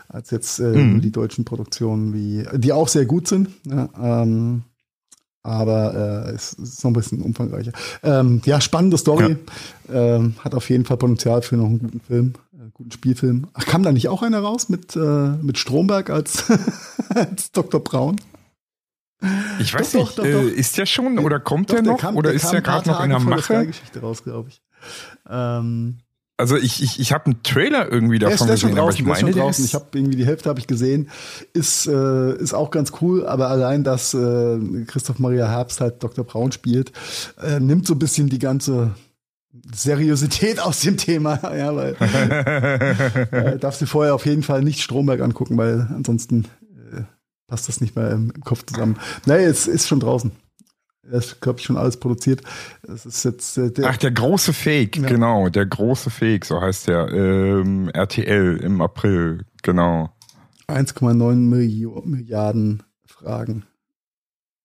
als 0.08 0.32
jetzt 0.32 0.60
äh, 0.60 0.64
Mhm. 0.78 1.02
die 1.02 1.12
deutschen 1.12 1.44
Produktionen, 1.44 2.14
wie 2.14 2.46
die 2.58 2.72
auch 2.72 2.88
sehr 2.88 3.06
gut 3.06 3.28
sind. 3.28 3.50
Ja, 3.66 3.90
ähm, 4.22 4.64
aber 5.44 6.26
äh, 6.28 6.32
es 6.32 6.54
ist 6.54 6.84
noch 6.84 6.92
ein 6.92 6.94
bisschen 6.94 7.22
umfangreicher. 7.22 7.74
Ähm, 8.02 8.42
ja, 8.46 8.62
spannende 8.62 8.98
Story. 8.98 9.36
Ähm, 9.92 10.36
hat 10.40 10.56
auf 10.56 10.70
jeden 10.70 10.86
Fall 10.86 10.98
Potenzial 10.98 11.42
für 11.42 11.58
noch 11.58 11.66
einen 11.66 11.80
guten 11.80 12.00
Film, 12.00 12.34
äh, 12.54 12.70
guten 12.74 12.92
Spielfilm. 12.92 13.48
Ach, 13.54 13.66
kam 13.66 13.84
da 13.84 13.92
nicht 13.92 14.08
auch 14.08 14.24
einer 14.24 14.40
raus 14.40 14.70
mit, 14.70 14.96
äh, 14.96 15.00
mit 15.42 15.58
Stromberg 15.58 16.10
als, 16.10 16.46
als 17.10 17.52
Dr. 17.52 17.84
Braun? 17.84 18.16
Ich 19.60 19.74
weiß 19.74 19.92
Doch, 19.92 20.00
nicht, 20.00 20.18
doch, 20.18 20.24
doch, 20.24 20.26
äh, 20.26 20.32
doch. 20.34 20.42
ist 20.44 20.78
der 20.78 20.86
schon 20.86 21.18
oder 21.20 21.40
kommt 21.40 21.72
der 21.72 21.82
noch 21.82 22.00
kam- 22.00 22.18
oder 22.18 22.30
der 22.30 22.36
ist 22.36 22.52
der 22.52 22.62
gerade 22.62 22.90
noch 22.90 23.02
in 23.04 23.10
der 23.10 23.20
Mache? 23.20 23.70
Raus, 24.02 24.24
glaube 24.24 24.50
ich. 24.50 24.62
Ähm, 25.30 26.00
Also 26.36 26.58
ich, 26.58 26.82
ich, 26.82 27.00
ich 27.00 27.14
habe 27.14 27.28
einen 27.28 27.44
Trailer 27.44 27.92
irgendwie 27.92 28.18
Der 28.18 28.32
davon 28.32 28.48
der 28.48 28.56
ist 28.56 28.62
schon 28.62 28.72
gesehen, 28.72 28.80
aber 28.80 28.92
draußen, 28.92 29.00
ich 29.00 29.06
der 29.06 29.14
ist 29.14 29.20
schon 29.20 29.30
meine, 29.30 29.36
der 29.36 29.50
ist, 29.50 29.60
Ich 29.60 29.76
habe 29.76 29.86
irgendwie 29.94 30.16
die 30.16 30.26
Hälfte 30.26 30.50
habe 30.50 30.60
ich 30.60 30.68
gesehen. 30.68 31.10
Ist, 31.54 31.86
äh, 31.88 32.36
ist 32.38 32.54
auch 32.54 32.72
ganz 32.72 32.92
cool, 33.02 33.28
aber 33.28 33.50
allein, 33.50 33.84
dass 33.84 34.14
äh, 34.16 34.60
Christoph 34.88 35.20
Maria 35.20 35.48
Herbst 35.48 35.80
halt 35.80 36.02
Dr. 36.02 36.26
Braun 36.26 36.52
spielt, 36.52 36.92
äh, 37.42 37.60
nimmt 37.60 37.86
so 37.86 37.94
ein 37.94 38.00
bisschen 38.00 38.30
die 38.30 38.40
ganze 38.40 38.96
Seriosität 39.76 40.60
aus 40.64 40.82
dem 40.82 40.98
Thema. 40.98 41.40
Ja, 41.56 41.76
weil 41.76 41.96
äh, 43.32 43.60
darfst 43.60 43.82
du 43.82 43.86
vorher 43.86 44.16
auf 44.16 44.26
jeden 44.26 44.44
Fall 44.44 44.64
nicht 44.64 44.82
Stromberg 44.82 45.22
angucken, 45.22 45.56
weil 45.58 45.88
ansonsten 45.96 46.46
äh, 46.92 47.02
passt 47.48 47.70
das 47.70 47.80
nicht 47.80 47.96
mehr 47.96 48.10
im, 48.10 48.32
im 48.34 48.44
Kopf 48.44 48.66
zusammen. 48.66 48.98
Nee, 49.28 49.44
es 49.44 49.68
ist 49.68 49.88
schon 49.88 50.00
draußen. 50.00 50.32
Ist, 51.12 51.42
glaube 51.42 51.60
ich, 51.60 51.66
schon 51.66 51.76
alles 51.76 51.98
produziert. 51.98 52.42
Es 52.88 53.06
ist 53.06 53.26
jetzt 53.26 53.58
äh, 53.58 53.72
der 53.72 53.90
Ach, 53.90 53.98
der 53.98 54.12
große 54.12 54.54
Fake, 54.54 54.98
ja. 54.98 55.08
genau, 55.08 55.50
der 55.50 55.66
große 55.66 56.10
Fake, 56.10 56.46
so 56.46 56.62
heißt 56.62 56.88
der. 56.88 57.10
Ähm, 57.10 57.90
RTL 57.90 58.58
im 58.64 58.82
April, 58.82 59.46
genau. 59.62 60.16
1,9 60.68 62.06
Milliarden 62.06 62.84
Fragen 63.06 63.66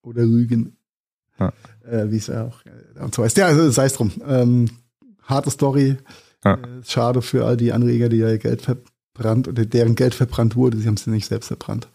oder 0.03 0.23
Rügen. 0.23 0.77
Ja. 1.41 1.53
Äh, 1.85 2.11
wie 2.11 2.17
es 2.17 2.29
ja 2.29 2.47
auch 2.47 2.65
äh, 2.67 3.01
und 3.01 3.15
so 3.15 3.25
heißt. 3.25 3.37
Ja, 3.37 3.47
also, 3.47 3.71
sei 3.71 3.87
es 3.87 3.95
drum. 3.95 4.13
Ähm, 4.27 4.71
harte 5.23 5.51
Story. 5.51 5.97
Ja. 6.45 6.55
Äh, 6.55 6.85
schade 6.85 7.23
für 7.23 7.47
all 7.47 7.57
die 7.57 7.73
Anreger, 7.73 8.09
die 8.09 8.19
ihr 8.19 8.39
Geld 8.39 8.63
verbrannt 8.63 9.49
oder 9.49 9.65
deren 9.67 9.95
Geld 9.95 10.15
verbrannt 10.15 10.57
wurde. 10.57 10.79
Sie 10.79 10.87
haben 10.87 10.95
es 10.95 11.07
ja 11.07 11.13
nicht 11.13 11.27
selbst 11.27 11.49
verbrannt. 11.49 11.89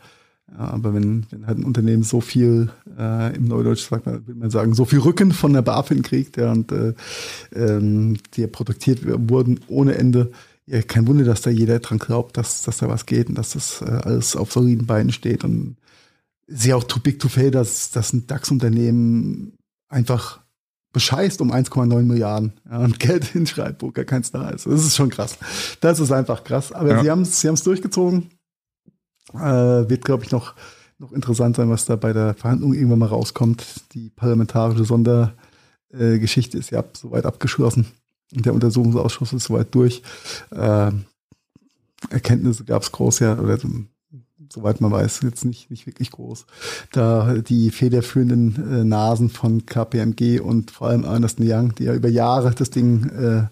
Ja, 0.56 0.66
aber 0.66 0.94
wenn, 0.94 1.26
wenn 1.32 1.48
halt 1.48 1.58
ein 1.58 1.64
Unternehmen 1.64 2.04
so 2.04 2.22
viel, 2.22 2.70
äh, 2.98 3.36
im 3.36 3.48
Neudeutsch 3.48 3.90
sagt 3.90 4.06
man, 4.06 4.28
würde 4.28 4.40
man 4.40 4.52
sagen, 4.52 4.74
so 4.74 4.86
viel 4.86 5.00
Rücken 5.00 5.32
von 5.32 5.54
der 5.54 5.64
BaFin 5.64 6.04
kriegt 6.04 6.38
ja, 6.38 6.52
und 6.52 6.72
äh, 6.72 6.94
ähm, 7.56 8.18
die 8.36 8.46
produziert 8.48 9.00
wurden 9.04 9.60
ohne 9.68 9.96
Ende, 9.96 10.32
ja, 10.66 10.82
kein 10.82 11.08
Wunder, 11.08 11.26
dass 11.26 11.42
da 11.42 11.50
jeder 11.50 11.80
dran 11.80 11.98
glaubt, 11.98 12.38
dass, 12.38 12.62
dass 12.64 12.78
da 12.78 12.88
was 12.88 13.06
geht 13.06 13.30
und 13.30 13.38
dass 13.38 13.52
das 13.52 13.82
äh, 13.82 13.86
alles 13.86 14.36
auf 14.36 14.52
soliden 14.52 14.86
Beinen 14.86 15.12
steht. 15.12 15.44
Und 15.44 15.76
sehr 16.48 16.78
auch 16.78 16.84
too 16.84 17.00
big 17.00 17.20
to 17.20 17.30
fail, 17.30 17.52
dass, 17.52 17.92
dass 17.92 18.14
ein 18.14 18.28
DAX-Unternehmen 18.28 19.54
einfach 19.90 20.42
bescheißt 20.94 21.42
um 21.42 21.52
1,9 21.52 22.04
Milliarden 22.04 22.54
ja, 22.70 22.78
und 22.78 23.00
Geld 23.00 23.26
hinschreibt, 23.34 23.82
wo 23.82 23.92
gar 23.92 24.06
keins 24.06 24.32
da 24.32 24.50
ist. 24.50 24.68
Das 24.68 24.86
ist 24.86 24.96
schon 24.96 25.10
krass. 25.10 25.38
Das 25.82 26.00
ist 26.00 26.12
einfach 26.12 26.44
krass. 26.44 26.72
Aber 26.72 26.92
ja. 26.92 27.04
sie 27.04 27.12
haben 27.12 27.24
es 27.24 27.42
sie 27.42 27.48
haben's 27.48 27.64
durchgezogen. 27.64 28.30
Äh, 29.34 29.90
wird, 29.90 30.06
glaube 30.06 30.24
ich, 30.24 30.32
noch, 30.32 30.54
noch 31.00 31.12
interessant 31.12 31.56
sein, 31.56 31.70
was 31.70 31.86
da 31.86 31.96
bei 31.96 32.14
der 32.14 32.34
Verhandlung 32.34 32.74
irgendwann 32.74 33.00
mal 33.00 33.08
rauskommt. 33.08 33.66
Die 33.94 34.10
parlamentarische 34.10 34.86
Sondergeschichte 34.86 36.58
äh, 36.58 36.60
ist 36.60 36.72
ja 36.72 36.84
soweit 36.96 37.26
abgeschlossen. 37.26 37.88
Der 38.32 38.54
Untersuchungsausschuss 38.54 39.34
ist 39.34 39.46
soweit 39.46 39.74
durch. 39.76 40.02
Äh, 40.52 40.92
Erkenntnisse 42.10 42.66
gab 42.66 42.82
es 42.84 42.92
groß 42.92 43.20
ja, 43.20 43.40
oder 43.40 43.58
soweit 44.52 44.82
man 44.82 44.92
weiß, 44.92 45.22
jetzt 45.24 45.46
nicht, 45.46 45.72
nicht 45.72 45.88
wirklich 45.88 46.12
groß. 46.12 46.46
Da 46.92 47.36
die 47.36 47.72
federführenden 47.72 48.82
äh, 48.82 48.84
Nasen 48.84 49.30
von 49.30 49.66
KPMG 49.66 50.40
und 50.40 50.72
vor 50.72 50.90
allem 50.90 51.04
Ernest 51.04 51.40
Young, 51.40 51.74
die 51.76 51.86
ja 51.86 51.94
über 51.94 52.10
Jahre 52.10 52.52
das 52.52 52.70
Ding 52.70 53.10
äh, 53.10 53.48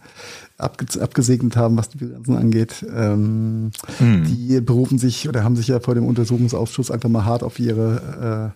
abgesegnet 0.61 1.55
haben, 1.55 1.77
was 1.77 1.89
die 1.89 1.97
Bilanzen 1.97 2.37
angeht, 2.37 2.85
ähm, 2.93 3.71
hm. 3.97 4.23
die 4.23 4.61
berufen 4.61 4.97
sich 4.97 5.27
oder 5.27 5.43
haben 5.43 5.55
sich 5.55 5.67
ja 5.67 5.79
vor 5.79 5.95
dem 5.95 6.05
Untersuchungsausschuss 6.05 6.91
einfach 6.91 7.09
mal 7.09 7.25
hart 7.25 7.43
auf 7.43 7.59
ihre 7.59 8.53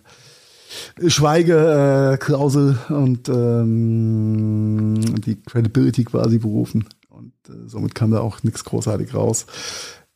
äh, 1.02 1.10
Schweigeklausel 1.10 2.78
äh, 2.88 2.92
und 2.92 3.28
ähm, 3.28 5.00
die 5.24 5.40
Credibility 5.42 6.04
quasi 6.04 6.38
berufen. 6.38 6.88
Und 7.08 7.32
äh, 7.48 7.68
somit 7.68 7.94
kam 7.94 8.10
da 8.10 8.20
auch 8.20 8.42
nichts 8.42 8.64
großartig 8.64 9.14
raus. 9.14 9.46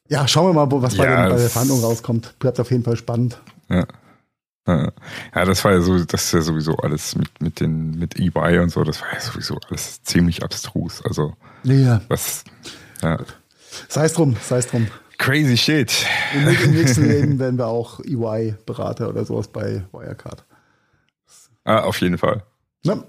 Ja, 0.09 0.26
schauen 0.26 0.48
wir 0.48 0.66
mal, 0.66 0.83
was 0.83 0.96
ja, 0.96 1.05
bei, 1.05 1.11
den, 1.11 1.31
bei 1.31 1.38
der 1.38 1.50
Verhandlung 1.50 1.81
rauskommt. 1.81 2.38
Bleibt 2.38 2.59
auf 2.61 2.70
jeden 2.70 2.83
Fall 2.83 2.96
spannend. 2.96 3.40
Ja. 3.68 3.87
Ja, 4.66 5.44
das 5.44 5.64
war 5.64 5.72
ja 5.72 5.81
so, 5.81 6.05
das 6.05 6.24
ist 6.24 6.33
ja 6.33 6.42
sowieso 6.42 6.76
alles 6.76 7.16
mit, 7.16 7.40
mit 7.40 7.61
den, 7.61 7.98
mit 7.98 8.18
EY 8.20 8.59
und 8.59 8.70
so, 8.70 8.85
das 8.85 9.00
war 9.00 9.12
ja 9.12 9.20
sowieso 9.20 9.59
alles 9.68 10.03
ziemlich 10.03 10.44
abstrus. 10.44 11.03
Also, 11.05 11.35
ja. 11.64 12.01
was, 12.09 12.44
ja. 13.03 13.18
Sei 13.88 14.05
es 14.05 14.12
drum, 14.14 14.37
sei 14.42 14.59
es 14.59 14.66
drum. 14.66 14.88
Crazy 15.18 15.57
shit. 15.57 16.07
Im, 16.35 16.49
Im 16.49 16.70
nächsten 16.73 17.07
Leben 17.07 17.38
werden 17.38 17.59
wir 17.59 17.66
auch 17.66 18.01
EY-Berater 18.01 19.09
oder 19.09 19.25
sowas 19.25 19.49
bei 19.49 19.85
Wirecard. 19.92 20.44
Ah, 21.64 21.81
auf 21.81 22.01
jeden 22.01 22.18
Fall. 22.18 22.42
Ja. 22.85 23.05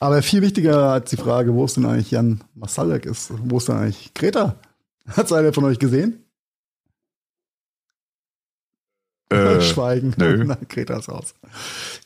Aber 0.00 0.22
viel 0.22 0.42
wichtiger 0.42 0.92
als 0.92 1.10
die 1.10 1.16
Frage, 1.16 1.54
wo 1.54 1.64
ist 1.64 1.76
denn 1.76 1.86
eigentlich 1.86 2.10
Jan 2.10 2.42
Masalek 2.54 3.06
ist, 3.06 3.32
wo 3.44 3.58
ist 3.58 3.68
denn 3.68 3.76
eigentlich 3.76 4.12
Greta? 4.14 4.56
Hat 5.06 5.26
es 5.26 5.32
einer 5.32 5.52
von 5.52 5.64
euch 5.64 5.78
gesehen? 5.78 6.24
Äh, 9.28 9.60
Schweigen. 9.60 10.14
Nö. 10.16 10.42
Na, 10.46 10.58
Greta 10.68 10.98
ist 10.98 11.08
aus. 11.08 11.34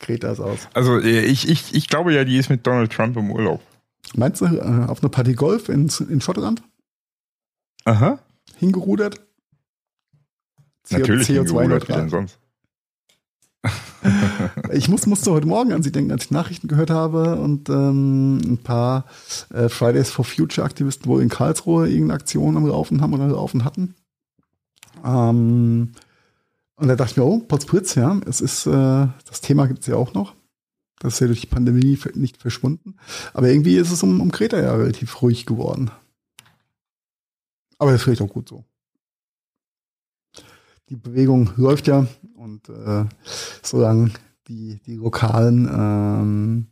Greta 0.00 0.32
ist 0.32 0.40
aus. 0.40 0.68
Also 0.74 0.98
äh, 0.98 1.20
ich, 1.20 1.48
ich, 1.48 1.74
ich 1.74 1.88
glaube 1.88 2.12
ja, 2.12 2.24
die 2.24 2.36
ist 2.36 2.50
mit 2.50 2.66
Donald 2.66 2.92
Trump 2.92 3.16
im 3.16 3.30
Urlaub. 3.30 3.62
Meinst 4.16 4.40
du, 4.40 4.46
äh, 4.46 4.86
auf 4.86 5.02
eine 5.02 5.10
Party 5.10 5.34
Golf 5.34 5.68
in, 5.68 5.90
in 6.08 6.20
Schottland? 6.20 6.62
Aha. 7.84 8.18
Hingerudert? 8.56 9.20
Natürlich 10.90 11.28
CO2 11.28 11.34
hingerudert, 11.34 11.88
wie 11.88 11.92
denn 11.92 12.08
sonst? 12.08 12.38
ich 14.72 14.88
muss, 14.88 15.06
musste 15.06 15.32
heute 15.32 15.46
Morgen 15.46 15.72
an 15.72 15.82
sie 15.82 15.92
denken, 15.92 16.12
als 16.12 16.24
ich 16.24 16.30
Nachrichten 16.30 16.68
gehört 16.68 16.90
habe 16.90 17.36
und 17.36 17.68
ähm, 17.70 18.36
ein 18.36 18.58
paar 18.58 19.06
äh, 19.52 19.68
Fridays 19.68 20.10
for 20.10 20.24
Future 20.24 20.64
Aktivisten 20.64 21.06
wohl 21.06 21.22
in 21.22 21.30
Karlsruhe 21.30 21.88
irgendeine 21.88 22.14
Aktion 22.14 22.56
am 22.56 22.66
Laufen 22.66 23.00
haben 23.00 23.14
oder 23.14 23.28
laufen 23.28 23.64
hatten. 23.64 23.94
Ähm, 25.04 25.92
und 26.76 26.88
da 26.88 26.96
dachte 26.96 27.12
ich 27.12 27.16
mir, 27.16 27.24
oh, 27.24 27.38
Potzpritz, 27.38 27.94
ja, 27.94 28.20
es 28.26 28.40
ist, 28.40 28.66
äh, 28.66 28.70
das 29.26 29.40
Thema 29.40 29.66
gibt 29.66 29.80
es 29.80 29.86
ja 29.86 29.96
auch 29.96 30.12
noch. 30.12 30.34
Das 31.04 31.14
ist 31.14 31.20
ja 31.20 31.26
durch 31.26 31.42
die 31.42 31.46
Pandemie 31.46 31.98
nicht 32.14 32.38
verschwunden. 32.38 32.96
Aber 33.32 33.48
irgendwie 33.48 33.76
ist 33.76 33.90
es 33.90 34.02
um, 34.02 34.20
um 34.20 34.32
Kreta 34.32 34.58
ja 34.58 34.74
relativ 34.74 35.22
ruhig 35.22 35.46
geworden. 35.46 35.90
Aber 37.78 37.90
das 37.90 38.00
ist 38.00 38.04
vielleicht 38.04 38.22
auch 38.22 38.28
gut 38.28 38.48
so 38.48 38.64
die 40.88 40.96
Bewegung 40.96 41.50
läuft 41.56 41.86
ja 41.86 42.06
und 42.36 42.68
äh, 42.68 43.04
solange 43.62 44.10
die, 44.48 44.80
die 44.86 44.96
lokalen 44.96 45.68
ähm, 45.72 46.66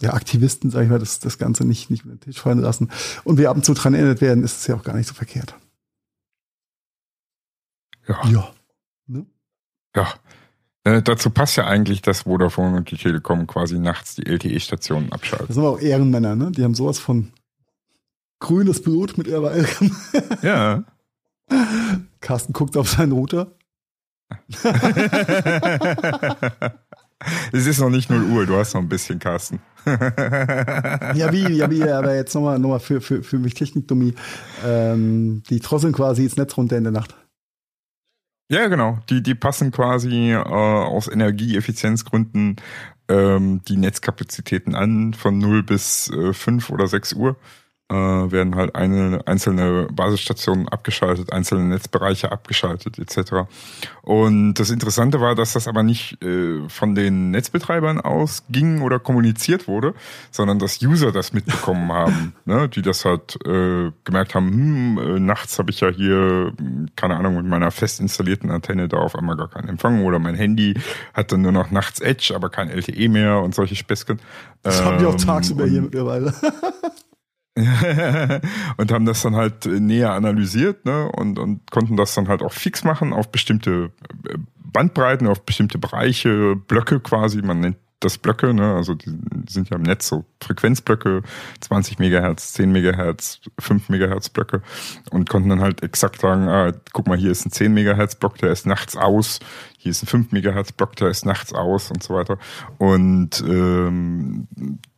ja, 0.00 0.12
Aktivisten, 0.12 0.70
sag 0.70 0.84
ich 0.84 0.90
mal, 0.90 0.98
das, 0.98 1.20
das 1.20 1.38
Ganze 1.38 1.64
nicht, 1.64 1.90
nicht 1.90 2.04
mit 2.04 2.14
den 2.14 2.20
Tisch 2.20 2.40
fallen 2.40 2.60
lassen 2.60 2.90
und 3.24 3.38
wir 3.38 3.50
ab 3.50 3.56
und 3.56 3.64
zu 3.64 3.74
dran 3.74 3.94
erinnert 3.94 4.20
werden, 4.20 4.44
ist 4.44 4.58
es 4.58 4.66
ja 4.66 4.76
auch 4.76 4.82
gar 4.82 4.94
nicht 4.94 5.08
so 5.08 5.14
verkehrt. 5.14 5.54
Ja. 8.06 8.28
Ja. 8.28 8.54
Ne? 9.06 9.26
Ja. 9.94 10.14
Äh, 10.86 11.02
dazu 11.02 11.30
passt 11.30 11.56
ja 11.56 11.66
eigentlich, 11.66 12.00
dass 12.00 12.20
Vodafone 12.22 12.76
und 12.76 12.88
die 12.92 12.96
Telekom 12.96 13.48
quasi 13.48 13.80
nachts 13.80 14.14
die 14.14 14.24
LTE-Stationen 14.24 15.10
abschalten. 15.10 15.48
Das 15.48 15.56
sind 15.56 15.64
aber 15.64 15.72
auch 15.72 15.80
Ehrenmänner, 15.80 16.36
ne? 16.36 16.52
Die 16.52 16.62
haben 16.62 16.76
sowas 16.76 17.00
von 17.00 17.32
grünes 18.38 18.82
Blut 18.82 19.18
mit 19.18 19.26
ihrer 19.26 19.52
Ja. 20.42 20.84
Carsten 22.20 22.52
guckt 22.52 22.76
auf 22.76 22.88
seinen 22.88 23.10
Router. 23.10 23.50
es 27.52 27.66
ist 27.66 27.80
noch 27.80 27.90
nicht 27.90 28.08
0 28.08 28.22
Uhr, 28.22 28.46
du 28.46 28.54
hast 28.54 28.74
noch 28.74 28.80
ein 28.82 28.88
bisschen, 28.88 29.18
Carsten. 29.18 29.58
ja, 29.86 31.32
wie, 31.32 31.52
ja, 31.52 31.68
wie, 31.68 31.82
aber 31.82 32.14
jetzt 32.14 32.32
nochmal 32.36 32.60
noch 32.60 32.68
mal 32.68 32.78
für, 32.78 33.00
für, 33.00 33.24
für 33.24 33.38
mich 33.38 33.54
Technikdummi. 33.54 34.14
Ähm, 34.64 35.42
die 35.50 35.58
drosseln 35.58 35.92
quasi 35.92 36.22
ins 36.22 36.36
Netz 36.36 36.56
runter 36.56 36.76
in 36.76 36.84
der 36.84 36.92
Nacht. 36.92 37.16
Ja, 38.48 38.68
genau. 38.68 38.98
Die, 39.10 39.22
die 39.22 39.34
passen 39.34 39.72
quasi 39.72 40.30
äh, 40.30 40.36
aus 40.36 41.08
Energieeffizienzgründen 41.08 42.56
ähm, 43.08 43.60
die 43.66 43.76
Netzkapazitäten 43.76 44.74
an 44.74 45.14
von 45.14 45.38
0 45.38 45.64
bis 45.64 46.10
äh, 46.10 46.32
5 46.32 46.70
oder 46.70 46.86
6 46.86 47.14
Uhr 47.14 47.36
äh, 47.88 47.94
werden 47.94 48.56
halt 48.56 48.74
eine, 48.74 49.20
einzelne 49.26 49.86
Basisstationen 49.92 50.68
abgeschaltet, 50.68 51.32
einzelne 51.32 51.64
Netzbereiche 51.64 52.32
abgeschaltet 52.32 52.98
etc. 52.98 53.46
Und 54.02 54.54
das 54.54 54.70
Interessante 54.70 55.20
war, 55.20 55.34
dass 55.34 55.52
das 55.52 55.68
aber 55.68 55.82
nicht 55.82 56.22
äh, 56.22 56.68
von 56.68 56.94
den 56.94 57.30
Netzbetreibern 57.30 58.00
aus 58.00 58.42
ging 58.48 58.80
oder 58.82 58.98
kommuniziert 58.98 59.68
wurde, 59.68 59.94
sondern 60.32 60.58
dass 60.58 60.82
User 60.82 61.12
das 61.12 61.32
mitbekommen 61.32 61.92
haben, 61.92 62.34
ne? 62.44 62.68
die 62.68 62.82
das 62.82 63.04
halt 63.04 63.38
äh, 63.46 63.92
gemerkt 64.04 64.34
haben, 64.34 64.50
hm, 64.50 64.98
äh, 64.98 65.20
nachts 65.20 65.58
habe 65.58 65.70
ich 65.70 65.80
ja 65.80 65.88
hier, 65.88 66.52
keine 66.96 67.16
Ahnung, 67.16 67.36
mit 67.36 67.46
meiner 67.46 67.70
fest 67.70 68.00
installierten 68.00 68.50
Antenne 68.50 68.88
da 68.88 68.96
auf 68.96 69.14
einmal 69.14 69.36
gar 69.36 69.48
keinen 69.48 69.68
Empfang 69.68 70.04
oder 70.04 70.18
mein 70.18 70.34
Handy 70.34 70.74
hat 71.14 71.30
dann 71.30 71.42
nur 71.42 71.52
noch 71.52 71.70
nachts 71.70 72.00
Edge, 72.00 72.32
aber 72.34 72.50
kein 72.50 72.68
LTE 72.68 73.08
mehr 73.08 73.40
und 73.40 73.54
solche 73.54 73.76
Späßchen. 73.76 74.18
Das 74.62 74.80
ähm, 74.80 74.86
haben 74.86 75.00
wir 75.00 75.08
auch 75.08 75.14
tagsüber 75.14 75.66
hier 75.66 75.82
mittlerweile. 75.82 76.34
und 78.76 78.92
haben 78.92 79.06
das 79.06 79.22
dann 79.22 79.34
halt 79.34 79.64
näher 79.64 80.12
analysiert 80.12 80.84
ne? 80.84 81.10
und, 81.10 81.38
und 81.38 81.70
konnten 81.70 81.96
das 81.96 82.14
dann 82.14 82.28
halt 82.28 82.42
auch 82.42 82.52
fix 82.52 82.84
machen 82.84 83.12
auf 83.12 83.32
bestimmte 83.32 83.90
äh, 84.28 84.36
Bandbreiten, 84.72 85.26
auf 85.26 85.42
bestimmte 85.42 85.78
Bereiche, 85.78 86.54
Blöcke 86.54 87.00
quasi. 87.00 87.40
Man 87.40 87.60
nennt 87.60 87.78
das 88.00 88.18
Blöcke, 88.18 88.52
ne? 88.52 88.74
also 88.74 88.94
die 88.94 89.10
sind 89.48 89.70
ja 89.70 89.76
im 89.76 89.82
Netz 89.82 90.08
so 90.08 90.26
Frequenzblöcke, 90.42 91.22
20 91.60 91.98
Megahertz, 91.98 92.52
10 92.52 92.70
Megahertz, 92.70 93.40
5 93.58 93.88
Megahertz 93.88 94.28
Blöcke 94.28 94.62
und 95.10 95.28
konnten 95.28 95.48
dann 95.48 95.60
halt 95.60 95.82
exakt 95.82 96.20
sagen, 96.20 96.48
ah, 96.48 96.72
guck 96.92 97.06
mal, 97.06 97.16
hier 97.16 97.30
ist 97.30 97.46
ein 97.46 97.52
10 97.52 97.72
Megahertz 97.72 98.16
Block, 98.16 98.36
der 98.38 98.52
ist 98.52 98.66
nachts 98.66 98.96
aus, 98.96 99.40
hier 99.78 99.90
ist 99.90 100.02
ein 100.02 100.08
5 100.08 100.32
Megahertz 100.32 100.72
Block, 100.72 100.96
der 100.96 101.08
ist 101.08 101.24
nachts 101.24 101.54
aus 101.54 101.90
und 101.90 102.02
so 102.02 102.14
weiter. 102.14 102.38
Und 102.76 103.42
ähm, 103.46 104.46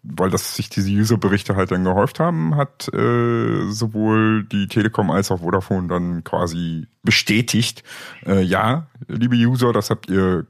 weil 0.02 0.30
das 0.30 0.54
sich 0.54 0.68
diese 0.68 0.90
User-Berichte 0.90 1.54
halt 1.54 1.70
dann 1.70 1.84
gehäuft 1.84 2.18
haben, 2.18 2.56
hat 2.56 2.88
äh, 2.92 3.70
sowohl 3.70 4.44
die 4.44 4.66
Telekom 4.66 5.10
als 5.10 5.30
auch 5.30 5.40
Vodafone 5.40 5.88
dann 5.88 6.24
quasi 6.24 6.86
bestätigt, 7.02 7.84
äh, 8.26 8.42
ja, 8.42 8.88
liebe 9.06 9.36
User, 9.36 9.72
das 9.72 9.90
habt 9.90 10.08
ihr 10.08 10.46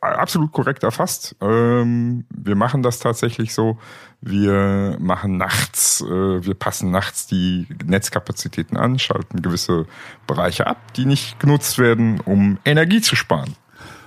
absolut 0.00 0.52
korrekt 0.52 0.82
erfasst. 0.82 1.36
Ähm, 1.40 2.24
wir 2.34 2.56
machen 2.56 2.82
das 2.82 2.98
tatsächlich 2.98 3.54
so. 3.54 3.78
Wir 4.20 4.96
machen 5.00 5.36
nachts, 5.36 6.00
äh, 6.00 6.44
wir 6.44 6.54
passen 6.54 6.90
nachts 6.90 7.26
die 7.26 7.66
Netzkapazitäten 7.84 8.76
an, 8.76 8.98
schalten 8.98 9.42
gewisse 9.42 9.86
Bereiche 10.26 10.66
ab, 10.66 10.92
die 10.94 11.06
nicht 11.06 11.40
genutzt 11.40 11.78
werden, 11.78 12.20
um 12.20 12.58
Energie 12.64 13.00
zu 13.00 13.16
sparen. 13.16 13.54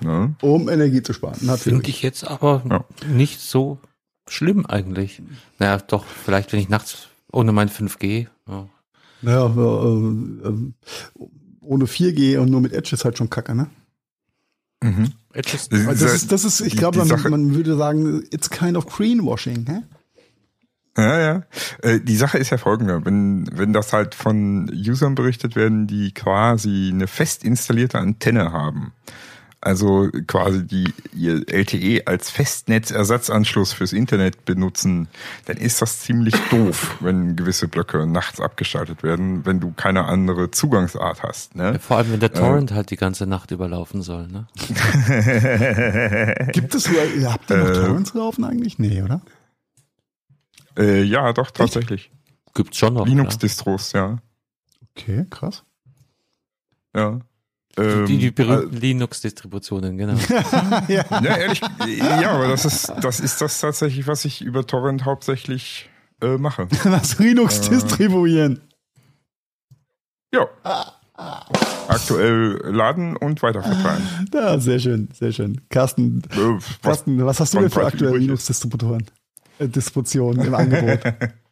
Ne? 0.02 0.36
Um 0.42 0.70
Energie 0.70 1.04
zu 1.04 1.14
sparen, 1.14 1.38
natürlich. 1.42 1.64
Finde 1.64 1.90
ich 1.90 2.02
jetzt 2.02 2.28
aber 2.28 2.64
ja. 2.70 2.86
nicht 3.08 3.40
so 3.40 3.80
schlimm 4.28 4.66
eigentlich. 4.66 5.22
Naja, 5.60 5.78
doch, 5.78 6.06
vielleicht 6.06 6.54
wenn 6.54 6.60
ich 6.60 6.70
nachts 6.70 7.10
ohne 7.32 7.52
mein 7.52 7.70
5G. 7.70 8.28
Ja. 8.48 8.70
Naja, 9.22 9.46
äh, 9.48 10.48
äh, 10.48 10.74
ohne 11.62 11.86
4G 11.86 12.38
und 12.38 12.50
nur 12.50 12.62
mit 12.62 12.74
Edge 12.74 12.92
ist 12.94 13.06
halt 13.06 13.18
schon 13.18 13.30
kacke, 13.30 13.56
ne? 13.56 13.70
Mhm. 14.86 15.12
Das 15.34 16.02
ist, 16.02 16.32
das 16.32 16.46
ist, 16.46 16.62
ich 16.62 16.78
glaube, 16.78 17.04
man, 17.04 17.22
man, 17.30 17.56
würde 17.56 17.76
sagen, 17.76 18.24
it's 18.32 18.50
kind 18.50 18.78
of 18.78 18.86
greenwashing, 18.86 19.66
hä? 19.68 19.82
Ja, 20.98 21.20
ja. 21.20 21.44
Äh, 21.82 22.00
die 22.00 22.16
Sache 22.16 22.38
ist 22.38 22.52
ja 22.52 22.58
folgende. 22.58 23.04
Wenn, 23.04 23.50
wenn 23.52 23.74
das 23.74 23.92
halt 23.92 24.16
von 24.16 24.72
Usern 24.74 25.16
berichtet 25.16 25.58
werden, 25.58 25.88
die 25.88 26.14
quasi 26.14 26.90
eine 26.94 27.08
fest 27.08 27.44
installierte 27.44 28.00
Antenne 28.00 28.54
haben, 28.54 28.94
also 29.66 30.10
quasi 30.28 30.66
die 30.66 30.94
ihr 31.14 31.44
LTE 31.50 32.06
als 32.06 32.30
Festnetzersatzanschluss 32.30 33.74
fürs 33.74 33.94
Internet 33.94 34.46
benutzen, 34.46 35.08
dann 35.46 35.58
ist 35.58 35.82
das 35.82 36.02
ziemlich 36.02 36.36
doof, 36.50 36.98
wenn 37.02 37.36
gewisse 37.36 37.68
Blöcke 37.68 38.06
nachts 38.06 38.40
abgeschaltet 38.40 39.02
werden, 39.02 39.46
wenn 39.46 39.60
du 39.60 39.72
keine 39.72 40.06
andere 40.06 40.52
Zugangsart 40.52 41.24
hast. 41.24 41.56
Ne? 41.56 41.74
Ja, 41.74 41.80
vor 41.80 41.98
allem, 41.98 42.12
wenn 42.12 42.20
der 42.20 42.32
Torrent 42.32 42.72
äh, 42.72 42.76
halt 42.76 42.92
die 42.92 42.96
ganze 42.96 43.26
Nacht 43.26 43.52
überlaufen 43.52 44.02
soll. 44.02 44.28
Ne? 44.28 44.48
Gibt 46.54 46.76
es, 46.76 46.88
habt 46.88 47.50
ihr 47.50 47.58
noch 47.58 47.70
äh, 47.70 47.74
Torrents 47.74 48.14
laufen 48.14 48.46
eigentlich? 48.46 48.78
Nee, 48.78 49.02
oder? 49.02 49.22
Äh, 50.78 51.04
ja, 51.04 51.34
doch, 51.34 51.52
tatsächlich. 51.52 52.12
Gibt's 52.54 52.78
schon 52.78 52.94
noch. 52.94 53.08
Linux-Distros, 53.08 53.94
ja. 53.94 54.20
Okay, 54.92 55.26
krass. 55.30 55.64
Ja. 56.96 57.20
Die, 57.78 58.06
die, 58.06 58.18
die 58.18 58.28
ähm, 58.28 58.34
berühmten 58.36 58.78
äh, 58.78 58.80
Linux-Distributionen, 58.80 59.98
genau. 59.98 60.14
ja. 60.88 61.06
ja, 61.22 61.36
ehrlich, 61.36 61.62
ja, 62.00 62.32
aber 62.32 62.48
das 62.48 62.64
ist, 62.64 62.94
das 63.02 63.20
ist 63.20 63.42
das 63.42 63.60
tatsächlich, 63.60 64.08
was 64.08 64.24
ich 64.24 64.42
über 64.42 64.66
Torrent 64.66 65.04
hauptsächlich 65.04 65.90
äh, 66.22 66.38
mache. 66.38 66.68
Das 66.84 67.20
Linux 67.20 67.68
äh, 67.68 67.72
distribuieren. 67.72 68.62
Ja. 70.34 70.48
Aktuell 71.88 72.62
laden 72.64 73.18
und 73.18 73.42
weiterverteilen. 73.42 74.30
Ja, 74.34 74.58
sehr 74.58 74.80
schön, 74.80 75.10
sehr 75.14 75.34
schön. 75.34 75.62
Carsten, 75.70 76.24
äh, 76.32 76.38
was, 76.38 76.82
Carsten, 76.82 77.26
was 77.26 77.40
hast 77.42 77.54
du 77.54 77.60
denn 77.60 77.70
für 77.70 77.86
aktuelle 77.86 78.18
Linux-Distributoren? 78.18 79.06
Äh, 79.60 79.68
Distributionen 79.68 80.46
im 80.46 80.56
Angebot? 80.56 81.00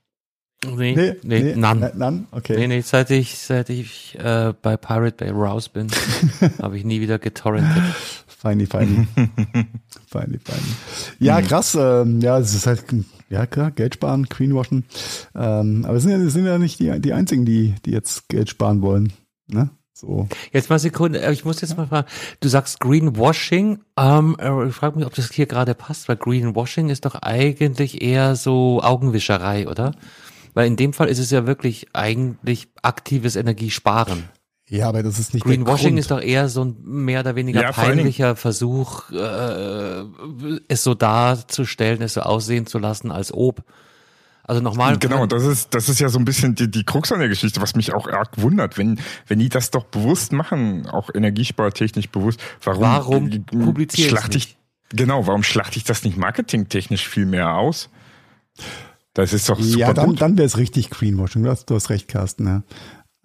Nee, 0.65 0.95
nee, 0.95 1.15
nee, 1.23 1.43
nee 1.43 1.55
none. 1.55 1.91
none. 1.95 2.25
Okay. 2.31 2.57
Nee, 2.57 2.67
nee, 2.67 2.81
seit 2.81 3.09
ich, 3.11 3.37
seit 3.37 3.69
ich 3.69 4.17
äh, 4.19 4.53
bei 4.61 4.77
Pirate 4.77 5.25
Bay 5.25 5.31
raus 5.31 5.69
bin, 5.69 5.87
habe 6.61 6.77
ich 6.77 6.85
nie 6.85 7.01
wieder 7.01 7.19
getorrentet. 7.19 7.83
Feini, 8.27 8.65
feini. 8.65 9.07
feini, 10.07 10.39
feini. 10.39 10.73
Ja, 11.19 11.39
mhm. 11.39 11.47
krass. 11.47 11.77
Ähm, 11.79 12.19
ja, 12.21 12.39
es 12.39 12.53
ist 12.53 12.67
halt, 12.67 12.83
ja 13.29 13.45
klar, 13.45 13.71
Geld 13.71 13.95
sparen, 13.95 14.25
Greenwashen. 14.25 14.85
Ähm, 15.35 15.85
aber 15.85 15.97
es 15.97 16.03
sind 16.03 16.11
ja, 16.11 16.29
sind 16.29 16.45
ja 16.45 16.57
nicht 16.57 16.79
die, 16.79 16.99
die 16.99 17.13
einzigen, 17.13 17.45
die, 17.45 17.75
die 17.85 17.91
jetzt 17.91 18.27
Geld 18.29 18.49
sparen 18.49 18.81
wollen. 18.81 19.13
Ne? 19.47 19.69
So. 19.93 20.27
Jetzt 20.51 20.69
mal 20.69 20.79
Sekunde, 20.79 21.21
äh, 21.21 21.31
ich 21.31 21.45
muss 21.45 21.61
jetzt 21.61 21.77
mal 21.77 21.87
fragen, 21.87 22.07
du 22.41 22.49
sagst 22.49 22.81
Greenwashing, 22.81 23.79
ähm, 23.97 24.35
äh, 24.39 24.67
ich 24.67 24.75
frage 24.75 24.97
mich, 24.97 25.05
ob 25.05 25.15
das 25.15 25.31
hier 25.31 25.45
gerade 25.45 25.75
passt, 25.75 26.09
weil 26.09 26.17
Greenwashing 26.17 26.89
ist 26.89 27.05
doch 27.05 27.15
eigentlich 27.15 28.01
eher 28.01 28.35
so 28.35 28.81
Augenwischerei, 28.83 29.67
oder? 29.69 29.93
Weil 30.53 30.67
in 30.67 30.75
dem 30.75 30.93
Fall 30.93 31.07
ist 31.07 31.19
es 31.19 31.31
ja 31.31 31.45
wirklich 31.45 31.87
eigentlich 31.93 32.67
aktives 32.81 33.35
Energiesparen. 33.35 34.29
Ja, 34.67 34.89
aber 34.89 35.03
das 35.03 35.19
ist 35.19 35.33
nicht 35.33 35.43
Greenwashing 35.43 35.97
ist 35.97 36.09
doch 36.09 36.21
eher 36.21 36.47
so 36.49 36.63
ein 36.63 36.77
mehr 36.83 37.19
oder 37.19 37.35
weniger 37.35 37.61
ja, 37.61 37.71
peinlicher 37.71 38.35
Versuch, 38.35 39.11
äh, 39.11 40.03
es 40.67 40.83
so 40.83 40.93
darzustellen, 40.93 42.01
es 42.01 42.13
so 42.13 42.21
aussehen 42.21 42.65
zu 42.65 42.79
lassen, 42.79 43.11
als 43.11 43.33
ob. 43.33 43.63
Also 44.45 44.61
nochmal. 44.61 44.97
Genau, 44.97 45.25
das 45.25 45.43
ist, 45.43 45.73
das 45.73 45.89
ist 45.89 45.99
ja 45.99 46.09
so 46.09 46.19
ein 46.19 46.25
bisschen 46.25 46.55
die, 46.55 46.69
die 46.69 46.83
Krux 46.83 47.11
an 47.11 47.19
der 47.19 47.29
Geschichte, 47.29 47.61
was 47.61 47.75
mich 47.75 47.93
auch 47.93 48.07
arg 48.07 48.41
wundert. 48.41 48.77
Wenn, 48.77 48.99
wenn 49.27 49.39
die 49.39 49.49
das 49.49 49.71
doch 49.71 49.85
bewusst 49.85 50.33
machen, 50.33 50.87
auch 50.87 51.09
energiespartechnisch 51.13 52.09
bewusst, 52.09 52.41
warum, 52.63 52.81
warum 52.81 53.45
publiziere 53.45 54.09
schlachte 54.09 54.37
ich, 54.37 54.57
genau, 54.89 55.27
warum 55.27 55.43
schlachte 55.43 55.77
ich 55.77 55.83
das 55.83 56.03
nicht 56.03 56.17
marketingtechnisch 56.17 57.07
viel 57.07 57.25
mehr 57.25 57.55
aus? 57.55 57.89
Das 59.13 59.33
ist 59.33 59.49
doch 59.49 59.59
super 59.59 59.79
Ja, 59.79 59.93
dann, 59.93 60.15
dann 60.15 60.37
wäre 60.37 60.45
es 60.45 60.57
richtig 60.57 60.89
Greenwashing. 60.89 61.43
Du 61.43 61.49
hast, 61.49 61.69
du 61.69 61.75
hast 61.75 61.89
recht, 61.89 62.07
Carsten. 62.07 62.45
Ja. 62.47 62.63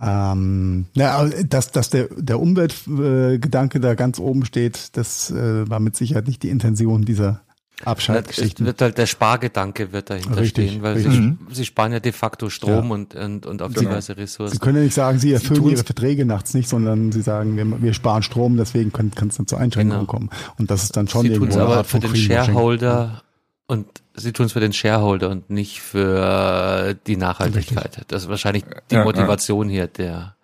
Ähm, 0.00 0.86
ja, 0.94 1.28
dass, 1.28 1.72
dass 1.72 1.90
der, 1.90 2.08
der 2.16 2.38
Umweltgedanke 2.38 3.80
da 3.80 3.94
ganz 3.94 4.20
oben 4.20 4.44
steht, 4.44 4.96
das 4.96 5.30
äh, 5.30 5.68
war 5.68 5.80
mit 5.80 5.96
Sicherheit 5.96 6.28
nicht 6.28 6.42
die 6.42 6.50
Intention 6.50 7.02
dieser 7.02 7.40
Abschaltgeschichten. 7.84 8.66
Wird 8.66 8.80
halt 8.80 8.98
der 8.98 9.06
Spargedanke 9.06 9.92
wird 9.92 10.10
dahinter 10.10 10.36
richtig, 10.36 10.70
stehen, 10.70 10.82
weil 10.82 10.94
richtig. 10.94 11.14
Sie, 11.14 11.20
mhm. 11.20 11.38
sie 11.50 11.64
sparen 11.64 11.92
ja 11.92 12.00
de 12.00 12.12
facto 12.12 12.50
Strom 12.50 12.88
ja. 12.88 12.94
und, 12.94 13.14
und, 13.14 13.46
und 13.46 13.62
auf 13.62 13.72
genau. 13.72 13.90
diverse 13.90 14.16
Ressourcen. 14.16 14.54
Sie 14.54 14.58
können 14.58 14.78
ja 14.78 14.82
nicht 14.82 14.94
sagen, 14.94 15.18
Sie 15.18 15.32
erfüllen 15.32 15.64
sie 15.64 15.70
Ihre 15.72 15.84
Verträge 15.84 16.24
nachts 16.24 16.54
nicht, 16.54 16.68
sondern 16.68 17.12
Sie 17.12 17.22
sagen, 17.22 17.56
wir, 17.56 17.82
wir 17.82 17.94
sparen 17.94 18.22
Strom, 18.22 18.56
deswegen 18.56 18.92
kann 18.92 19.12
es 19.28 19.36
dann 19.36 19.46
zur 19.46 19.58
Einschränkung 19.58 20.00
genau. 20.00 20.10
kommen. 20.10 20.30
Und 20.58 20.70
das 20.70 20.84
ist 20.84 20.96
dann 20.96 21.08
schon 21.08 21.22
sie 21.22 21.32
irgendwo 21.32 21.58
eine 21.58 21.68
Art 21.68 21.86
von 21.86 22.02
für 22.02 22.08
den 22.08 22.16
Shareholder 22.16 23.22
und 23.66 23.86
sie 24.18 24.32
tun 24.32 24.46
es 24.46 24.52
für 24.52 24.60
den 24.60 24.72
Shareholder 24.72 25.30
und 25.30 25.50
nicht 25.50 25.80
für 25.80 26.96
die 27.06 27.16
Nachhaltigkeit. 27.16 27.86
Richtig. 27.86 28.08
Das 28.08 28.22
ist 28.24 28.28
wahrscheinlich 28.28 28.64
die 28.90 28.96
ja, 28.96 29.04
Motivation 29.04 29.68
ja. 29.68 29.72
hier, 29.72 29.86
der, 29.86 30.36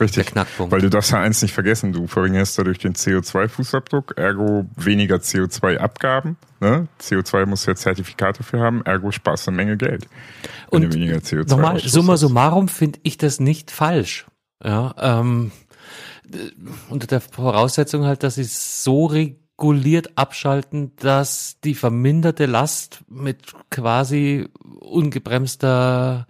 Richtig. 0.00 0.24
der 0.24 0.32
Knackpunkt. 0.32 0.72
Weil 0.72 0.80
du 0.80 0.90
darfst 0.90 1.12
ja 1.12 1.20
eins 1.20 1.42
nicht 1.42 1.52
vergessen, 1.52 1.92
du 1.92 2.06
verringerst 2.06 2.58
dadurch 2.58 2.78
den 2.78 2.94
CO2-Fußabdruck, 2.94 4.16
ergo 4.16 4.66
weniger 4.76 5.16
CO2-Abgaben. 5.16 6.36
Ne? 6.60 6.88
CO2 7.00 7.46
muss 7.46 7.66
ja 7.66 7.74
Zertifikate 7.74 8.42
für 8.42 8.60
haben, 8.60 8.82
ergo 8.84 9.10
sparst 9.10 9.48
eine 9.48 9.56
Menge 9.56 9.76
Geld. 9.76 10.08
Und 10.70 10.92
weniger 10.92 11.18
CO2 11.18 11.48
nochmal, 11.48 11.80
summa 11.80 12.16
summarum 12.16 12.68
finde 12.68 13.00
ich 13.02 13.16
das 13.16 13.40
nicht 13.40 13.70
falsch. 13.70 14.26
Ja, 14.64 14.94
ähm, 14.98 15.52
unter 16.88 17.06
der 17.06 17.20
Voraussetzung 17.20 18.04
halt, 18.04 18.22
dass 18.22 18.34
sie 18.34 18.44
so 18.44 19.06
reguliert 19.58 20.16
abschalten, 20.16 20.92
dass 20.96 21.58
die 21.64 21.74
verminderte 21.74 22.46
Last 22.46 23.02
mit 23.08 23.54
quasi 23.70 24.48
ungebremster 24.80 26.26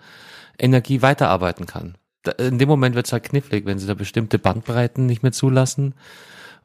Energie 0.58 1.02
weiterarbeiten 1.02 1.66
kann. 1.66 1.96
In 2.38 2.58
dem 2.58 2.68
Moment 2.68 2.94
wird 2.94 3.06
es 3.06 3.12
halt 3.12 3.24
knifflig, 3.24 3.66
wenn 3.66 3.78
sie 3.78 3.86
da 3.86 3.94
bestimmte 3.94 4.38
Bandbreiten 4.38 5.06
nicht 5.06 5.22
mehr 5.22 5.32
zulassen. 5.32 5.94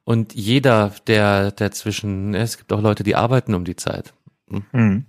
Und 0.05 0.33
jeder, 0.33 0.93
der, 1.07 1.51
der 1.51 1.71
zwischen, 1.71 2.33
es 2.33 2.57
gibt 2.57 2.71
auch 2.73 2.81
Leute, 2.81 3.03
die 3.03 3.15
arbeiten 3.15 3.53
um 3.53 3.65
die 3.65 3.75
Zeit. 3.75 4.13
Hm? 4.49 4.65
Mhm. 4.71 5.05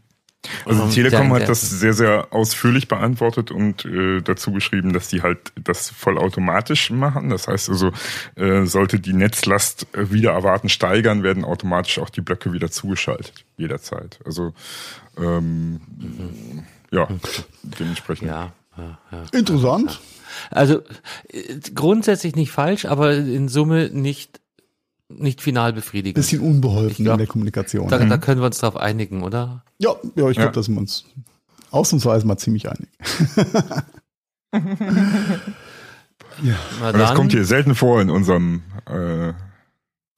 Also 0.65 0.87
die 0.87 0.95
Telekom 0.95 1.33
hat 1.33 1.49
das 1.49 1.63
sehr, 1.63 1.95
sehr 1.95 2.29
ausführlich 2.31 2.89
beantwortet 2.89 3.51
und 3.51 3.85
äh, 3.85 4.21
dazu 4.21 4.53
geschrieben, 4.53 4.93
dass 4.93 5.09
die 5.09 5.23
halt 5.23 5.53
das 5.63 5.91
vollautomatisch 5.91 6.91
machen. 6.91 7.31
Das 7.31 7.49
heißt 7.49 7.69
also, 7.69 7.93
äh, 8.37 8.65
sollte 8.67 9.01
die 9.01 9.13
Netzlast 9.13 9.87
äh, 9.93 10.11
wieder 10.11 10.33
erwarten 10.33 10.69
steigern, 10.69 11.23
werden 11.23 11.45
automatisch 11.45 11.99
auch 11.99 12.11
die 12.11 12.21
Blöcke 12.21 12.53
wieder 12.53 12.71
zugeschaltet, 12.71 13.45
jederzeit. 13.57 14.19
Also 14.25 14.53
ähm, 15.17 15.81
mhm. 15.99 16.65
ja, 16.91 17.09
dementsprechend. 17.63 18.29
Ja, 18.29 18.53
ja, 18.77 18.99
ja. 19.13 19.25
Interessant. 19.33 20.01
Also 20.51 20.81
äh, 21.29 21.59
grundsätzlich 21.75 22.37
nicht 22.37 22.51
falsch, 22.51 22.85
aber 22.85 23.15
in 23.15 23.49
Summe 23.49 23.91
nicht 23.91 24.41
nicht 25.19 25.41
final 25.41 25.73
befriedigend. 25.73 26.17
Bisschen 26.17 26.41
unbeholfen 26.41 27.05
glaub, 27.05 27.15
in 27.15 27.19
der 27.19 27.27
Kommunikation. 27.27 27.89
Da, 27.89 27.99
da, 27.99 28.19
können 28.19 28.41
wir 28.41 28.47
uns 28.47 28.59
darauf 28.59 28.77
einigen, 28.77 29.23
oder? 29.23 29.65
Ja, 29.79 29.95
ja 30.17 30.29
ich 30.31 30.37
glaube, 30.37 30.49
ja. 30.49 30.53
da 30.53 30.63
sind 30.63 30.75
wir 30.75 30.81
uns 30.81 31.05
ausnahmsweise 31.71 32.27
mal 32.27 32.37
ziemlich 32.37 32.69
einig. 32.69 32.89
ja. 36.43 36.93
Das 36.93 37.15
kommt 37.15 37.33
hier 37.33 37.45
selten 37.45 37.75
vor 37.75 38.01
in 38.01 38.11
unserem 38.11 38.63
äh, 38.87 39.33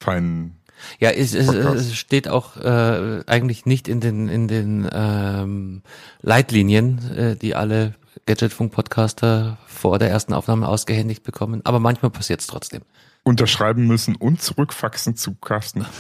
feinen 0.03 0.57
Ja, 0.99 1.11
es, 1.11 1.35
es, 1.35 1.49
es 1.49 1.97
steht 1.97 2.29
auch 2.29 2.57
äh, 2.57 3.23
eigentlich 3.27 3.67
nicht 3.67 3.89
in 3.89 4.01
den 4.01 4.29
in 4.29 4.49
den 4.49 4.89
ähm, 4.93 5.83
Leitlinien, 6.21 7.11
äh, 7.13 7.37
die 7.37 7.55
alle 7.55 7.95
Gadgetfunk-Podcaster 8.27 9.59
vor 9.67 9.99
der 9.99 10.11
ersten 10.11 10.33
Aufnahme 10.33 10.69
ausgehändigt 10.69 11.23
bekommen. 11.23 11.61
Aber 11.65 11.81
manchmal 11.81 12.11
passiert 12.11 12.41
es 12.41 12.47
trotzdem. 12.47 12.83
Unterschreiben 13.27 13.89
müssen 13.89 14.15
und 14.15 14.41
zurückfaxen 14.41 15.17
zu 15.17 15.35
Carsten. 15.35 15.85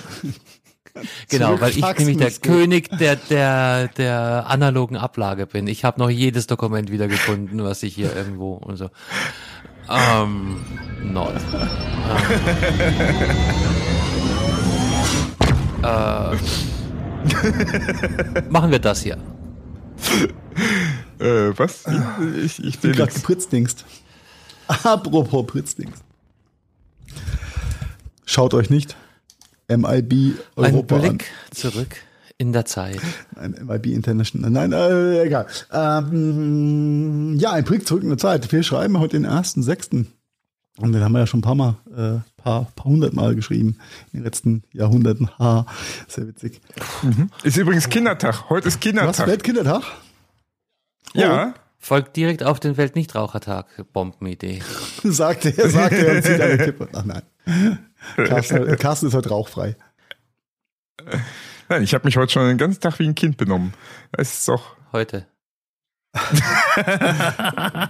Genau, 1.29 1.61
weil 1.61 1.73
ich 1.73 1.85
nämlich 1.99 2.17
der. 2.17 2.31
König 2.31 2.89
der 2.89 3.17
der 3.17 3.89
der 3.89 4.47
analogen 4.49 4.97
Ablage 4.97 5.47
bin. 5.47 5.67
Ich 5.67 5.85
habe 5.85 6.01
noch 6.01 6.09
jedes 6.09 6.47
Dokument 6.47 6.91
wieder 6.91 7.07
gefunden, 7.07 7.63
was 7.63 7.83
ich 7.83 7.95
hier 7.95 8.17
irgendwo 8.17 8.55
und 8.55 8.79
so. 8.79 8.89
Ähm, 9.91 10.57
not. 11.03 11.35
Ähm, 15.85 16.39
äh, 18.33 18.41
machen 18.49 18.71
wir 18.71 18.79
das 18.79 19.03
hier. 19.03 19.19
Äh, 21.19 21.53
was? 21.59 21.85
Ich, 22.43 22.65
ich 22.65 22.79
bin 22.79 22.93
sehe 22.93 22.93
gerade 22.93 23.03
nichts. 23.03 23.21
gepritztingst. 23.21 23.85
Apropos 24.67 25.47
Pritzdings. 25.47 26.06
Schaut 28.25 28.55
euch 28.55 28.71
nicht 28.71 28.97
MIB 29.69 30.13
Ein 30.13 30.39
Europa 30.57 30.97
an. 30.97 31.03
Blick 31.03 31.25
zurück 31.53 31.97
in 32.39 32.53
der 32.53 32.65
Zeit. 32.67 33.01
Ein 33.35 33.53
MIB 33.67 33.87
International. 33.87 34.51
Nein, 34.51 34.73
äh, 34.73 35.23
egal. 35.23 35.47
Ähm, 35.73 37.37
ja, 37.39 37.53
ein 37.53 37.65
Blick 37.65 37.87
zurück 37.87 38.03
in 38.03 38.11
der 38.11 38.19
Zeit. 38.19 38.51
Wir 38.53 38.63
schreiben 38.63 38.99
heute 38.99 39.19
den 39.19 39.27
1.6. 39.27 40.07
Und 40.79 40.93
den 40.93 41.03
haben 41.03 41.13
wir 41.13 41.21
ja 41.21 41.27
schon 41.27 41.41
ein 41.41 41.43
paar 41.43 41.55
Mal, 41.55 41.77
äh, 41.91 42.43
paar, 42.43 42.67
paar 42.77 42.85
hundert 42.85 43.15
Mal 43.15 43.35
geschrieben 43.35 43.79
in 44.13 44.19
den 44.19 44.25
letzten 44.25 44.63
Jahrhunderten. 44.73 45.31
Ha, 45.39 45.65
sehr 46.07 46.29
witzig. 46.29 46.61
Ist 47.43 47.57
übrigens 47.57 47.89
Kindertag. 47.89 48.51
Heute 48.51 48.69
ist 48.69 48.75
Was, 48.75 48.81
Kindertag. 48.81 49.27
Weltkindertag? 49.27 49.85
Ja. 51.15 51.55
Folgt 51.87 52.17
direkt 52.17 52.43
auf 52.43 52.59
den 52.59 52.77
Weltnichtrauchertag. 52.77 53.85
Bombenidee. 53.93 54.61
sagte 55.05 55.57
er, 55.57 55.71
sagte 55.71 56.05
er 56.05 56.17
und 56.17 56.23
zieht 56.25 56.41
eine 56.41 56.59
Kippe. 56.59 56.89
Ach 56.93 57.05
nein. 57.05 57.23
Carsten, 58.17 58.77
Carsten 58.81 59.07
ist 59.07 59.15
heute 59.15 59.29
rauchfrei. 59.29 59.77
Nein, 61.69 61.85
ich 61.85 61.95
habe 61.95 62.05
mich 62.05 62.17
heute 62.17 62.33
schon 62.33 62.49
den 62.49 62.59
ganzen 62.59 62.81
Tag 62.81 62.99
wie 62.99 63.07
ein 63.07 63.15
Kind 63.15 63.37
benommen. 63.37 63.73
Es 64.11 64.33
ist 64.33 64.49
doch. 64.49 64.75
Heute. 64.91 65.29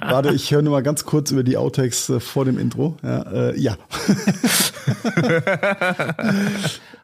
Warte, 0.04 0.34
ich 0.34 0.50
höre 0.50 0.60
nur 0.60 0.72
mal 0.72 0.82
ganz 0.82 1.06
kurz 1.06 1.30
über 1.30 1.42
die 1.42 1.56
Outtakes 1.56 2.10
äh, 2.10 2.20
vor 2.20 2.44
dem 2.44 2.58
Intro. 2.58 2.98
Ja, 3.02 3.22
äh, 3.22 3.58
ja. 3.58 3.78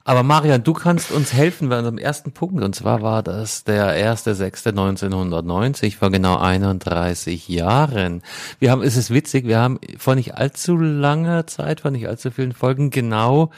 Aber 0.04 0.24
Marian, 0.24 0.64
du 0.64 0.72
kannst 0.72 1.12
uns 1.12 1.32
helfen 1.32 1.68
bei 1.68 1.78
unserem 1.78 1.98
ersten 1.98 2.32
Punkt. 2.32 2.60
Und 2.62 2.74
zwar 2.74 3.02
war 3.02 3.22
das 3.22 3.62
der 3.64 3.94
1.6.1990, 4.14 5.96
vor 5.96 6.10
genau 6.10 6.38
31 6.38 7.48
Jahren. 7.48 8.22
Wir 8.58 8.72
haben, 8.72 8.82
es 8.82 8.96
ist 8.96 9.10
witzig, 9.10 9.46
wir 9.46 9.58
haben 9.58 9.78
vor 9.98 10.16
nicht 10.16 10.34
allzu 10.34 10.76
langer 10.76 11.46
Zeit, 11.46 11.80
vor 11.80 11.92
nicht 11.92 12.08
allzu 12.08 12.30
vielen 12.30 12.52
Folgen 12.52 12.90
genau 12.90 13.50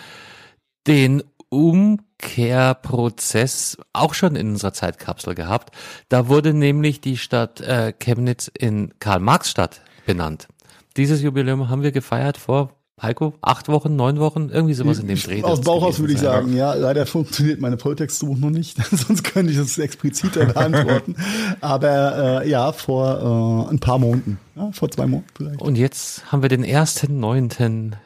den 0.87 1.25
Umkehrprozess 1.49 3.79
auch 3.93 4.15
schon 4.15 4.37
in 4.37 4.51
unserer 4.51 4.75
Zeitkapsel 4.75 5.35
gehabt. 5.35 5.75
Da 6.09 6.29
wurde 6.29 6.53
nämlich 6.53 7.01
die 7.01 7.17
Stadt 7.17 7.61
äh, 7.61 7.93
Chemnitz 7.99 8.49
in 8.49 8.93
Karl-Marx-Stadt 8.99 9.81
benannt. 10.05 10.49
Dieses 10.97 11.23
Jubiläum 11.23 11.69
haben 11.69 11.83
wir 11.83 11.93
gefeiert 11.93 12.37
vor, 12.37 12.73
Heiko, 13.03 13.35
acht 13.43 13.69
Wochen, 13.69 13.97
neun 13.97 14.21
Wochen, 14.21 14.51
irgendwie 14.51 14.75
sowas 14.75 15.01
in 15.01 15.09
dem 15.09 15.21
Dreh. 15.21 15.43
Aus 15.43 15.63
Bauchhaus 15.63 15.99
würde 15.99 16.13
ich 16.13 16.21
sein. 16.21 16.31
sagen, 16.31 16.57
ja, 16.57 16.75
leider 16.75 17.07
funktioniert 17.07 17.61
meine 17.61 17.77
Volltextsuche 17.77 18.39
noch 18.39 18.51
nicht, 18.51 18.77
sonst 18.91 19.25
könnte 19.25 19.51
ich 19.51 19.59
das 19.59 19.79
expliziter 19.79 20.47
beantworten. 20.47 21.17
Aber 21.61 22.43
äh, 22.43 22.49
ja, 22.49 22.73
vor 22.73 23.67
äh, 23.69 23.73
ein 23.73 23.81
paar 23.81 23.99
Monaten, 23.99 24.39
ja, 24.55 24.71
vor 24.71 24.91
zwei 24.91 25.07
Monaten 25.07 25.29
vielleicht. 25.37 25.61
Und 25.61 25.77
jetzt 25.77 26.31
haben 26.31 26.43
wir 26.43 26.49
den 26.49 26.63
ersten 26.63 27.19
neunten, 27.19 27.97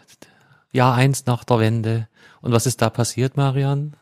Jahr 0.72 0.95
eins 0.95 1.26
nach 1.26 1.45
der 1.45 1.59
Wende. 1.59 2.09
Und 2.41 2.53
was 2.53 2.66
ist 2.66 2.80
da 2.80 2.89
passiert, 2.89 3.36
Marian? 3.36 3.95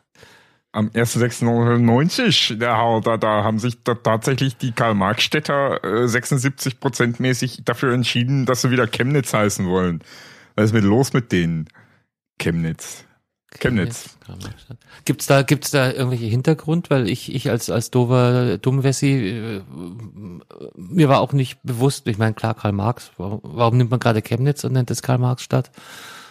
Am 0.71 0.89
1.6.1990, 0.89 2.59
da, 2.59 2.99
da, 2.99 3.17
da 3.17 3.43
haben 3.43 3.57
sich 3.57 3.83
da 3.83 3.95
tatsächlich 3.95 4.57
die 4.57 4.71
Karl-Marx-Städter 4.71 5.83
äh, 5.83 6.07
76 6.07 6.79
Prozent 6.79 7.19
mäßig 7.19 7.63
dafür 7.65 7.93
entschieden, 7.93 8.45
dass 8.45 8.61
sie 8.61 8.69
wieder 8.69 8.85
Chemnitz 8.87 9.33
heißen 9.33 9.65
wollen. 9.67 10.03
Was 10.57 10.65
ist 10.65 10.73
mit 10.73 10.83
los 10.83 11.13
mit 11.13 11.31
denen? 11.31 11.69
Chemnitz. 12.39 13.05
Chemnitz. 13.59 14.17
Gibt's 15.05 15.25
da, 15.27 15.43
gibt's 15.43 15.71
da 15.71 15.91
irgendwelche 15.91 16.25
Hintergrund? 16.25 16.89
Weil 16.89 17.07
ich, 17.07 17.33
ich 17.33 17.49
als, 17.49 17.69
als 17.69 17.91
dover 17.91 18.57
Dummwessi, 18.57 19.11
äh, 19.11 19.61
mir 20.75 21.09
war 21.09 21.21
auch 21.21 21.31
nicht 21.31 21.59
bewusst, 21.63 22.07
ich 22.07 22.17
meine, 22.17 22.33
klar, 22.33 22.55
Karl 22.55 22.73
Marx, 22.73 23.11
warum, 23.17 23.39
warum 23.43 23.77
nimmt 23.77 23.91
man 23.91 23.99
gerade 23.99 24.21
Chemnitz 24.21 24.63
und 24.63 24.73
nennt 24.73 24.91
es 24.91 25.01
Karl 25.01 25.19
Marx 25.19 25.43
Stadt? 25.43 25.71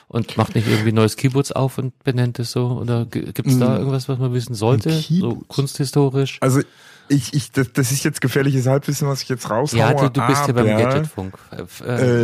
Und 0.09 0.37
macht 0.37 0.55
nicht 0.55 0.69
irgendwie 0.69 0.93
neues 0.93 1.17
Kibbutz 1.17 1.51
auf 1.51 1.79
und 1.79 1.99
benennt 2.05 2.39
es 2.39 2.53
so? 2.53 2.67
Oder 2.81 3.07
g- 3.07 3.33
gibt's 3.33 3.59
da 3.59 3.79
irgendwas, 3.79 4.09
was 4.09 4.19
man 4.19 4.33
wissen 4.35 4.55
sollte? 4.55 4.91
So 4.93 5.43
kunsthistorisch? 5.49 6.39
Also 6.43 6.61
ich, 7.09 7.35
ich, 7.35 7.53
das, 7.53 7.73
das 7.73 7.93
ist 7.93 8.05
jetzt 8.05 8.21
gefährliches 8.21 8.67
Halbwissen, 8.67 9.09
was 9.09 9.23
ich 9.23 9.29
jetzt 9.29 9.49
raushaue. 9.51 9.79
Ja, 9.81 9.95
du, 9.95 10.09
du 10.09 10.27
bist 10.27 10.47
ja 10.47 10.53
beim 10.53 10.69
aber- 10.69 10.83
Gadgetfunk. 10.83 11.35
Äh, 11.51 11.63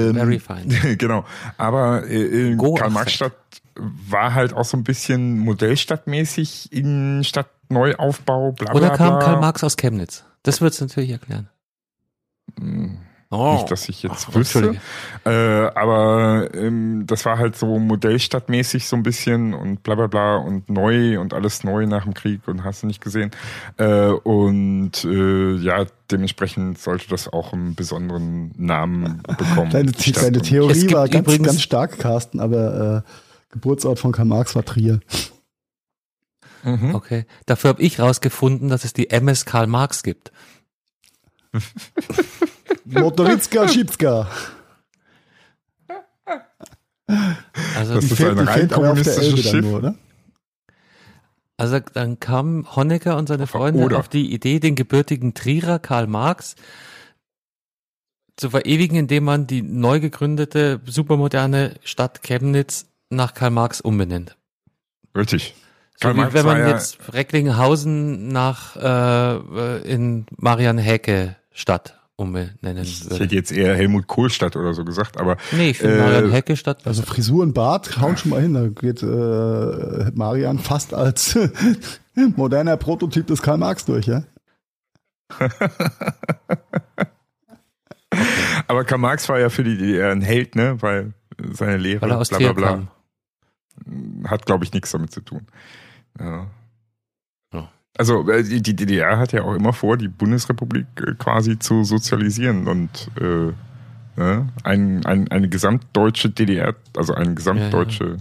Ähm, 0.08 0.14
very 0.14 0.38
fine. 0.40 0.96
genau. 0.96 1.24
Aber 1.58 2.06
äh, 2.06 2.52
äh, 2.52 2.56
Karl-Marx-Stadt 2.56 3.32
war 3.76 4.34
halt 4.34 4.52
auch 4.52 4.64
so 4.64 4.76
ein 4.76 4.84
bisschen 4.84 5.38
modellstadtmäßig 5.38 6.72
Innenstadt-Neuaufbau, 6.72 8.52
bla 8.52 8.72
bla 8.72 8.74
Oder 8.74 8.90
kam 8.96 9.18
bla. 9.18 9.18
Karl 9.20 9.40
Marx 9.40 9.64
aus 9.64 9.76
Chemnitz? 9.76 10.24
Das 10.42 10.60
wird's 10.60 10.80
natürlich 10.80 11.10
erklären. 11.10 11.48
Oh. 13.34 13.54
Nicht, 13.54 13.70
dass 13.70 13.88
ich 13.88 14.02
jetzt 14.02 14.26
Ach, 14.28 14.34
wüsste. 14.34 14.76
Äh, 15.24 15.30
aber 15.30 16.50
ähm, 16.52 17.04
das 17.06 17.24
war 17.24 17.38
halt 17.38 17.56
so 17.56 17.78
modellstadtmäßig 17.78 18.86
so 18.86 18.94
ein 18.94 19.02
bisschen 19.02 19.54
und 19.54 19.82
bla 19.82 19.94
bla 19.94 20.06
bla 20.06 20.36
und 20.36 20.68
neu 20.68 21.18
und 21.18 21.32
alles 21.32 21.64
neu 21.64 21.86
nach 21.86 22.04
dem 22.04 22.12
Krieg 22.12 22.46
und 22.46 22.62
hast 22.62 22.82
du 22.82 22.86
nicht 22.86 23.00
gesehen. 23.00 23.30
Äh, 23.78 24.08
und 24.08 25.02
äh, 25.04 25.54
ja, 25.54 25.86
dementsprechend 26.10 26.78
sollte 26.78 27.08
das 27.08 27.26
auch 27.32 27.54
einen 27.54 27.74
besonderen 27.74 28.52
Namen 28.58 29.22
bekommen. 29.38 29.70
Deine, 29.72 29.92
deine 29.92 30.42
Theorie 30.42 30.92
war 30.92 31.08
ganz, 31.08 31.26
übrigens- 31.26 31.46
ganz 31.46 31.62
stark, 31.62 31.98
Carsten, 31.98 32.38
aber 32.38 33.04
äh, 33.06 33.10
Geburtsort 33.52 33.98
von 33.98 34.12
Karl 34.12 34.26
Marx 34.26 34.54
war 34.54 34.64
Trier. 34.66 35.00
Mhm. 36.64 36.94
Okay. 36.94 37.24
Dafür 37.46 37.70
habe 37.70 37.82
ich 37.82 37.98
rausgefunden, 37.98 38.68
dass 38.68 38.84
es 38.84 38.92
die 38.92 39.08
MS 39.08 39.46
Karl 39.46 39.68
Marx 39.68 40.02
gibt. 40.02 40.32
Motoritzka, 42.92 43.68
Schipska. 43.72 44.28
Also, 47.76 47.94
Das 47.94 48.04
ist 48.04 48.16
fehlt, 48.16 48.38
ein 48.38 48.48
rein 48.48 48.68
kommunistisches 48.68 49.50
Schiff. 49.50 49.64
nur, 49.64 49.78
oder? 49.78 49.94
also 51.56 51.78
dann 51.92 52.18
kam 52.20 52.74
Honecker 52.74 53.16
und 53.16 53.28
seine 53.28 53.46
Freunde 53.46 53.84
Oder. 53.84 53.98
auf 53.98 54.08
die 54.08 54.32
Idee, 54.32 54.58
den 54.60 54.74
gebürtigen 54.74 55.34
Trierer 55.34 55.78
Karl 55.78 56.06
Marx 56.06 56.54
zu 58.36 58.50
verewigen, 58.50 58.96
indem 58.96 59.24
man 59.24 59.46
die 59.46 59.62
neu 59.62 60.00
gegründete 60.00 60.80
supermoderne 60.86 61.74
Stadt 61.84 62.22
Chemnitz 62.22 62.86
nach 63.10 63.34
Karl 63.34 63.50
Marx 63.50 63.80
umbenennt. 63.80 64.36
Richtig. 65.14 65.54
So 66.00 66.08
Karl 66.08 66.14
wie 66.14 66.20
Marx 66.20 66.34
wenn 66.34 66.46
man 66.46 66.68
jetzt 66.68 67.12
Recklinghausen 67.12 68.28
nach 68.28 68.76
äh, 68.76 69.82
in 69.82 70.26
Marian 70.36 70.78
Häcke 70.78 71.36
Stadt 71.52 72.00
umbenennen 72.22 72.82
Ich 72.82 73.04
würde. 73.04 73.24
hätte 73.24 73.34
jetzt 73.34 73.52
eher 73.52 73.74
Helmut 73.76 74.06
Kohlstadt 74.06 74.56
oder 74.56 74.72
so 74.74 74.84
gesagt, 74.84 75.18
aber 75.18 75.36
Nee, 75.52 75.70
ich 75.70 75.78
finde 75.78 75.96
Äh, 75.96 76.00
Marian 76.00 76.30
Häcke 76.30 76.56
Stadt 76.56 76.86
Also 76.86 77.02
Frisur 77.02 77.42
und 77.42 77.52
Bart 77.54 78.00
hauen 78.00 78.16
schon 78.16 78.30
mal 78.30 78.40
hin. 78.40 78.54
Da 78.54 78.68
geht 78.68 79.02
äh, 79.02 80.10
Marian 80.14 80.58
fast 80.58 80.94
als 80.94 81.38
moderner 82.36 82.76
Prototyp 82.76 83.26
des 83.26 83.42
Karl 83.42 83.58
Marx 83.58 83.84
durch, 83.84 84.06
ja? 84.06 84.24
aber 88.68 88.84
Karl 88.84 88.98
Marx 88.98 89.28
war 89.28 89.38
ja 89.40 89.48
für 89.48 89.64
die 89.64 89.76
DDR 89.76 90.10
ein 90.12 90.20
Held, 90.20 90.54
ne, 90.56 90.76
weil 90.80 91.14
seine 91.52 91.76
Lehre 91.76 92.02
weil 92.02 92.10
er 92.10 92.18
aus 92.18 92.28
bla 92.28 92.38
bla 92.38 92.52
bla 92.52 92.68
kam. 92.68 92.88
hat, 94.28 94.46
glaube 94.46 94.64
ich, 94.64 94.72
nichts 94.72 94.90
damit 94.92 95.12
zu 95.12 95.20
tun. 95.20 95.46
Ja. 96.20 96.46
Ja. 97.94 97.98
Also 97.98 98.28
äh, 98.30 98.42
die 98.42 98.74
DDR 98.76 99.18
hat 99.18 99.32
ja 99.32 99.42
auch 99.42 99.54
immer 99.54 99.72
vor, 99.72 99.96
die 99.96 100.08
Bundesrepublik 100.08 100.86
äh, 100.98 101.14
quasi 101.18 101.58
zu 101.58 101.84
sozialisieren 101.84 102.66
und 102.66 103.10
äh, 103.20 103.52
ne, 104.20 104.48
ein, 104.64 105.04
ein, 105.06 105.28
eine 105.30 105.48
gesamtdeutsche 105.48 106.30
DDR, 106.30 106.74
also 106.96 107.14
eine 107.14 107.34
gesamtdeutsche 107.34 108.04
Nur, 108.04 108.18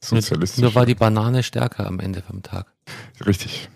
sozialistische. 0.00 0.62
nur 0.62 0.74
war 0.74 0.86
die 0.86 0.94
Banane 0.94 1.42
stärker 1.42 1.86
am 1.86 2.00
Ende 2.00 2.22
vom 2.22 2.42
Tag. 2.42 2.66
Richtig. 3.24 3.68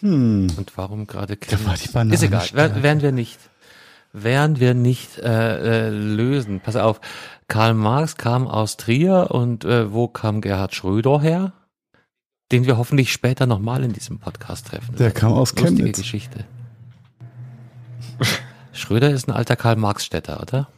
Hm. 0.00 0.48
Und 0.56 0.76
warum 0.76 1.06
gerade 1.06 1.36
Da 1.36 1.52
war 1.52 1.58
Chemnitz? 1.58 1.82
die 1.82 1.88
Banane 1.92 2.14
Ist 2.14 2.22
egal, 2.22 2.42
stärker. 2.42 2.82
Werden 2.82 3.02
wir 3.02 3.12
nicht. 3.12 3.38
werden 4.12 4.58
wir 4.60 4.74
nicht 4.74 5.18
äh, 5.18 5.86
äh, 5.86 5.90
lösen. 5.90 6.60
Pass 6.60 6.76
auf, 6.76 7.00
Karl 7.48 7.74
Marx 7.74 8.16
kam 8.16 8.46
aus 8.48 8.76
Trier 8.76 9.28
und 9.30 9.64
äh, 9.64 9.92
wo 9.92 10.08
kam 10.08 10.40
Gerhard 10.40 10.74
Schröder 10.74 11.20
her? 11.20 11.52
Den 12.52 12.66
wir 12.66 12.76
hoffentlich 12.76 13.12
später 13.12 13.46
nochmal 13.46 13.84
in 13.84 13.92
diesem 13.92 14.18
Podcast 14.18 14.66
treffen. 14.68 14.96
Der 14.96 15.12
kam 15.12 15.32
aus 15.32 15.52
Lustige 15.52 15.76
Chemnitz. 15.76 15.98
Geschichte. 15.98 16.44
Schröder 18.72 19.10
ist 19.10 19.28
ein 19.28 19.32
alter 19.32 19.56
Karl 19.56 19.76
Marx 19.76 20.04
Städter, 20.04 20.40
oder? 20.40 20.68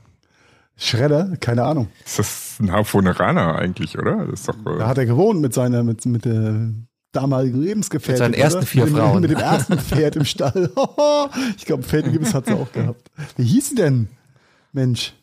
Schredder, 0.76 1.36
keine 1.38 1.64
Ahnung. 1.64 1.88
Ist 2.04 2.18
das 2.18 2.56
ein 2.60 2.72
Harfoneraner 2.72 3.56
eigentlich, 3.56 3.98
oder? 3.98 4.26
Das 4.26 4.40
ist 4.40 4.48
doch, 4.48 4.56
äh, 4.66 4.78
Da 4.78 4.88
hat 4.88 4.98
er 4.98 5.06
gewohnt 5.06 5.40
mit 5.40 5.54
seiner, 5.54 5.82
mit, 5.82 6.04
mit 6.06 6.24
der 6.24 6.72
damaligen 7.12 7.60
Lebensgefährtin. 7.62 8.30
Mit 8.30 8.34
seinen 8.36 8.42
ersten 8.42 8.58
oder? 8.58 8.66
vier 8.66 8.84
mit 8.84 8.94
dem, 8.94 8.98
Frauen. 8.98 9.20
Mit 9.20 9.30
dem 9.30 9.38
ersten 9.38 9.78
Pferd 9.78 10.16
im 10.16 10.24
Stall. 10.24 10.70
ich 11.56 11.64
glaube, 11.66 11.82
Pferdegebiss 11.82 12.34
hat 12.34 12.46
sie 12.46 12.54
auch 12.54 12.72
gehabt. 12.72 13.10
Wie 13.36 13.44
hieß 13.44 13.70
sie 13.70 13.74
denn? 13.76 14.08
Mensch. 14.72 15.14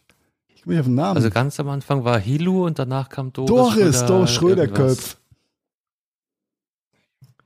Ich 0.48 0.64
komme 0.64 0.76
nicht 0.76 0.82
auf 0.82 0.88
den 0.88 0.96
Namen. 0.96 1.18
Also 1.18 1.30
ganz 1.30 1.60
am 1.60 1.70
Anfang 1.70 2.04
war 2.04 2.20
Hilu 2.20 2.66
und 2.66 2.78
danach 2.80 3.10
kam 3.10 3.34
Doris, 3.34 3.50
Doris, 3.50 3.96
Schröder, 3.98 4.08
Doris 4.08 4.32
Schröderköpf. 4.32 5.18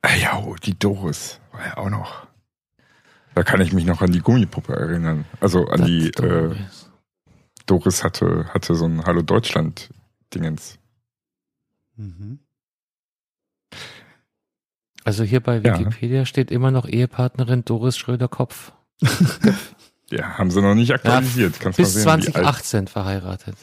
Ah 0.04 0.16
ja, 0.16 0.38
oh, 0.38 0.56
die 0.56 0.78
Doris 0.78 1.40
war 1.52 1.66
ja 1.66 1.78
auch 1.78 1.90
noch. 1.90 2.28
Da 3.36 3.44
kann 3.44 3.62
ich 3.62 3.74
mich 3.74 3.86
noch 3.86 4.02
an 4.02 4.12
die 4.12 4.20
Gummipuppe 4.20 4.74
erinnern. 4.76 5.26
Also 5.40 5.66
an 5.68 5.80
Das 5.80 5.88
die, 5.88 6.08
äh, 6.10 6.56
Doris. 7.66 8.04
Hatte, 8.04 8.46
hatte 8.54 8.76
so 8.76 8.86
ein 8.86 9.06
Hallo 9.06 9.22
Deutschland-Dingens. 9.24 10.78
Mhm. 11.96 12.40
Also 15.06 15.24
hier 15.24 15.40
bei 15.42 15.58
Ja. 15.58 15.80
Wikipedia 15.80 16.26
steht 16.26 16.52
immer 16.52 16.70
noch 16.72 16.86
Ehepartnerin 16.88 17.66
Doris 17.66 17.98
Schröder-Kopf. 17.98 18.72
Ja, 20.12 20.38
haben 20.38 20.52
sie 20.52 20.62
noch 20.62 20.76
nicht 20.76 20.92
aktualisiert. 20.94 21.60
Kannst 21.60 21.78
Bis 21.78 21.96
mal 22.06 22.22
sehen, 22.22 22.34
wie 22.34 22.36
alt- 22.36 22.44
2018 22.46 22.88
verheiratet. 22.88 23.56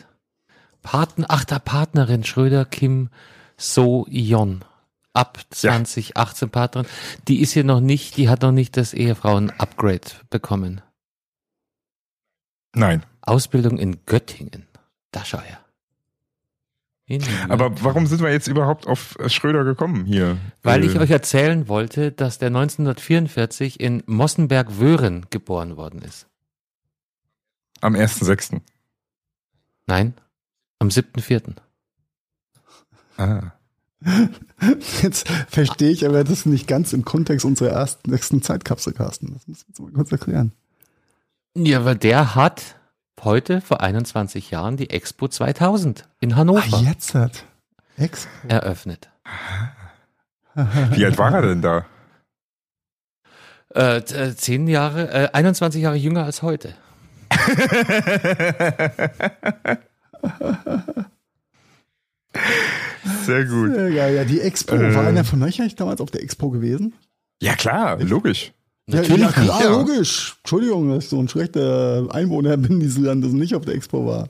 Paten, 0.83 1.25
ach, 1.29 1.45
der 1.45 1.61
Partnerin 1.61 2.25
Schröder 2.25 2.65
Kim 2.65 3.09
So 3.57 4.05
Ab 5.13 5.39
Ja. 5.61 5.73
2018 5.83 6.51
Partnerin. 6.51 6.87
Die 7.29 7.41
ist 7.41 7.53
hier 7.53 7.65
noch 7.65 7.81
nicht, 7.81 8.17
die 8.17 8.29
hat 8.29 8.43
noch 8.43 8.53
nicht 8.53 8.77
das 8.77 8.95
Ehefrauen-Upgrade 8.95 10.07
bekommen. 10.31 10.83
Nein. 12.75 13.05
Ausbildung 13.23 13.77
in 13.79 14.05
Göttingen. 14.07 14.67
Da 15.11 15.25
schau 15.25 15.41
her. 15.41 15.59
In 17.07 17.25
Aber 17.49 17.83
warum 17.83 18.07
sind 18.07 18.23
wir 18.23 18.31
jetzt 18.31 18.47
überhaupt 18.47 18.87
auf 18.87 19.19
äh, 19.19 19.29
Schröder 19.29 19.65
gekommen 19.65 20.05
hier? 20.07 20.39
Weil 20.63 20.85
Äh, 20.85 20.87
ich 20.87 20.97
euch 20.99 21.11
erzählen 21.11 21.67
wollte, 21.67 22.13
dass 22.13 22.39
der 22.39 22.49
1944 22.49 23.81
in 23.81 24.05
Mossenberg-Wöhren 24.07 25.27
geboren 25.31 25.77
worden 25.77 26.03
ist. 26.03 26.29
Am 27.81 27.95
1.6. 27.97 28.61
Nein, 29.87 30.15
am 30.79 30.89
7.4. 30.89 31.57
Ah. 33.17 33.53
Jetzt 35.03 35.29
verstehe 35.49 35.91
ich 35.91 36.07
aber 36.07 36.25
das 36.25 36.47
nicht 36.47 36.67
ganz 36.67 36.93
im 36.93 37.05
Kontext 37.05 37.45
unserer 37.45 37.71
ersten 37.71 38.11
nächsten 38.11 38.43
Zeitkapsel, 38.43 38.93
Carsten. 38.95 39.35
Das 39.35 39.47
muss 39.47 39.65
du 39.77 39.83
mal 39.85 39.93
kurz 39.93 40.11
erklären. 40.13 40.53
Ja, 41.57 41.85
weil 41.85 41.97
der 41.97 42.35
hat 42.35 42.77
heute 43.23 43.61
vor 43.61 43.81
21 43.83 44.51
Jahren 44.51 44.77
die 44.77 44.91
Expo 44.91 45.29
2000 45.29 46.09
in 46.21 46.37
Hannover 46.37 46.79
Ah, 46.79 46.81
jetzt 46.81 47.15
hat. 47.15 47.45
Ex. 47.97 48.27
eröffnet. 48.49 49.11
Wie 50.55 51.05
alt 51.05 51.19
war 51.19 51.33
er 51.35 51.43
denn 51.43 51.63
da? 51.63 51.85
Äh, 53.75 53.99
äh, 53.99 54.35
zehn 54.35 54.67
Jahre, 54.67 55.11
äh, 55.13 55.29
21 55.33 55.83
Jahre 55.83 55.97
jünger 55.97 56.25
als 56.25 56.43
heute. 56.43 56.75
Sehr 63.25 63.45
gut. 63.45 63.75
Ja, 63.77 63.89
ja, 63.89 64.09
ja, 64.09 64.25
die 64.25 64.41
Expo. 64.41 64.75
Äh. 64.75 64.95
War 64.95 65.07
einer 65.07 65.25
von 65.25 65.43
euch 65.43 65.61
eigentlich 65.61 65.77
damals 65.77 66.01
auf 66.01 66.11
der 66.11 66.23
Expo 66.23 66.51
gewesen? 66.51 66.95
Ja 67.41 67.55
klar, 67.55 67.99
logisch. 68.03 68.53
Natürlich 68.87 69.21
ja, 69.21 69.27
ja, 69.27 69.33
klar, 69.33 69.63
ja. 69.63 69.71
logisch. 69.71 70.37
Entschuldigung, 70.39 70.91
dass 70.91 71.05
ich 71.05 71.11
so 71.11 71.19
ein 71.19 71.29
schlechter 71.29 72.07
Einwohner 72.11 72.57
bin 72.57 72.81
dieses 72.81 72.99
Landes 72.99 73.33
und 73.33 73.39
nicht 73.39 73.55
auf 73.55 73.65
der 73.65 73.75
Expo 73.75 74.07
war. 74.07 74.29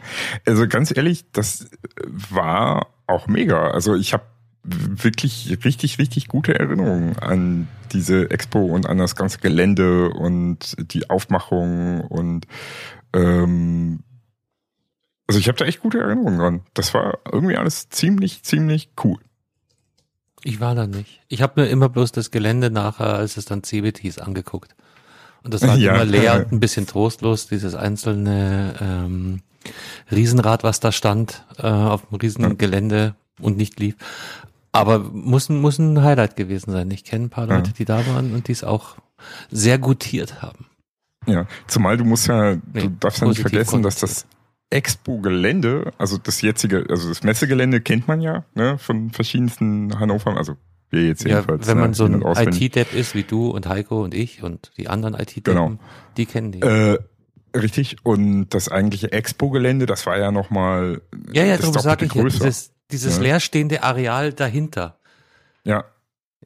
Also 0.47 0.69
ganz 0.69 0.95
ehrlich, 0.95 1.25
das 1.33 1.71
war 2.07 2.89
auch 3.07 3.29
mega. 3.29 3.71
Also 3.71 3.95
ich 3.95 4.13
habe 4.13 4.25
wirklich 4.65 5.59
richtig, 5.65 5.99
richtig 5.99 6.29
gute 6.29 6.59
Erinnerungen 6.59 7.19
an 7.19 7.69
diese 7.93 8.31
Expo 8.31 8.61
und 8.67 8.87
an 8.87 8.99
das 8.99 9.17
ganze 9.17 9.39
Gelände 9.39 10.11
und 10.11 10.77
die 10.93 11.09
Aufmachung 11.09 12.03
und 12.03 12.47
ähm, 13.15 14.01
also 15.29 15.39
ich 15.39 15.47
habe 15.49 15.59
da 15.59 15.65
echt 15.67 15.81
gute 15.81 15.99
Erinnerungen 16.01 16.39
dran. 16.39 16.61
Das 16.75 16.95
war 16.95 17.19
irgendwie 17.31 17.57
alles 17.57 17.89
ziemlich, 17.91 18.43
ziemlich 18.43 18.91
cool. 19.05 19.19
Ich 20.45 20.61
war 20.61 20.75
da 20.75 20.87
nicht. 20.87 21.21
Ich 21.29 21.43
habe 21.43 21.61
mir 21.63 21.69
immer 21.69 21.89
bloß 21.89 22.13
das 22.13 22.31
Gelände 22.31 22.71
nachher, 22.71 23.15
als 23.15 23.37
es 23.37 23.45
dann 23.45 23.63
CeBIT 23.65 23.99
hieß, 23.99 24.19
angeguckt. 24.19 24.75
Und 25.43 25.53
das 25.55 25.63
war 25.63 25.77
Ja. 25.77 25.95
immer 25.95 26.05
leer 26.05 26.37
und 26.37 26.53
ein 26.53 26.61
bisschen 26.61 26.87
trostlos, 26.87 27.47
dieses 27.49 27.75
einzelne 27.75 28.75
ähm, 28.81 29.41
Riesenrad, 30.11 30.63
was 30.65 30.81
da 30.81 30.93
stand, 30.93 31.45
äh, 31.59 31.67
auf 31.67 32.07
dem 32.07 32.17
Riesengelände 32.17 33.15
und 33.41 33.57
nicht 33.57 33.79
lief. 33.81 33.97
Aber 34.73 34.99
muss, 35.01 35.49
ein- 35.49 35.61
muss 35.61 35.79
ein 35.79 36.03
Highlight 36.03 36.37
gewesen 36.37 36.71
sein. 36.73 36.91
Ich 36.91 37.05
kenne 37.05 37.27
ein 37.27 37.31
paar 37.31 37.49
Ja. 37.49 37.57
Leute, 37.57 37.73
die 37.73 37.85
da 37.85 38.07
waren 38.07 38.33
und 38.35 38.49
die 38.49 38.53
es 38.53 38.65
auch 38.65 38.97
sehr 39.51 39.79
gutiert 39.79 40.41
haben. 40.43 40.67
Ja, 41.27 41.47
zumal 41.67 41.97
du 41.97 42.05
musst 42.05 42.29
ja, 42.29 42.55
Nee, 42.73 42.83
du 42.83 42.89
darfst 42.91 43.21
ja 43.21 43.29
nicht 43.29 43.41
vergessen, 43.41 43.83
dass 43.83 43.97
das 43.97 44.27
Expo-Gelände, 44.71 45.93
also 45.99 46.19
das 46.19 46.41
jetzige, 46.43 46.87
also 46.89 47.09
das 47.09 47.23
Messegelände 47.23 47.81
kennt 47.81 48.09
man 48.09 48.21
ja, 48.21 48.45
ne, 48.55 48.79
von 48.79 49.11
verschiedensten 49.11 49.99
Hannover, 49.99 50.37
also 50.37 50.57
wir 50.91 51.07
jetzt 51.07 51.25
Ja, 51.25 51.37
jedenfalls. 51.37 51.67
wenn 51.67 51.77
ne, 51.77 51.83
man 51.83 51.95
so 51.95 52.07
in- 52.07 52.23
ein. 52.25 52.49
IT-Depp 52.53 52.95
ist 52.95 53.15
wie 53.15 53.23
du 53.23 53.51
und 53.51 53.67
Heiko 53.67 54.03
und 54.03 54.15
ich 54.15 54.43
und 54.43 54.73
die 54.77 54.89
anderen 54.89 55.15
IT-Deppen, 55.15 55.55
Genau. 55.55 55.79
die 56.17 56.27
kennen 56.27 56.53
die. 56.53 56.61
Äh, 56.61 56.99
richtig, 57.57 57.97
und 58.05 58.51
das 58.51 58.69
eigentliche 58.71 59.13
Expo-Gelände, 59.13 59.87
das 59.87 60.07
war 60.07 60.19
ja 60.19 60.31
nochmal 60.31 61.01
ja, 61.33 61.45
ja, 61.45 61.57
das 61.57 61.67
darum 61.67 61.81
sage 61.83 62.07
ich 62.07 62.15
ja, 62.15 62.23
größer. 62.23 62.39
dieses, 62.45 62.73
dieses 62.91 63.17
Ja. 63.17 63.23
leerstehende 63.23 63.83
Areal 63.83 64.33
dahinter. 64.33 64.97
ja, 65.65 65.85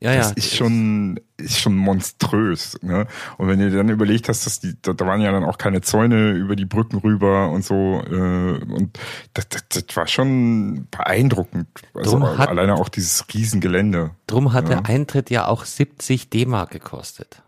Ja, 0.00 0.16
das 0.16 0.30
ja. 0.30 0.34
ist 0.36 0.56
schon, 0.56 1.20
ist 1.36 1.60
schon 1.60 1.76
monströs. 1.76 2.76
Ne? 2.82 3.06
Und 3.38 3.46
wenn 3.48 3.60
du 3.60 3.70
dir 3.70 3.76
dann 3.76 3.88
überlegt 3.88 4.28
hast, 4.28 4.46
dass 4.46 4.58
die, 4.58 4.74
da, 4.82 4.94
da 4.94 5.06
waren 5.06 5.20
ja 5.20 5.30
dann 5.30 5.44
auch 5.44 5.58
keine 5.58 5.80
Zäune 5.80 6.32
über 6.32 6.56
die 6.56 6.64
Brücken 6.64 6.96
rüber 6.98 7.50
und 7.50 7.64
so, 7.64 8.02
äh, 8.10 8.58
und 8.64 8.98
das, 9.34 9.48
das, 9.48 9.68
das 9.68 9.96
war 9.96 10.08
schon 10.08 10.88
beeindruckend. 10.90 11.68
Also 11.94 12.36
hat- 12.36 12.48
alleine 12.48 12.74
auch 12.74 12.88
dieses 12.88 13.24
Riesengelände. 13.32 14.10
Drum 14.26 14.52
hat 14.52 14.68
Ja. 14.68 14.80
der 14.80 14.86
Eintritt 14.86 15.30
ja 15.30 15.46
auch 15.46 15.64
70 15.64 16.30
D-Mark 16.30 16.70
gekostet. 16.70 17.42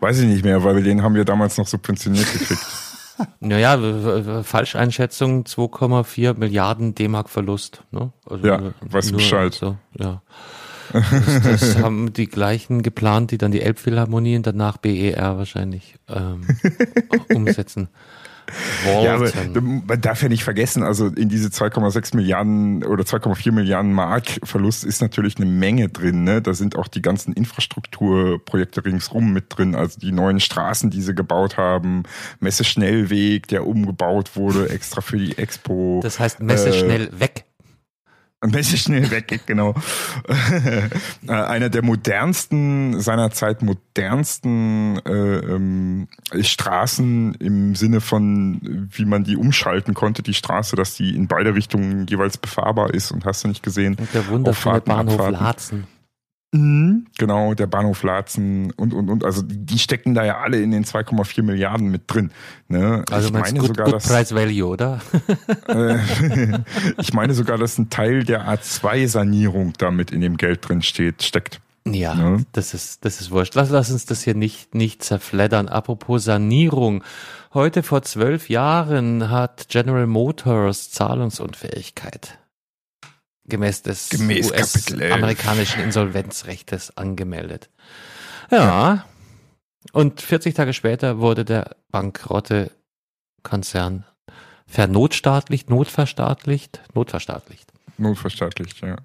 Weiß 0.00 0.18
ich 0.20 0.26
nicht 0.28 0.44
mehr, 0.44 0.64
weil 0.64 0.82
den 0.82 1.02
haben 1.02 1.14
wir 1.14 1.24
damals 1.26 1.58
noch 1.58 1.66
subventioniert 1.66 2.32
gekriegt. 2.32 2.64
Naja, 3.40 3.78
Falscheinschätzung 4.42 5.44
2,4 5.44 6.34
Milliarden 6.38 6.94
D-Mark 6.94 7.28
Verlust. 7.28 7.82
Ne? 7.90 8.10
Also 8.28 8.46
Ja, 8.46 8.58
nur- 8.58 8.74
weißt 8.80 9.08
du 9.08 9.12
nur 9.12 9.20
Bescheid. 9.20 9.52
So, 9.54 9.76
ja. 9.98 10.22
Das, 10.92 11.42
das 11.42 11.76
haben 11.78 12.12
die 12.12 12.26
gleichen 12.26 12.82
geplant, 12.82 13.30
die 13.30 13.38
dann 13.38 13.52
die 13.52 13.62
Elbphilharmonie 13.62 14.36
und 14.36 14.46
danach 14.46 14.76
BER 14.76 15.38
wahrscheinlich 15.38 15.96
ähm, 16.08 16.46
umsetzen 17.34 17.88
Ja, 18.84 19.14
aber 19.14 19.32
wollten. 19.32 19.84
man 19.86 20.00
darf 20.00 20.22
ja 20.22 20.28
nicht 20.28 20.44
vergessen, 20.44 20.82
also 20.82 21.06
in 21.06 21.28
diese 21.28 21.48
2,6 21.48 22.16
Milliarden 22.16 22.84
oder 22.84 23.04
2,4 23.04 23.52
Milliarden 23.52 23.92
Mark 23.92 24.40
Verlust 24.44 24.84
ist 24.84 25.00
natürlich 25.00 25.36
eine 25.36 25.46
Menge 25.46 25.88
drin. 25.88 26.24
Ne? 26.24 26.42
Da 26.42 26.54
sind 26.54 26.76
auch 26.76 26.88
die 26.88 27.02
ganzen 27.02 27.32
Infrastrukturprojekte 27.32 28.84
ringsrum 28.84 29.32
mit 29.32 29.56
drin, 29.56 29.74
also 29.74 29.98
die 29.98 30.12
neuen 30.12 30.40
Straßen, 30.40 30.90
die 30.90 31.02
sie 31.02 31.14
gebaut 31.14 31.56
haben, 31.56 32.02
Messeschnellweg, 32.40 33.48
der 33.48 33.66
umgebaut 33.66 34.36
wurde 34.36 34.68
extra 34.70 35.00
für 35.00 35.18
die 35.18 35.38
Expo. 35.38 36.00
das 36.02 36.18
heißt, 36.18 36.40
Messe 36.40 36.70
äh, 36.70 36.72
schnell 36.72 37.08
weg. 38.46 38.52
Messi 38.52 38.78
schnell 38.78 39.10
weg, 39.10 39.40
genau. 39.46 39.74
Äh, 41.26 41.32
Einer 41.32 41.68
der 41.68 41.82
modernsten, 41.82 43.00
seinerzeit 43.00 43.62
modernsten 43.62 44.98
äh, 45.06 45.10
ähm, 45.10 46.08
Straßen 46.40 47.34
im 47.34 47.74
Sinne 47.74 48.00
von, 48.00 48.88
wie 48.90 49.04
man 49.04 49.24
die 49.24 49.36
umschalten 49.36 49.94
konnte, 49.94 50.22
die 50.22 50.34
Straße, 50.34 50.76
dass 50.76 50.94
die 50.94 51.14
in 51.14 51.28
beide 51.28 51.54
Richtungen 51.54 52.06
jeweils 52.08 52.38
befahrbar 52.38 52.92
ist 52.92 53.12
und 53.12 53.24
hast 53.24 53.44
du 53.44 53.48
nicht 53.48 53.62
gesehen. 53.62 53.96
Und 53.98 54.12
der 54.14 54.26
wundervolle 54.28 54.80
Bahnhof 54.80 55.14
Abfahrten. 55.14 55.40
Laatzen. 55.40 55.86
Mhm. 56.54 57.06
Genau, 57.16 57.54
der 57.54 57.66
Bahnhof 57.66 58.02
Laatzen 58.02 58.72
und, 58.72 58.92
und, 58.92 59.08
und. 59.08 59.24
Also 59.24 59.42
die 59.42 59.78
stecken 59.78 60.14
da 60.14 60.22
ja 60.24 60.40
alle 60.40 60.60
in 60.60 60.70
den 60.70 60.84
2,4 60.84 61.42
Milliarden 61.42 61.90
mit 61.90 62.02
drin. 62.06 62.30
Ne? 62.68 63.04
Also 63.10 63.28
ich 63.28 63.32
meine 63.32 63.58
good, 63.58 63.68
sogar, 63.68 63.86
good 63.86 63.94
dass, 63.94 64.06
Price 64.06 64.34
Value, 64.34 64.66
oder? 64.66 65.00
äh, 65.68 65.96
ich 67.00 67.14
meine 67.14 67.32
sogar, 67.32 67.56
dass 67.56 67.78
ein 67.78 67.88
Teil 67.88 68.24
der 68.24 68.46
A2-Sanierung 68.48 69.72
damit 69.78 70.10
in 70.10 70.20
dem 70.20 70.36
Geld 70.36 70.68
drin 70.68 70.82
steht, 70.82 71.22
steckt. 71.22 71.60
Ja, 71.86 72.14
Ja. 72.14 72.36
das 72.52 72.74
ist, 72.74 73.04
das 73.04 73.20
ist 73.20 73.30
wurscht. 73.30 73.54
Lass, 73.54 73.70
lass 73.70 73.90
uns 73.90 74.04
das 74.04 74.22
hier 74.22 74.34
nicht, 74.34 74.74
nicht 74.74 75.02
zerfleddern. 75.02 75.68
Apropos 75.68 76.24
Sanierung. 76.24 77.02
Heute 77.54 77.82
vor 77.82 78.02
zwölf 78.02 78.50
Jahren 78.50 79.30
hat 79.30 79.68
General 79.68 80.06
Motors 80.06 80.90
Zahlungsunfähigkeit 80.90 82.38
gemäß 83.44 83.82
des. 83.82 84.10
US-amerikanischen 84.12 85.82
Insolvenzrechtes 85.82 86.96
angemeldet. 86.96 87.70
Ja. 88.50 89.04
Und 89.92 90.20
40 90.20 90.54
Tage 90.54 90.72
später 90.72 91.18
wurde 91.18 91.44
der 91.44 91.76
bankrotte 91.90 92.70
Konzern 93.42 94.04
vernotstaatlicht, 94.66 95.68
notverstaatlicht, 95.68 96.80
notverstaatlicht. 96.94 97.72
Notverstaatlicht, 97.98 98.80
ja. 98.80 98.96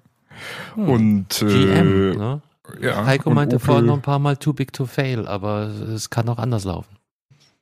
Hm. 0.74 0.88
Und 0.88 1.42
äh, 1.42 1.46
GM, 1.46 2.16
ne? 2.16 2.42
ja, 2.80 3.04
Heiko 3.04 3.30
meinte 3.30 3.56
Opel, 3.56 3.66
vorhin 3.66 3.86
noch 3.86 3.96
ein 3.96 4.02
paar 4.02 4.18
Mal 4.18 4.36
too 4.36 4.52
big 4.52 4.72
to 4.72 4.86
fail, 4.86 5.26
aber 5.26 5.66
es 5.66 6.10
kann 6.10 6.28
auch 6.28 6.38
anders 6.38 6.64
laufen. 6.64 6.96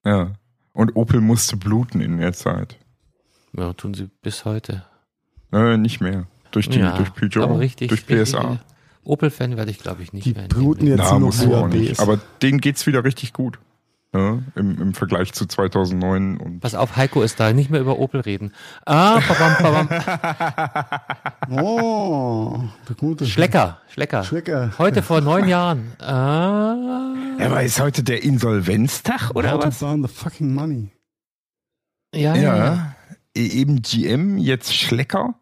Ja. 0.05 0.33
Und 0.73 0.95
Opel 0.95 1.21
musste 1.21 1.57
bluten 1.57 2.01
in 2.01 2.19
der 2.19 2.35
Zeit. 2.35 2.77
Ja, 3.57 3.73
tun 3.73 3.95
sie 3.95 4.11
bis 4.21 4.45
heute. 4.45 4.85
Äh, 5.53 5.79
nicht 5.79 6.01
mehr. 6.01 6.27
Durch 6.57 6.71
die, 6.71 6.79
ja, 6.79 6.97
durch 6.97 7.13
Peugeot, 7.13 7.43
aber 7.43 7.59
richtig, 7.59 7.89
durch 7.89 8.07
PSA. 8.07 8.39
richtig- 8.41 8.59
Opel-Fan 9.05 9.59
werde 9.59 9.71
ich, 9.71 9.79
glaube 9.79 10.03
ich, 10.03 10.15
nicht 10.15 10.25
Die 10.25 10.33
mehr. 10.33 10.49
bluten 10.49 10.87
Leben. 10.87 10.97
jetzt 10.97 11.07
Na, 11.13 11.19
noch 11.19 11.27
muss 11.27 11.47
auch 11.47 11.69
nicht. 11.69 12.01
Aber 12.01 12.19
denen 12.41 12.63
geht's 12.63 12.87
wieder 12.87 13.05
richtig 13.05 13.35
gut. 13.35 13.59
Ja, 14.15 14.39
im, 14.55 14.81
Im 14.81 14.95
Vergleich 14.95 15.35
zu 15.35 15.45
2009 15.45 16.39
und 16.39 16.61
Pass 16.61 16.75
auf, 16.75 16.97
Heiko 16.97 17.21
ist 17.21 17.39
da, 17.39 17.53
nicht 17.53 17.69
mehr 17.71 17.81
über 17.83 17.99
Opel 17.99 18.21
reden. 18.21 18.53
Ah, 18.87 19.21
babam, 19.29 19.57
babam. 19.61 19.89
Oh, 21.63 22.61
der 22.89 22.97
gute 22.97 23.27
Schlecker, 23.27 23.79
Schlecker. 23.93 24.25
Schlecker. 24.25 24.73
Heute 24.79 25.03
vor 25.03 25.21
neun 25.21 25.47
Jahren. 25.49 25.93
Ah, 26.01 27.15
Ja, 27.39 27.47
aber 27.47 27.63
ist 27.63 27.79
heute 27.81 28.03
der 28.03 28.25
Insolvenztag 28.25 29.33
oder 29.35 29.53
How 29.53 29.65
was? 29.67 29.79
the 29.81 30.09
fucking 30.09 30.55
money. 30.55 30.91
ja, 32.15 32.35
ja, 32.35 32.41
ja. 32.43 32.57
Ja. 32.57 32.95
E- 33.37 33.47
Eben 33.61 33.83
GM, 33.83 34.39
jetzt 34.39 34.75
Schlecker. 34.75 35.35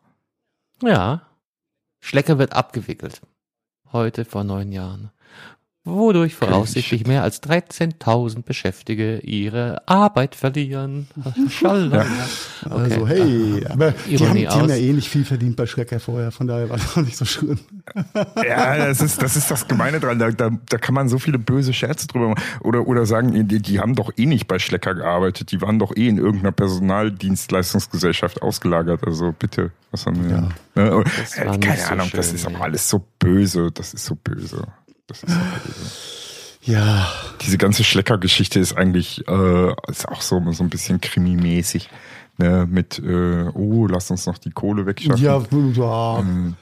Ja. 0.87 1.23
Schlecker 2.01 2.39
wird 2.39 2.53
abgewickelt. 2.53 3.23
Heute 3.93 4.25
vor 4.25 4.45
neun 4.45 4.73
Jahren. 4.73 5.11
Wodurch 5.87 6.35
voraussichtlich 6.35 7.07
mehr 7.07 7.23
als 7.23 7.43
13.000 7.43 8.43
Beschäftigte 8.43 9.21
ihre 9.23 9.87
Arbeit 9.87 10.35
verlieren. 10.35 11.09
Schalala. 11.51 12.07
Also 12.71 13.03
Okay. 13.03 13.07
hey, 13.07 13.67
aber 13.69 13.93
die 14.09 14.19
haben, 14.19 14.35
die 14.35 14.49
haben 14.49 14.69
ja 14.71 14.77
eh 14.77 14.93
nicht 14.95 15.11
viel 15.11 15.27
verdient 15.27 15.57
bei 15.57 15.67
Schrecker 15.67 16.01
vorher, 16.01 16.33
von 16.33 16.47
daher 16.47 16.71
war 16.71 16.79
das 16.79 16.97
auch 16.97 17.03
nicht 17.03 17.17
so 17.19 17.27
schön. 17.27 17.59
Ja, 18.47 18.77
das 18.79 19.03
ist, 19.03 19.21
das 19.23 19.37
ist 19.37 19.51
das 19.51 19.69
Gemeine 19.69 20.01
dran. 20.01 20.19
Da, 20.19 20.31
da, 20.31 20.51
da 20.69 20.79
kann 20.79 20.95
man 20.95 21.09
so 21.09 21.19
viele 21.19 21.39
böse 21.39 21.73
Scherze 21.75 22.07
drüber 22.07 22.29
machen. 22.31 22.43
Oder, 22.61 22.87
oder 22.87 23.05
sagen, 23.05 23.47
die, 23.49 23.61
die 23.61 23.79
haben 23.81 23.95
doch 23.95 24.11
eh 24.17 24.25
nicht 24.27 24.49
bei 24.49 24.59
Schlecker 24.59 24.95
gearbeitet. 24.95 25.53
Die 25.53 25.61
waren 25.61 25.79
doch 25.79 25.95
eh 25.95 26.09
in 26.09 26.17
irgendeiner 26.19 26.53
Personaldienstleistungsgesellschaft 26.53 28.43
ausgelagert. 28.43 29.07
Also 29.07 29.35
bitte, 29.39 29.71
was 29.91 30.07
haben 30.07 30.29
wir? 30.29 30.49
Ne? 30.75 30.97
Und, 30.97 31.07
Das 31.19 31.37
äh, 31.37 31.59
keine 31.59 31.77
so 31.81 31.93
Ahnung, 31.93 32.11
das 32.15 32.27
schön, 32.27 32.35
ist 32.37 32.47
aber 32.47 32.61
alles 32.63 32.89
so 32.89 33.05
böse. 33.19 33.71
Das 33.73 33.93
ist 33.95 34.05
so 34.07 34.15
böse. 34.15 34.67
Das 35.07 35.23
ist 35.23 35.35
böse. 35.35 35.91
Ja, 36.63 37.07
Diese 37.43 37.59
ganze 37.59 37.85
Schlecker-Geschichte 37.85 38.59
ist 38.59 38.73
eigentlich 38.75 39.27
äh, 39.29 39.73
ist 39.89 40.09
auch 40.09 40.23
so, 40.23 40.41
so 40.53 40.65
ein 40.65 40.71
bisschen 40.71 41.01
krimimäßig. 41.01 41.91
Ne? 42.39 42.67
Mit, 42.69 42.99
äh, 43.01 43.49
oh, 43.53 43.87
lass 43.87 44.11
uns 44.11 44.25
noch 44.27 44.39
die 44.39 44.51
Kohle 44.51 44.87
wegschaffen. 44.87 45.23
ja, 45.23 45.39
ja. 45.75 46.19
Ähm, 46.21 46.55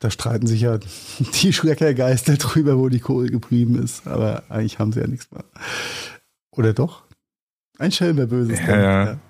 Da 0.00 0.10
streiten 0.10 0.48
sich 0.48 0.62
ja 0.62 0.78
die 1.42 1.52
Schreckergeister 1.52 2.36
drüber, 2.36 2.76
wo 2.76 2.88
die 2.88 2.98
Kohle 2.98 3.28
geblieben 3.30 3.80
ist. 3.82 4.06
Aber 4.08 4.42
eigentlich 4.48 4.80
haben 4.80 4.92
sie 4.92 5.00
ja 5.00 5.06
nichts 5.06 5.30
mehr. 5.30 5.44
Oder 6.50 6.72
doch? 6.72 7.04
Ein 7.78 7.92
Schelm, 7.92 8.16
wer 8.16 8.26
Böses. 8.26 8.58
Ja, 8.60 8.66
denkt, 9.04 9.20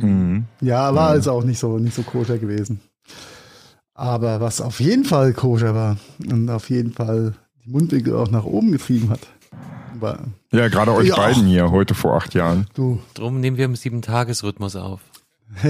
ja. 0.00 0.06
mhm. 0.06 0.44
Ja, 0.62 0.94
war 0.94 1.08
Ja. 1.08 1.12
also 1.12 1.32
auch 1.32 1.44
nicht 1.44 1.58
so, 1.58 1.78
nicht 1.78 1.94
so 1.94 2.02
koscher 2.02 2.38
gewesen. 2.38 2.80
Aber 3.98 4.40
was 4.42 4.60
auf 4.60 4.78
jeden 4.80 5.04
Fall 5.06 5.32
koscher 5.32 5.74
war 5.74 5.96
und 6.30 6.50
auf 6.50 6.68
jeden 6.68 6.92
Fall 6.92 7.32
die 7.64 7.70
Mundwinkel 7.70 8.14
auch 8.14 8.30
nach 8.30 8.44
oben 8.44 8.70
getrieben 8.72 9.08
hat, 9.08 9.20
war 9.98 10.18
Ja, 10.52 10.68
gerade 10.68 10.92
euch 10.92 11.08
Ja. 11.08 11.16
beiden 11.16 11.46
hier, 11.46 11.70
heute 11.70 11.94
vor 11.94 12.14
acht 12.16 12.34
Jahren. 12.34 12.66
du. 12.74 13.00
Drum 13.14 13.40
nehmen 13.40 13.56
wir 13.56 13.64
im 13.64 13.74
Sieben-Tages-Rhythmus 13.74 14.76
auf. 14.76 15.00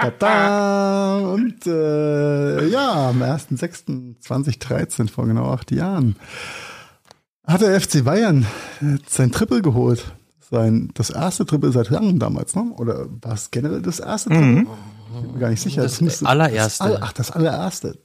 Tada! 0.00 1.18
Und 1.18 1.66
äh, 1.66 2.68
ja, 2.68 3.08
am 3.08 3.22
1.6.2013, 3.22 5.10
vor 5.10 5.26
genau 5.26 5.50
acht 5.50 5.70
Jahren, 5.70 6.16
hat 7.46 7.60
der 7.62 7.80
FC 7.80 8.04
Bayern 8.04 8.46
sein 9.08 9.32
Triple 9.32 9.62
geholt. 9.62 10.12
Sein, 10.52 10.90
das 10.92 11.08
erste 11.10 11.46
Triple 11.46 11.72
seit 11.72 11.88
langem 11.88 12.18
damals, 12.18 12.54
ne? 12.54 12.72
Oder 12.76 13.06
war 13.22 13.32
es 13.32 13.50
generell 13.50 13.80
das 13.80 14.00
erste 14.00 14.28
Triple? 14.28 14.66
Ich 15.14 15.20
bin 15.22 15.32
mir 15.32 15.38
gar 15.38 15.48
nicht 15.48 15.62
sicher. 15.62 15.82
Das 15.82 16.00
müsste- 16.02 16.26
allererste. 16.26 16.88
Das, 16.88 16.98
ach, 17.02 17.12
das 17.14 17.30
allererste. 17.30 17.98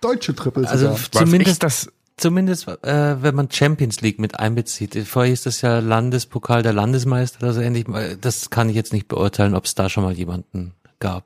Deutsche 0.00 0.34
Triple 0.34 0.68
Also 0.68 0.86
sogar. 0.92 0.98
Zumindest 1.12 1.62
das, 1.62 1.88
Zumindest, 2.18 2.68
äh, 2.68 3.22
wenn 3.22 3.34
man 3.34 3.50
Champions 3.50 4.00
League 4.00 4.18
mit 4.18 4.38
einbezieht. 4.38 4.96
Vorher 5.06 5.30
hieß 5.30 5.44
das 5.44 5.62
ja 5.62 5.78
Landespokal 5.78 6.62
der 6.62 6.72
Landesmeister 6.74 7.38
oder 7.42 7.52
so 7.54 7.60
ähnlich. 7.60 7.86
Das 8.20 8.50
kann 8.50 8.68
ich 8.68 8.76
jetzt 8.76 8.92
nicht 8.92 9.08
beurteilen, 9.08 9.54
ob 9.54 9.64
es 9.64 9.74
da 9.74 9.88
schon 9.88 10.04
mal 10.04 10.12
jemanden 10.12 10.74
gab. 11.00 11.24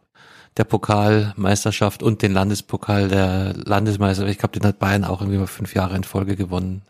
Der 0.59 0.65
Pokalmeisterschaft 0.65 2.03
und 2.03 2.23
den 2.23 2.33
Landespokal 2.33 3.09
der 3.09 3.53
Landesmeister. 3.55 4.27
Ich 4.29 4.39
glaube, 4.39 4.59
den 4.59 4.67
hat 4.67 4.79
Bayern 4.79 5.05
auch 5.05 5.21
irgendwie 5.21 5.39
mal 5.39 5.47
fünf 5.49 5.75
Jahre 5.75 5.97
in 5.97 6.05
Folge 6.05 6.37
gewonnen. 6.37 6.83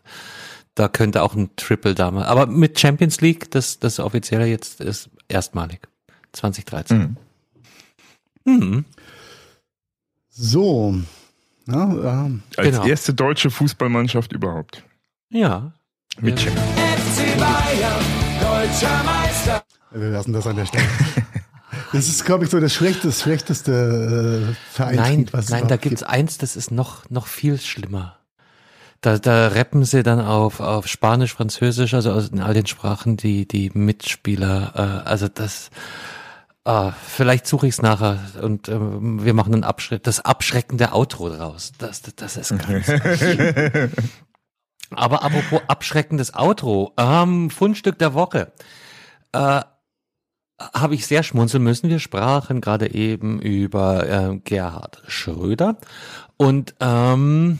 Da 0.77 0.87
könnte 0.87 1.23
auch 1.23 1.33
ein 1.33 1.49
Triple 1.55 1.95
damals. 1.95 2.27
Aber 2.27 2.45
mit 2.45 2.79
Champions 2.79 3.19
League, 3.19 3.49
das, 3.49 3.79
das 3.79 3.99
offizielle 3.99 4.45
jetzt 4.45 4.79
ist 4.79 5.09
erstmalig. 5.27 5.79
2013. 6.33 7.17
Mhm. 8.45 8.53
Mhm. 8.59 8.85
So. 10.29 10.95
Ja, 11.67 12.25
ähm, 12.25 12.43
als 12.55 12.67
Genau. 12.69 12.85
erste 12.85 13.13
deutsche 13.15 13.49
Fußballmannschaft 13.49 14.31
überhaupt. 14.33 14.83
Ja. 15.29 15.73
Mit 16.21 16.39
Ja. 16.39 16.51
Champions. 16.51 17.17
FC 17.17 17.39
Bayern, 17.39 18.05
deutscher 18.39 19.03
Meister. 19.03 19.63
wir 19.91 20.09
lassen 20.11 20.33
das 20.33 20.45
an 20.45 20.55
der 20.57 20.65
Stelle. 20.67 20.85
Das 21.91 22.07
ist, 22.07 22.23
glaube 22.23 22.43
ich, 22.45 22.51
so 22.51 22.59
das 22.59 22.73
schlechteste, 22.73 23.19
schlechteste 23.23 24.51
äh, 24.51 24.73
Vereinslied, 24.73 24.99
Nein, 24.99 25.29
was 25.31 25.45
es 25.45 25.51
nein, 25.51 25.67
da 25.67 25.77
gibt. 25.77 26.03
eins, 26.05 26.37
das 26.37 26.55
ist 26.55 26.69
noch, 26.69 27.09
noch 27.09 27.25
viel 27.27 27.57
schlimmer. 27.59 28.16
Da, 29.01 29.19
da 29.19 29.49
rappen 29.49 29.85
sie 29.85 30.03
dann 30.03 30.19
auf, 30.19 30.59
auf 30.59 30.87
Spanisch, 30.87 31.33
Französisch, 31.33 31.93
also 31.93 32.11
aus 32.11 32.29
in 32.29 32.41
all 32.41 32.53
den 32.53 32.65
Sprachen, 32.65 33.15
die, 33.15 33.47
die 33.47 33.69
Mitspieler, 33.73 34.73
äh, 34.75 35.07
also 35.07 35.27
das, 35.27 35.69
ah, 36.63 36.91
vielleicht 36.91 37.45
suche 37.45 37.67
ich 37.67 37.75
es 37.75 37.81
nachher 37.81 38.19
und 38.41 38.69
ähm, 38.69 39.23
wir 39.23 39.33
machen 39.33 39.53
einen 39.53 39.63
Abschreck, 39.63 40.03
das 40.03 40.25
abschreckende 40.25 40.93
Outro 40.93 41.29
draus. 41.29 41.73
Das, 41.77 42.01
das, 42.01 42.15
das 42.15 42.37
ist 42.37 42.57
ganz. 42.57 42.87
Aber 44.89 45.23
apropos 45.23 45.61
abschreckendes 45.67 46.33
Outro, 46.33 46.93
ähm, 46.97 47.49
Fundstück 47.49 47.99
der 47.99 48.13
Woche. 48.13 48.51
Äh, 49.33 49.61
habe 50.59 50.95
ich 50.95 51.05
sehr 51.05 51.23
schmunzeln 51.23 51.63
müssen. 51.63 51.89
Wir 51.89 51.99
sprachen 51.99 52.61
gerade 52.61 52.93
eben 52.93 53.39
über 53.41 54.07
äh, 54.09 54.37
Gerhard 54.43 55.03
Schröder 55.07 55.77
und 56.37 56.73
ähm, 56.79 57.59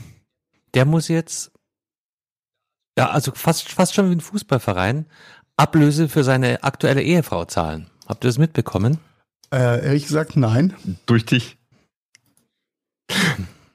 der 0.74 0.84
muss 0.84 1.08
jetzt, 1.08 1.50
ja, 2.98 3.10
also 3.10 3.32
fast, 3.34 3.68
fast 3.70 3.94
schon 3.94 4.10
wie 4.10 4.14
ein 4.16 4.20
Fußballverein, 4.20 5.06
Ablöse 5.56 6.08
für 6.08 6.24
seine 6.24 6.62
aktuelle 6.62 7.02
Ehefrau 7.02 7.44
zahlen. 7.44 7.90
Habt 8.06 8.24
ihr 8.24 8.28
das 8.28 8.38
mitbekommen? 8.38 8.98
Äh, 9.52 9.84
ehrlich 9.84 10.06
gesagt, 10.06 10.36
nein. 10.36 10.74
Durch 11.06 11.24
dich. 11.26 11.56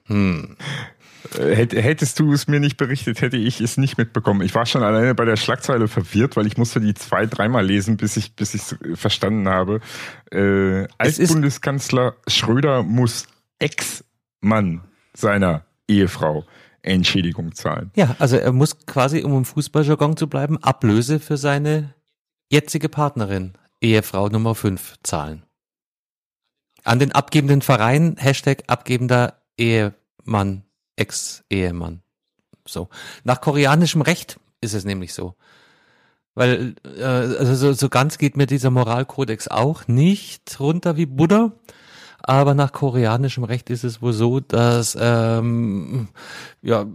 Hm. 0.06 0.56
Äh, 1.38 1.56
hätt- 1.56 1.74
Hättest 1.74 2.20
du 2.20 2.34
es 2.34 2.48
mir 2.48 2.60
nicht 2.60 2.78
berichtet, 2.78 3.22
hätte 3.22 3.38
ich 3.38 3.62
es 3.62 3.78
nicht 3.78 3.98
mitbekommen. 3.98 4.42
Ich 4.42 4.54
war 4.54 4.66
schon 4.66 4.84
alleine 4.84 5.16
bei 5.16 5.26
der 5.26 5.38
Schlagzeile 5.38 5.88
verwirrt, 5.88 6.36
weil 6.36 6.46
ich 6.48 6.58
musste 6.58 6.80
die 6.82 6.94
zwei, 6.94 7.26
dreimal 7.26 7.66
lesen, 7.66 7.98
bis 7.98 8.18
ich 8.18 8.36
bis 8.36 8.54
ich 8.54 8.62
verstanden 8.98 9.48
habe. 9.48 9.80
Äh, 10.32 10.88
als 10.98 11.20
Es 11.20 11.30
Bundeskanzler 11.32 12.16
Schröder 12.28 12.84
muss 12.84 13.28
Ex-Mann 13.60 14.82
seiner 15.14 15.66
Ehefrau 15.88 16.46
Entschädigung 16.84 17.56
zahlen. 17.56 17.92
Ja, 17.96 18.16
also 18.20 18.38
er 18.38 18.52
muss 18.52 18.86
quasi, 18.86 19.24
um 19.24 19.36
im 19.38 19.46
Fußballjargon 19.46 20.18
zu 20.18 20.28
bleiben, 20.28 20.62
Ablöse 20.62 21.20
für 21.20 21.38
seine 21.38 21.94
jetzige 22.52 22.90
Partnerin, 22.90 23.54
Ehefrau 23.82 24.30
Nummer 24.30 24.54
5, 24.54 24.96
zahlen. 25.02 25.44
An 26.84 27.00
den 27.00 27.14
abgebenden 27.14 27.62
Verein, 27.62 28.18
Hashtag 28.20 28.64
abgebender 28.68 29.42
Ehemann, 29.58 30.64
Ex-Ehemann. 30.98 32.02
So. 32.68 32.90
Nach 33.24 33.42
koreanischem 33.42 34.02
Recht 34.02 34.40
ist 34.62 34.74
es 34.74 34.84
nämlich 34.84 35.14
so. 35.14 35.36
Weil 36.36 36.76
äh, 36.84 37.04
also 37.04 37.56
so, 37.56 37.74
so 37.74 37.90
ganz 37.90 38.18
geht 38.18 38.38
mir 38.38 38.48
dieser 38.48 38.72
Moralkodex 38.72 39.48
auch 39.48 39.88
nicht 39.88 40.60
runter 40.60 40.98
wie 40.98 41.06
Buddha. 41.06 41.54
Aber 42.24 42.54
nach 42.54 42.72
koreanischem 42.72 43.44
Recht 43.44 43.70
ist 43.70 43.84
es 43.84 44.02
wohl 44.02 44.14
so, 44.14 44.40
dass 44.40 44.98
ähm, 45.00 46.08
ja 46.62 46.86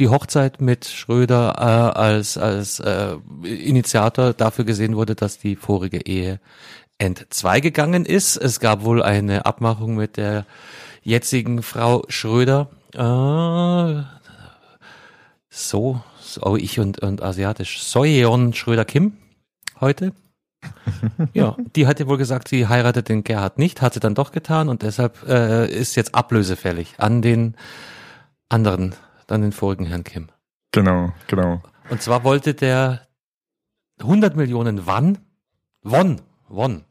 die 0.00 0.08
Hochzeit 0.08 0.60
mit 0.60 0.86
Schröder 0.86 1.54
äh, 1.58 1.98
als 1.98 2.38
als 2.38 2.80
äh, 2.80 3.16
Initiator 3.42 4.32
dafür 4.32 4.64
gesehen 4.64 4.96
wurde, 4.96 5.14
dass 5.14 5.38
die 5.38 5.54
vorige 5.54 6.00
Ehe 6.06 6.40
entzwei 6.98 7.60
gegangen 7.60 8.06
ist. 8.06 8.36
Es 8.36 8.58
gab 8.58 8.84
wohl 8.84 9.02
eine 9.02 9.44
Abmachung 9.44 9.96
mit 9.96 10.16
der 10.16 10.46
jetzigen 11.02 11.62
Frau 11.62 12.02
Schröder. 12.08 12.70
Äh, 12.94 14.02
so, 15.50 16.00
so 16.20 16.56
ich 16.56 16.80
und, 16.80 17.00
und 17.00 17.22
asiatisch. 17.22 17.82
Soyeon 17.82 18.54
Schröder 18.54 18.84
Kim 18.84 19.18
heute. 19.80 20.12
Ja, 21.32 21.56
die 21.74 21.86
hatte 21.86 22.06
wohl 22.08 22.16
gesagt, 22.18 22.48
sie 22.48 22.66
heiratet 22.68 23.08
den 23.08 23.24
Gerhard 23.24 23.58
nicht, 23.58 23.82
hat 23.82 23.94
sie 23.94 24.00
dann 24.00 24.14
doch 24.14 24.32
getan 24.32 24.68
und 24.68 24.82
deshalb 24.82 25.26
äh, 25.28 25.66
ist 25.70 25.94
jetzt 25.96 26.14
Ablöse 26.14 26.56
fällig 26.56 26.94
an 26.98 27.22
den 27.22 27.56
anderen, 28.48 28.94
an 29.28 29.42
den 29.42 29.52
vorigen 29.52 29.86
Herrn 29.86 30.04
Kim. 30.04 30.28
Genau, 30.72 31.12
genau. 31.26 31.62
Und 31.90 32.02
zwar 32.02 32.24
wollte 32.24 32.54
der 32.54 33.02
100 34.00 34.36
Millionen 34.36 34.86
Wann, 34.86 35.18
Won, 35.82 36.20
Won, 36.48 36.84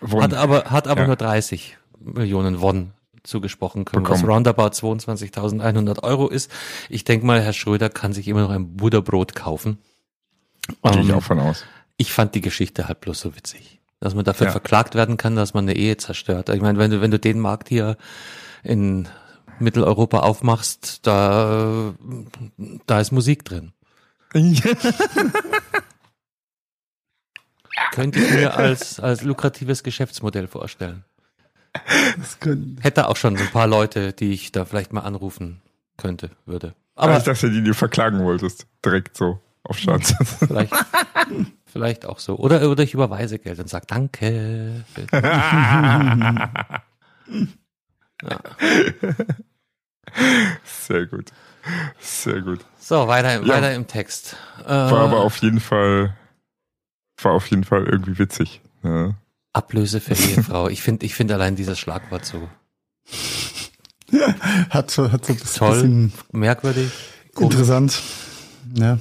Won. 0.00 0.22
hat 0.22 0.34
aber, 0.34 0.64
hat 0.64 0.86
aber 0.88 1.02
Ja. 1.02 1.06
nur 1.08 1.16
30 1.16 1.76
Millionen 1.98 2.60
Won 2.60 2.92
zugesprochen 3.24 3.84
können, 3.84 4.04
was 4.04 4.20
Bekommen. 4.20 4.32
roundabout 4.32 4.70
22.100 4.74 6.02
Euro 6.02 6.28
ist. 6.28 6.50
Ich 6.88 7.04
denke 7.04 7.24
mal, 7.24 7.40
Herr 7.40 7.52
Schröder 7.52 7.88
kann 7.88 8.12
sich 8.12 8.26
immer 8.28 8.40
noch 8.42 8.50
ein 8.50 8.76
Butterbrot 8.76 9.34
kaufen. 9.34 9.78
Gehe 10.82 11.00
ich 11.02 11.08
Ähm, 11.08 11.14
auch 11.14 11.22
von 11.22 11.38
aus. 11.38 11.64
Ich 12.02 12.12
fand 12.12 12.34
die 12.34 12.40
Geschichte 12.40 12.88
halt 12.88 13.00
bloß 13.00 13.20
so 13.20 13.36
witzig, 13.36 13.80
dass 14.00 14.14
man 14.14 14.24
dafür 14.24 14.46
Ja. 14.46 14.50
verklagt 14.52 14.94
werden 14.96 15.16
kann, 15.16 15.36
dass 15.36 15.54
man 15.54 15.64
eine 15.64 15.76
Ehe 15.76 15.96
zerstört. 15.96 16.48
Ich 16.48 16.60
meine, 16.60 16.78
wenn 16.78 16.90
du, 16.90 17.00
wenn 17.00 17.10
du 17.12 17.18
den 17.20 17.38
Markt 17.38 17.68
hier 17.68 17.96
in 18.64 19.08
Mitteleuropa 19.60 20.18
aufmachst, 20.20 21.06
da, 21.06 21.94
da 22.86 23.00
ist 23.00 23.12
Musik 23.12 23.44
drin. 23.44 23.72
Könnte 27.92 28.18
ich 28.20 28.30
mir 28.30 28.56
als, 28.56 28.98
als 29.00 29.22
lukratives 29.22 29.82
Geschäftsmodell 29.82 30.46
vorstellen. 30.48 31.04
Hätte 32.80 33.08
auch 33.08 33.16
schon 33.16 33.36
so 33.36 33.44
ein 33.44 33.50
paar 33.50 33.66
Leute, 33.66 34.12
die 34.12 34.32
ich 34.32 34.52
da 34.52 34.64
vielleicht 34.64 34.92
mal 34.92 35.00
anrufen 35.02 35.62
könnte, 35.96 36.30
würde. 36.44 36.74
Aber 36.94 37.16
ich 37.16 37.24
dachte, 37.24 37.50
die 37.50 37.62
du 37.62 37.72
verklagen 37.74 38.22
wolltest. 38.24 38.66
Direkt 38.84 39.16
so 39.16 39.40
auf 39.64 39.78
Schanz. 39.78 40.14
vielleicht, 40.38 40.72
vielleicht 41.72 42.04
auch 42.06 42.18
so. 42.18 42.36
Oder, 42.36 42.70
oder 42.70 42.82
ich 42.82 42.94
überweise 42.94 43.38
Geld 43.38 43.58
und 43.58 43.68
sage 43.68 43.86
Danke. 43.88 44.84
Sehr 50.64 51.06
gut. 51.06 51.32
Sehr 52.00 52.40
gut. 52.42 52.60
So, 52.78 53.06
weiter, 53.08 53.40
Ja. 53.42 53.48
weiter 53.48 53.74
im 53.74 53.86
Text. 53.86 54.36
Äh, 54.64 54.68
War 54.68 55.00
aber 55.04 55.20
auf 55.20 55.36
jeden 55.38 55.60
Fall, 55.60 56.16
war 57.22 57.32
auf 57.32 57.46
jeden 57.48 57.64
Fall 57.64 57.84
irgendwie 57.84 58.18
witzig. 58.18 58.60
Ja. 58.82 59.14
Ablöse 59.52 60.00
für 60.00 60.14
Ehefrau. 60.14 60.68
Ich 60.68 60.82
finde, 60.82 61.06
ich 61.06 61.14
finde 61.14 61.34
allein 61.34 61.56
dieses 61.56 61.78
Schlagwort 61.78 62.24
so 62.24 62.48
hat, 64.70 64.90
so- 64.90 65.10
hat 65.12 65.24
so 65.24 65.32
ein 65.32 65.38
bisschen, 65.38 65.58
toll, 65.58 65.72
bisschen 65.74 66.12
merkwürdig, 66.32 66.90
komisch. 67.34 67.52
interessant. 67.54 68.02
Ja, 68.74 68.98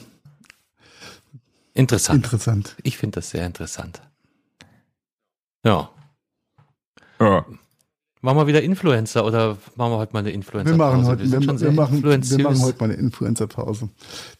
interessant. 1.82 2.24
interessant. 2.24 2.76
Ich 2.84 2.98
finde 2.98 3.16
das 3.16 3.30
sehr 3.30 3.46
interessant. 3.46 4.02
Ja. 5.66 5.90
Ja. 7.20 7.46
Machen 8.24 8.38
wir 8.38 8.48
wieder 8.48 8.62
Influencer 8.62 9.26
oder 9.26 9.58
machen 9.76 9.94
wir 9.94 9.98
heute 9.98 10.14
mal 10.14 10.20
eine 10.20 10.30
Influencer? 10.30 10.72
Wir 10.72 10.78
machen 10.78 11.06
heute, 11.06 11.24
wir, 11.24 11.32
wir, 11.32 11.58
sehr 11.58 11.72
machen, 11.72 12.04
wir 12.04 12.44
machen 12.44 12.62
heute 12.62 12.80
mal 12.80 12.86
eine 12.86 12.94
Influencer-Pause. 12.94 13.90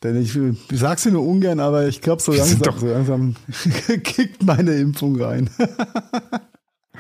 Denn 0.04 0.22
ich, 0.22 0.36
ich 0.36 0.80
sag's 0.80 1.02
dir 1.04 1.12
nur 1.12 1.26
ungern, 1.26 1.60
aber 1.60 1.88
ich 1.88 2.00
glaube, 2.00 2.22
so 2.22 2.32
Wir 2.32 2.40
langsam, 2.40 2.80
so 2.80 2.88
langsam 2.88 3.36
kickt 4.04 4.44
meine 4.44 4.76
Impfung 4.76 5.20
rein. 5.20 5.50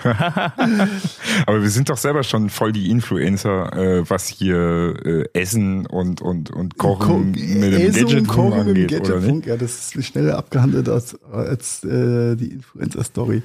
Aber 1.45 1.61
wir 1.61 1.69
sind 1.69 1.89
doch 1.89 1.97
selber 1.97 2.23
schon 2.23 2.49
voll 2.49 2.71
die 2.71 2.89
Influencer, 2.89 3.73
äh, 3.73 4.09
was 4.09 4.27
hier 4.27 4.95
äh, 5.05 5.25
Essen 5.33 5.85
und, 5.85 6.21
und, 6.21 6.51
und 6.51 6.77
Kochen 6.77 7.31
mit 7.31 7.73
dem 7.73 7.73
Essen 7.73 8.05
und 8.05 8.09
Gadget 8.09 8.27
Kochen 8.27 8.65
mit 8.65 8.77
dem 8.77 8.83
angeht, 8.83 9.01
oder 9.01 9.19
nicht? 9.19 9.27
Gadgetfunk, 9.27 9.45
ja, 9.45 9.57
das 9.57 9.95
ist 9.95 10.05
schneller 10.05 10.37
abgehandelt 10.37 10.89
als, 10.89 11.21
als 11.23 11.83
äh, 11.83 12.35
die 12.35 12.51
Influencer-Story. 12.51 13.43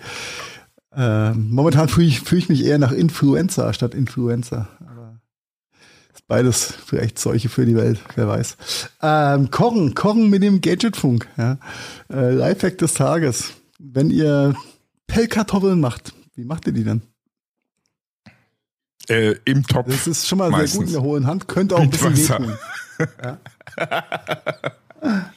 Ähm, 0.96 1.48
momentan 1.50 1.88
fühle 1.88 2.06
ich, 2.06 2.20
fühl 2.20 2.38
ich 2.38 2.48
mich 2.48 2.64
eher 2.64 2.78
nach 2.78 2.92
Influencer 2.92 3.72
statt 3.74 3.94
Influencer. 3.94 4.68
Aber 4.80 5.20
ist 6.14 6.26
beides 6.26 6.72
vielleicht 6.86 7.18
Seuche 7.18 7.50
für 7.50 7.66
die 7.66 7.76
Welt, 7.76 8.00
wer 8.14 8.28
weiß. 8.28 8.56
Ähm, 9.02 9.50
kochen, 9.50 9.94
kochen 9.94 10.30
mit 10.30 10.42
dem 10.42 10.62
Gadgetfunk. 10.62 11.28
Ja. 11.36 11.58
Äh, 12.10 12.32
Lifehack 12.32 12.78
des 12.78 12.94
Tages. 12.94 13.52
Wenn 13.78 14.10
ihr 14.10 14.54
Pellkartoffeln 15.06 15.78
macht, 15.78 16.14
wie 16.36 16.44
macht 16.44 16.66
ihr 16.66 16.72
die 16.72 16.84
denn? 16.84 17.02
Äh, 19.08 19.36
Im 19.44 19.66
Topf. 19.66 19.88
Das 19.88 20.06
ist 20.06 20.26
schon 20.26 20.38
mal 20.38 20.50
sehr 20.50 20.58
Meistens. 20.58 20.78
gut 20.78 20.86
in 20.86 20.92
der 20.92 21.02
hohen 21.02 21.26
Hand, 21.26 21.48
könnte 21.48 21.76
auch 21.76 21.80
ein 21.80 21.90
bisschen 21.90 22.16
wehtun. 22.16 22.58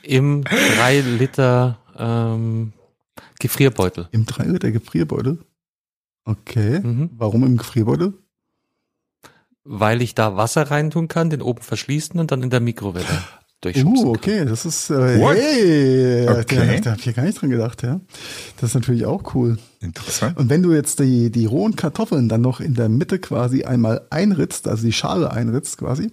Im 0.03 0.43
3 0.43 1.01
Liter 1.01 1.79
ähm, 1.97 2.73
Gefrierbeutel. 3.39 4.07
Im 4.11 4.25
3 4.25 4.43
Liter 4.45 4.71
Gefrierbeutel? 4.71 5.39
Okay. 6.25 6.79
Mhm. 6.79 7.09
Warum 7.13 7.43
im 7.43 7.57
Gefrierbeutel? 7.57 8.13
Weil 9.63 10.01
ich 10.01 10.15
da 10.15 10.35
Wasser 10.35 10.71
reintun 10.71 11.07
kann, 11.07 11.29
den 11.29 11.41
oben 11.41 11.61
verschließen 11.61 12.19
und 12.19 12.31
dann 12.31 12.43
in 12.43 12.49
der 12.49 12.59
Mikrowelle 12.59 13.23
durchschubsen 13.61 13.97
Uh, 14.07 14.11
kann. 14.13 14.19
okay, 14.21 14.45
das 14.45 14.65
ist, 14.65 14.89
äh, 14.89 15.19
What? 15.19 15.35
hey, 15.35 16.27
Okay. 16.29 16.55
da, 16.55 16.79
da 16.81 16.91
hab 16.91 16.99
ich 16.99 17.05
ja 17.05 17.11
gar 17.11 17.23
nicht 17.23 17.41
dran 17.41 17.49
gedacht, 17.49 17.83
ja. 17.83 17.99
Das 18.57 18.71
ist 18.71 18.75
natürlich 18.75 19.05
auch 19.05 19.33
cool. 19.35 19.57
Interessant. 19.81 20.37
Und 20.37 20.49
wenn 20.49 20.63
du 20.63 20.73
jetzt 20.73 20.99
die, 20.99 21.29
die 21.31 21.45
rohen 21.45 21.75
Kartoffeln 21.75 22.29
dann 22.29 22.41
noch 22.41 22.59
in 22.61 22.73
der 22.73 22.89
Mitte 22.89 23.19
quasi 23.19 23.63
einmal 23.63 24.01
einritzt, 24.09 24.67
also 24.67 24.83
die 24.85 24.93
Schale 24.93 25.31
einritzt 25.31 25.77
quasi, 25.77 26.11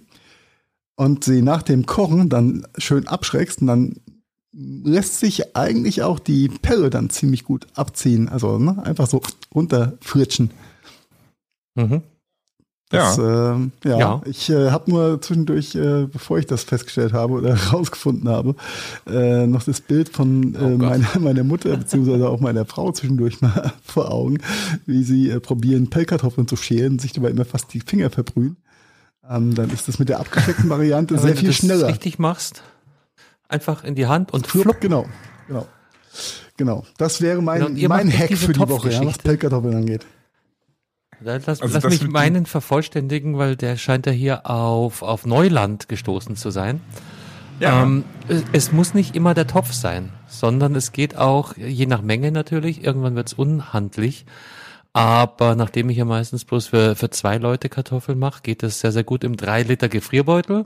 und 0.95 1.23
sie 1.23 1.41
nach 1.41 1.61
dem 1.61 1.85
Kochen 1.85 2.27
dann 2.29 2.65
schön 2.77 3.07
abschreckst, 3.07 3.61
und 3.61 3.67
dann 3.67 3.95
lässt 4.53 5.19
sich 5.19 5.55
eigentlich 5.55 6.01
auch 6.01 6.17
die 6.19 6.49
Pelle 6.49 6.89
dann 6.89 7.09
ziemlich 7.11 7.43
gut 7.43 7.67
abziehen. 7.75 8.27
Also 8.27 8.57
ne, 8.57 8.83
einfach 8.83 9.07
so 9.07 9.21
runterfritschen. 9.53 10.49
Mhm. 11.75 12.01
Das, 12.89 13.17
ähm, 13.17 13.73
ja. 13.83 13.99
Ja. 13.99 14.21
ich 14.25 14.49
äh, 14.49 14.71
habe 14.71 14.89
nur 14.89 15.21
zwischendurch, 15.21 15.75
äh, 15.75 16.05
bevor 16.05 16.37
ich 16.37 16.45
das 16.45 16.63
festgestellt 16.63 17.11
habe 17.11 17.33
oder 17.33 17.55
herausgefunden 17.71 18.29
habe, 18.29 18.55
äh, 19.05 19.45
noch 19.45 19.63
das 19.63 19.81
Bild 19.81 20.07
von 20.09 20.55
äh, 20.55 20.57
Oh 20.59 20.77
meiner, 20.77 21.19
meiner 21.19 21.43
Mutter 21.45 21.75
beziehungsweise 21.75 22.29
auch 22.29 22.39
meiner 22.39 22.65
Frau 22.65 22.91
zwischendurch 22.93 23.41
mal 23.41 23.73
vor 23.83 24.09
Augen, 24.11 24.37
wie 24.85 25.03
sie 25.03 25.29
äh, 25.29 25.41
probieren, 25.41 25.89
Pellkartoffeln 25.89 26.47
zu 26.47 26.55
schälen, 26.55 26.97
sich 26.97 27.11
dabei 27.11 27.29
immer 27.29 27.43
fast 27.45 27.73
die 27.73 27.81
Finger 27.81 28.09
verbrühen. 28.09 28.55
Ähm, 29.29 29.53
dann 29.53 29.69
ist 29.69 29.89
das 29.89 29.99
mit 29.99 30.07
der 30.07 30.21
abgeschreckten 30.21 30.69
Variante 30.69 31.15
sehr 31.15 31.25
wenn 31.25 31.33
du 31.33 31.39
viel 31.39 31.49
das 31.49 31.57
schneller. 31.57 31.87
richtig 31.87 32.19
machst, 32.19 32.63
einfach 33.49 33.83
in 33.83 33.95
die 33.95 34.07
Hand 34.07 34.31
und 34.31 34.47
Flupp, 34.47 34.79
genau, 34.79 35.05
genau. 35.49 35.67
Genau. 36.55 36.85
Das 36.97 37.21
wäre 37.21 37.41
mein, 37.41 37.75
Genau, 37.75 37.89
mein 37.89 38.11
Hack 38.11 38.35
für 38.35 38.53
die 38.53 38.59
Woche, 38.61 38.89
ja, 38.89 39.05
was. 39.05 39.17
Pellkartoffeln 39.19 39.75
angeht. 39.75 40.05
Lass, 41.19 41.61
Also 41.61 41.73
lass 41.73 41.83
mich 41.85 42.07
meinen 42.07 42.45
vervollständigen, 42.45 43.37
weil 43.37 43.55
der 43.55 43.77
scheint 43.77 44.05
ja 44.05 44.11
hier 44.11 44.49
auf, 44.49 45.01
auf 45.01 45.25
Neuland 45.25 45.89
gestoßen 45.89 46.35
zu 46.35 46.51
sein. 46.51 46.81
Ja. 47.59 47.83
Ähm, 47.83 48.05
es, 48.27 48.43
es 48.51 48.71
muss 48.71 48.93
nicht 48.93 49.15
immer 49.15 49.33
der 49.33 49.47
Topf 49.47 49.73
sein, 49.73 50.11
sondern 50.27 50.75
es 50.75 50.91
geht 50.91 51.17
auch, 51.17 51.57
je 51.57 51.87
nach 51.87 52.01
Menge 52.01 52.31
natürlich, 52.31 52.83
irgendwann 52.83 53.15
wird's 53.15 53.33
unhandlich. 53.33 54.25
Aber 54.93 55.55
nachdem 55.55 55.89
ich 55.89 55.97
ja 55.97 56.05
meistens 56.05 56.45
bloß 56.45 56.67
für, 56.67 56.95
für 56.95 57.09
zwei 57.09 57.37
Leute 57.37 57.69
Kartoffeln 57.69 58.17
mache, 58.17 58.41
geht 58.41 58.63
es 58.63 58.79
sehr, 58.79 58.91
sehr 58.91 59.03
gut 59.03 59.23
im 59.23 59.37
3 59.37 59.63
Liter 59.63 59.89
Gefrierbeutel. 59.89 60.65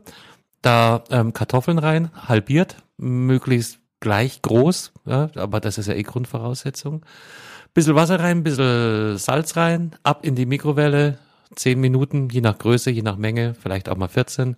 Da 0.61 1.03
ähm, 1.09 1.33
Kartoffeln 1.33 1.79
rein, 1.79 2.11
halbiert, 2.15 2.77
möglichst 2.97 3.80
gleich 4.01 4.41
groß, 4.41 4.91
ja, 5.05 5.29
aber 5.35 5.61
das 5.61 5.77
ist 5.77 5.87
ja 5.87 5.93
eh 5.93 6.03
Grundvoraussetzung. 6.03 7.05
Bisschen 7.73 7.95
Wasser 7.95 8.19
rein, 8.19 8.43
bisschen 8.43 9.17
Salz 9.17 9.55
rein, 9.55 9.95
ab 10.03 10.25
in 10.25 10.35
die 10.35 10.45
Mikrowelle, 10.45 11.17
10 11.55 11.79
Minuten, 11.79 12.27
je 12.29 12.41
nach 12.41 12.57
Größe, 12.57 12.91
je 12.91 13.01
nach 13.01 13.15
Menge, 13.15 13.53
vielleicht 13.53 13.87
auch 13.87 13.95
mal 13.95 14.09
14. 14.09 14.57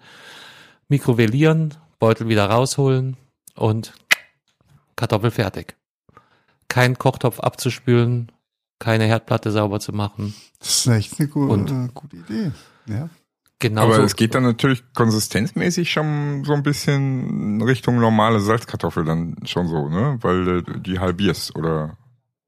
Mikrowellieren, 0.89 1.76
Beutel 2.00 2.28
wieder 2.28 2.46
rausholen 2.50 3.18
und 3.56 3.94
Kartoffel 4.96 5.32
fertig. 5.32 5.76
Kein 6.68 6.98
Kochtopf 6.98 7.39
abzuspülen, 7.39 8.32
keine 8.80 9.06
Herdplatte 9.06 9.52
sauber 9.52 9.80
zu 9.80 9.91
machen. 9.94 10.34
Das 10.60 10.70
ist 10.86 10.88
echt 10.88 11.20
eine 11.20 11.30
gute, 11.30 11.54
Und- 11.54 11.72
äh, 11.72 11.89
gute 11.94 12.18
Idee. 12.18 12.52
Ja. 12.88 13.10
Genau 13.64 13.84
Aber 13.84 13.95
so. 13.95 14.01
es 14.01 14.18
geht 14.18 14.36
dann 14.36 14.43
natürlich 14.43 14.84
konsistenzmäßig 14.93 15.89
schon 15.89 16.43
so 16.43 16.51
ein 16.51 16.64
bisschen 16.64 17.61
Richtung 17.61 17.97
normale 17.97 18.41
Salzkartoffel 18.41 19.05
dann 19.05 19.38
schon 19.45 19.70
so, 19.70 19.88
ne? 19.88 20.18
Weil 20.20 20.57
äh, 20.57 20.80
die 20.82 20.99
halbierst 20.99 21.55
oder 21.55 21.97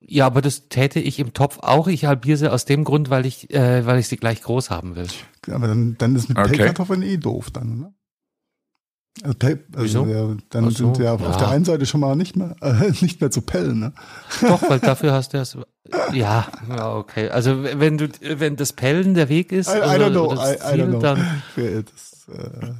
Ja, 0.02 0.26
aber 0.26 0.42
das 0.42 0.68
täte 0.68 1.00
ich 1.00 1.18
im 1.20 1.32
Topf 1.32 1.60
auch. 1.60 1.88
Ich 1.88 2.04
halbiere 2.04 2.36
sie 2.38 2.52
aus 2.52 2.66
dem 2.66 2.84
Grund, 2.84 3.10
weil 3.10 3.26
ich, 3.26 3.50
äh, 3.54 3.86
weil 3.86 3.98
ich 3.98 4.10
sie 4.10 4.18
gleich 4.18 4.42
groß 4.42 4.70
haben 4.72 4.98
will. 4.98 5.08
Aber 5.50 5.68
dann, 5.68 5.96
dann 5.98 6.18
ist 6.18 6.28
mit 6.28 6.38
Okay. 6.38 6.58
Pellkartoffeln 6.58 7.02
eh 7.02 7.16
doof 7.16 7.50
dann, 7.50 7.80
ne? 7.80 7.94
Also, 9.24 9.38
Pell, 9.38 9.64
also 9.74 10.06
Wieso? 10.06 10.06
ja, 10.08 10.36
dann 10.50 10.66
so, 10.66 10.72
sind 10.72 11.00
wir 11.00 11.14
auf 11.14 11.22
ja. 11.22 11.38
der 11.38 11.48
einen 11.48 11.64
Seite 11.64 11.86
schon 11.86 12.02
mal 12.02 12.18
nicht 12.18 12.36
mehr, 12.36 12.58
äh, 12.60 12.92
nicht 13.02 13.22
mehr 13.22 13.32
zu 13.32 13.42
pellen, 13.42 13.80
ne? 13.80 13.94
Doch, 14.42 14.70
weil 14.70 14.80
dafür 14.80 15.14
hast 15.14 15.32
du 15.34 15.38
das. 15.38 15.58
Ja, 16.14 16.48
ja, 16.70 16.96
okay. 16.96 17.30
Also 17.30 17.64
wenn 17.64 17.98
du, 17.98 18.08
wenn 18.22 18.56
das 18.56 18.74
Pellen 18.74 19.14
der 19.14 19.30
Weg 19.30 19.52
ist, 19.52 19.70
I, 19.70 19.78
I 19.78 19.82
oder, 19.82 20.08
don't 20.08 20.12
know, 20.12 20.34
I, 20.34 20.36
das 20.36 20.74
I 20.74 20.82
don't 20.82 20.88
know. 20.90 21.00
dann 21.00 21.42
Das, 21.56 22.28
äh, 22.36 22.74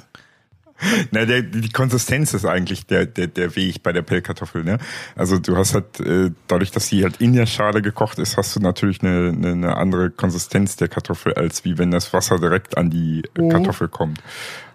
Na, 1.12 1.26
der, 1.26 1.42
die 1.44 1.70
Konsistenz 1.70 2.34
ist 2.34 2.46
eigentlich 2.46 2.86
der, 2.88 3.06
der, 3.06 3.28
der 3.28 3.56
Weg 3.56 3.84
bei 3.84 3.94
der 3.94 4.02
Pellkartoffel. 4.02 4.64
Ne? 4.64 4.80
Also 5.16 5.38
du 5.38 5.56
hast 5.56 5.74
halt, 5.76 6.00
äh, 6.00 6.32
dadurch, 6.48 6.72
dass 6.72 6.88
sie 6.88 7.04
halt 7.04 7.22
in 7.22 7.34
der 7.34 7.46
Schale 7.46 7.82
gekocht 7.82 8.18
ist, 8.20 8.38
hast 8.38 8.56
du 8.56 8.60
natürlich 8.60 9.02
eine, 9.02 9.30
eine, 9.30 9.52
eine 9.52 9.78
andere 9.78 10.10
Konsistenz 10.10 10.76
der 10.76 10.88
Kartoffel, 10.88 11.34
als 11.36 11.64
wie 11.64 11.78
wenn 11.78 11.92
das 11.92 12.12
Wasser 12.12 12.40
direkt 12.40 12.78
an 12.78 12.90
die 12.90 13.22
Oh. 13.38 13.50
Kartoffel 13.50 13.88
kommt. 13.88 14.20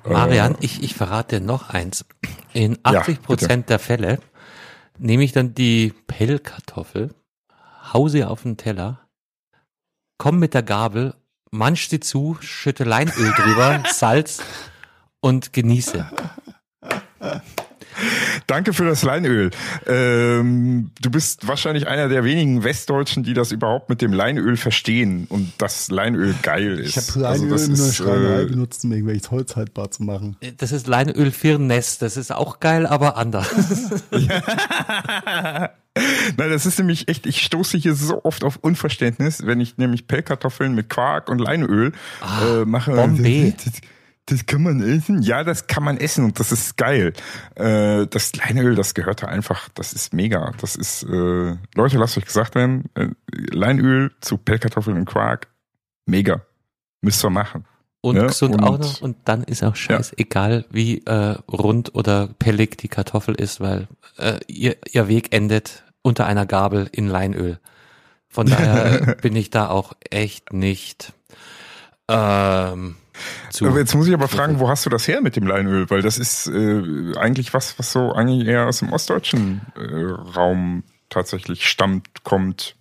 Marian, 0.09 0.57
ich, 0.61 0.83
ich 0.83 0.95
verrate 0.95 1.41
dir 1.41 1.45
noch 1.45 1.68
eins. 1.70 2.05
In 2.55 2.78
Ja, 2.87 3.01
80 3.01 3.22
Prozent 3.22 3.68
der 3.68 3.78
Fälle 3.78 4.18
nehme 4.99 5.22
ich 5.24 5.33
dann 5.33 5.55
die 5.55 5.93
Pellkartoffel, 6.07 7.11
hau 7.93 8.09
sie 8.09 8.24
auf 8.24 8.43
den 8.43 8.57
Teller, 8.57 9.09
komm 10.18 10.38
mit 10.38 10.55
der 10.55 10.62
Gabel, 10.62 11.14
manch 11.51 11.88
sie 11.88 12.01
zu, 12.01 12.36
schütte 12.41 12.84
Leinöl 12.84 13.32
drüber, 13.32 13.82
Salz 13.91 14.43
und 15.20 15.53
genieße. 15.53 16.11
Danke 18.46 18.72
für 18.72 18.84
das 18.84 19.03
Leinöl. 19.03 19.51
Ähm, 19.86 20.90
du 21.01 21.11
bist 21.11 21.46
wahrscheinlich 21.46 21.86
einer 21.88 22.09
der 22.09 22.24
wenigen 22.24 22.64
Westdeutschen, 22.64 23.22
die 23.22 23.34
das 23.34 23.53
überhaupt 23.53 23.88
mit 23.88 24.03
dem 24.03 24.12
Leinöl 24.12 24.57
verstehen 24.57 25.26
und 25.28 25.53
dass 25.59 25.90
Leinöl 25.90 26.34
geil 26.42 26.78
ist. 26.78 26.96
ich 26.96 26.96
habe 26.96 27.26
Also 27.28 27.44
Leinöl 27.44 27.51
das 27.51 27.68
in 27.68 27.74
der 27.74 27.84
ist, 27.86 27.96
Schreinerei 27.96 28.42
äh, 28.42 28.46
benutzt, 28.46 28.84
um 28.84 28.92
irgendwelches 28.92 29.30
Holz 29.30 29.57
haltbar 29.57 29.90
zu 29.90 30.03
machen. 30.03 30.36
Das 30.59 30.72
ist 30.72 30.86
Leinöl 30.86 31.30
Firness, 31.30 31.98
das 31.98 32.16
ist 32.16 32.32
auch 32.32 32.61
geil, 32.61 32.86
aber 32.86 33.16
anders. 33.16 33.48
Nein, 36.36 36.51
das 36.51 36.66
ist 36.66 36.78
nämlich 36.78 37.09
echt, 37.09 37.26
ich 37.26 37.42
stoße 37.42 37.76
hier 37.76 37.94
so 37.94 38.24
oft 38.24 38.44
auf 38.44 38.57
Unverständnis, 38.57 39.44
wenn 39.44 39.61
ich 39.61 39.76
nämlich 39.76 40.07
Pellkartoffeln 40.07 40.74
mit 40.74 40.88
Quark 40.88 41.28
und 41.28 41.40
Leinöl 41.40 41.92
äh, 42.22 42.64
mache. 42.64 42.92
Bombe. 42.92 43.55
Das, 44.27 44.47
kann 44.47 44.62
man 44.62 44.81
essen? 44.81 45.23
Ja, 45.23 45.43
das 45.43 45.66
kann 45.66 45.83
man 45.83 45.97
essen 45.97 46.25
und 46.25 46.39
das 46.39 46.53
ist 46.53 46.77
geil. 46.77 47.12
Äh, 47.57 48.07
das 48.07 48.37
Leinöl, 48.37 48.77
das 48.77 48.95
gehört 48.95 49.23
da 49.23 49.27
einfach, 49.27 49.68
das 49.71 49.93
ist 49.93 50.12
mega. 50.14 50.53
Das 50.61 50.77
ist, 50.77 51.03
äh, 51.03 51.57
Leute, 51.75 51.99
lasst 51.99 52.16
euch 52.16 52.27
gesagt 52.27 52.55
werden, 52.55 52.85
äh, 52.95 53.09
Leinöl 53.31 54.12
zu 54.21 54.37
Pellkartoffeln 54.39 54.97
und 54.97 55.07
Quark, 55.07 55.49
mega. 56.07 56.43
Müsst 57.03 57.25
ihr 57.25 57.31
machen. 57.31 57.64
Und 58.03 58.16
Ja, 58.16 58.27
gesund 58.29 58.55
und- 58.55 58.62
auch 58.62 58.79
noch. 58.79 59.01
Und 59.03 59.16
dann 59.25 59.43
ist 59.45 59.62
auch 59.64 59.75
scheiß 59.77 60.14
egal, 60.16 60.64
wie 60.71 60.99
äh, 61.07 61.37
rund 61.51 61.95
oder 61.95 62.29
pellig 62.39 62.79
die 62.79 62.89
Kartoffel 62.89 63.35
ist, 63.35 63.61
weil 63.61 63.89
äh, 64.16 64.39
ihr, 64.47 64.77
ihr 64.93 65.09
Weg 65.09 65.35
endet 65.35 65.83
unter 66.03 66.25
einer 66.27 66.47
Gabel 66.47 66.89
in 66.93 67.09
Leinöl. 67.09 67.59
Von 68.29 68.47
daher 68.47 69.16
bin 69.23 69.35
ich 69.35 69.51
da 69.51 69.68
auch 69.68 69.93
echt 70.11 70.53
nicht 70.53 71.12
ähm, 72.09 72.97
zu. 73.51 73.66
Jetzt 73.77 73.95
muss 73.95 74.07
ich 74.09 74.14
aber 74.14 74.29
fragen, 74.29 74.61
wo 74.61 74.68
hast 74.68 74.87
du 74.87 74.91
das 74.91 75.07
her 75.09 75.21
mit 75.21 75.37
dem 75.37 75.47
Leinöl? 75.47 75.89
Weil 75.91 76.03
das 76.03 76.18
ist 76.18 76.47
äh, 76.49 77.12
eigentlich 77.18 77.53
was, 77.55 77.79
was 77.79 77.93
so 77.93 78.12
eigentlich 78.12 78.47
eher 78.49 78.66
aus 78.66 78.79
dem 78.79 78.93
ostdeutschen 78.93 79.62
äh, 79.77 79.81
Raum 80.37 80.85
tatsächlich 81.09 81.66
stammt, 81.68 82.23
kommt. 82.25 82.77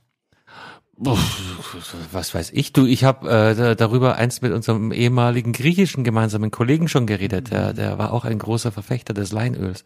was 2.12 2.34
weiß 2.36 2.52
ich, 2.54 2.74
du, 2.74 2.86
ich 2.86 3.04
habe 3.04 3.30
äh, 3.30 3.56
da- 3.56 3.76
darüber 3.76 4.16
eins 4.16 4.42
mit 4.42 4.52
unserem 4.52 4.92
ehemaligen 4.92 5.54
griechischen 5.54 6.04
gemeinsamen 6.04 6.52
Kollegen 6.52 6.88
schon 6.88 7.08
geredet. 7.08 7.52
Der, 7.52 7.74
der 7.74 7.98
war 7.98 8.12
auch 8.12 8.26
ein 8.26 8.38
großer 8.38 8.72
Verfechter 8.72 9.14
des 9.14 9.32
Leinöls. 9.32 9.84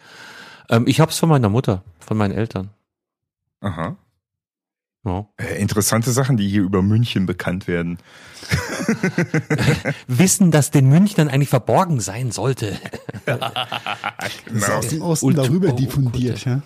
Ähm, 0.70 0.86
ich 0.88 1.00
hab's 1.00 1.20
von 1.20 1.30
meiner 1.30 1.50
Mutter, 1.50 1.84
von 2.00 2.18
meinen 2.18 2.34
Eltern. 2.34 2.72
Aha. 3.62 3.96
Ja. 5.06 5.28
Äh, 5.38 5.60
interessante 5.62 6.12
Sachen, 6.12 6.38
die 6.38 6.48
hier 6.48 6.62
über 6.62 6.82
München 6.82 7.26
bekannt 7.26 7.68
werden. 7.68 7.98
Wissen, 10.08 10.52
dass 10.52 10.72
den 10.72 10.88
Münchnern 10.90 11.28
eigentlich 11.30 11.50
verborgen 11.50 12.00
sein 12.00 12.32
sollte. 12.32 12.78
Das 13.26 13.40
ist 14.26 14.46
Genau. 14.46 14.78
aus 14.78 14.88
dem 14.88 15.02
Osten 15.02 15.26
Ult- 15.28 15.38
darüber 15.38 15.70
oh, 15.74 15.76
diffundiert, 15.76 16.46
ja. 16.46 16.62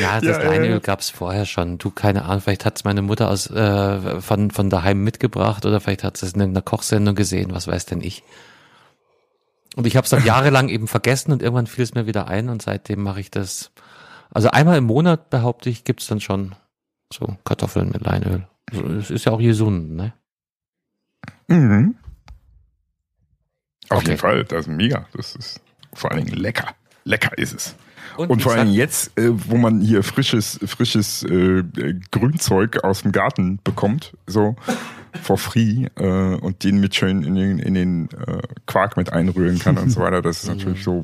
Ja, 0.00 0.20
das 0.20 0.36
Ja, 0.36 0.42
ja, 0.42 0.50
Leinöl 0.50 0.70
ja. 0.72 0.78
gab's 0.78 1.08
vorher 1.10 1.46
schon. 1.46 1.78
Du, 1.78 1.90
keine 1.90 2.26
Ahnung, 2.26 2.42
vielleicht 2.42 2.66
hat's 2.66 2.84
meine 2.84 3.00
Mutter 3.02 3.30
aus 3.30 3.50
äh, 3.50 4.20
von, 4.20 4.50
von 4.50 4.68
daheim 4.70 5.02
mitgebracht 5.02 5.64
oder 5.64 5.80
vielleicht 5.80 6.04
hat 6.04 6.18
sie 6.18 6.26
es 6.26 6.32
in 6.34 6.42
einer 6.42 6.62
Kochsendung 6.62 7.14
gesehen, 7.14 7.52
was 7.52 7.66
weiß 7.66 7.86
denn 7.86 8.02
ich. 8.02 8.22
Und 9.74 9.86
ich 9.86 9.96
habe 9.96 10.04
es 10.04 10.10
dann 10.10 10.24
jahrelang 10.26 10.68
eben 10.68 10.86
vergessen 10.86 11.32
und 11.32 11.40
irgendwann 11.42 11.66
fiel 11.66 11.82
es 11.84 11.94
mir 11.94 12.06
wieder 12.06 12.28
ein 12.28 12.50
und 12.50 12.60
seitdem 12.60 13.02
mache 13.02 13.20
ich 13.20 13.30
das. 13.30 13.70
Also 14.30 14.50
einmal 14.50 14.76
im 14.78 14.84
Monat, 14.84 15.30
behaupte 15.30 15.70
ich, 15.70 15.84
gibt's 15.84 16.06
dann 16.08 16.20
schon 16.20 16.54
so 17.14 17.36
Kartoffeln 17.44 17.90
mit 17.90 18.02
Leinöl. 18.02 18.46
Es 18.98 19.10
ist 19.10 19.24
ja 19.24 19.32
auch 19.32 19.38
gesund, 19.38 19.92
ne? 19.92 20.12
Mhm. 21.48 21.94
Auf 23.90 23.98
Okay. 23.98 24.08
jeden 24.08 24.18
Fall, 24.20 24.44
das 24.44 24.66
ist 24.66 24.68
mega. 24.68 25.06
Das 25.14 25.36
ist 25.36 25.60
vor 25.92 26.10
allen 26.10 26.24
Dingen 26.24 26.38
lecker. 26.38 26.74
Lecker 27.04 27.36
ist 27.38 27.54
es. 27.54 27.76
Und, 28.16 28.38
wie 28.38 28.42
vor 28.42 28.52
allen 28.52 28.66
Dingen 28.66 28.76
jetzt, 28.76 29.16
äh, 29.18 29.28
wo 29.48 29.56
man 29.56 29.80
hier 29.80 30.02
frisches, 30.02 30.58
frisches 30.64 31.22
äh, 31.24 31.58
äh, 31.58 32.00
Grünzeug 32.10 32.82
aus 32.84 33.02
dem 33.02 33.12
Garten 33.12 33.58
bekommt, 33.62 34.16
so 34.26 34.56
for 35.22 35.36
free 35.38 35.86
äh, 35.96 36.34
und 36.36 36.64
den 36.64 36.80
mit 36.80 36.94
schön 36.94 37.22
in 37.22 37.34
den, 37.34 37.58
in 37.58 37.74
den 37.74 38.08
äh, 38.10 38.40
Quark 38.66 38.96
mit 38.96 39.12
einrühren 39.12 39.58
kann 39.58 39.78
und 39.78 39.90
so 39.90 40.00
weiter. 40.00 40.22
Das 40.22 40.42
ist 40.42 40.48
natürlich 40.54 40.82
so, 40.82 41.02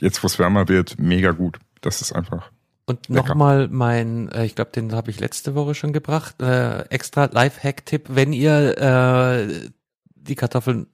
jetzt 0.00 0.22
wo 0.22 0.26
es 0.26 0.38
wärmer 0.38 0.68
wird, 0.68 0.98
mega 0.98 1.32
gut. 1.32 1.58
Das 1.80 2.00
ist 2.00 2.12
einfach. 2.12 2.50
Und 2.90 3.08
nochmal 3.08 3.68
mein, 3.68 4.28
äh, 4.32 4.44
ich 4.44 4.56
glaube, 4.56 4.72
den 4.72 4.92
habe 4.92 5.12
ich 5.12 5.20
letzte 5.20 5.54
Woche 5.54 5.76
schon 5.76 5.92
gebracht, 5.92 6.42
äh, 6.42 6.80
extra 6.88 7.26
Lifehack-Tipp, 7.26 8.06
wenn 8.08 8.32
ihr 8.32 8.76
äh, 8.78 9.70
die 10.16 10.34
Kartoffeln 10.34 10.88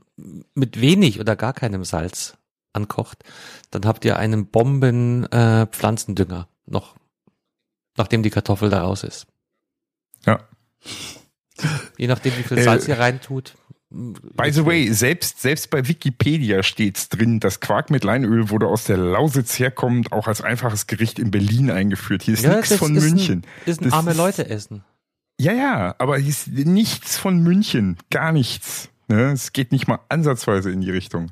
mit 0.55 0.79
wenig 0.79 1.21
oder 1.21 1.37
gar 1.37 1.55
keinem 1.55 1.85
Salz 1.85 2.37
ankocht, 2.75 3.25
dann 3.71 3.87
habt 3.87 4.05
ihr 4.05 4.19
einen 4.19 4.49
Bomben 4.49 5.25
äh, 5.33 5.67
Pflanzendünger 5.69 6.49
noch, 6.67 6.97
nachdem 7.97 8.23
die 8.23 8.29
Kartoffel 8.29 8.69
da 8.69 8.83
raus 8.83 9.03
ist. 9.03 9.27
Ja. 10.27 10.41
Je 11.97 12.09
nachdem, 12.09 12.37
wie 12.37 12.43
viel 12.43 12.59
Äh, 12.59 12.63
Salz 12.63 12.87
ihr 12.89 12.99
reintut. 12.99 13.55
By 13.89 14.51
the 14.51 14.67
way, 14.67 14.93
selbst, 14.93 15.41
selbst 15.41 15.71
bei 15.71 15.87
Wikipedia 15.87 16.65
steht's 16.65 17.09
drin, 17.09 17.39
das 17.39 17.61
Quark 17.61 17.91
mit 17.91 18.03
Leinöl 18.03 18.51
wurde 18.51 18.67
aus 18.67 18.85
der 18.85 18.97
Lausitz 18.97 19.59
herkommend 19.59 20.11
auch 20.13 20.27
als 20.27 20.41
einfaches 20.41 20.89
Gericht 20.89 21.21
in 21.21 21.31
Berlin 21.31 21.71
eingeführt. 21.71 22.23
Hier 22.23 22.35
ist 22.35 22.43
Ja, 22.43 22.57
nichts 22.57 22.75
von 22.75 22.97
ist 22.97 23.05
München. 23.05 23.45
Ein, 23.65 23.71
ist 23.71 23.81
ein 23.81 23.85
Das 23.85 23.93
arme 23.93 24.13
Leute 24.13 24.49
essen. 24.51 24.85
Ja, 25.39 25.53
ja, 25.53 25.95
aber 25.99 26.19
hier 26.19 26.31
ist 26.31 26.49
nichts 26.49 27.17
von 27.17 27.43
München. 27.43 27.97
Gar 28.11 28.33
nichts. 28.33 28.89
Ne? 29.09 29.31
Es 29.33 29.53
geht 29.53 29.71
nicht 29.71 29.87
mal 29.87 30.01
ansatzweise 30.09 30.71
in 30.73 30.81
die 30.81 30.91
Richtung. 30.91 31.31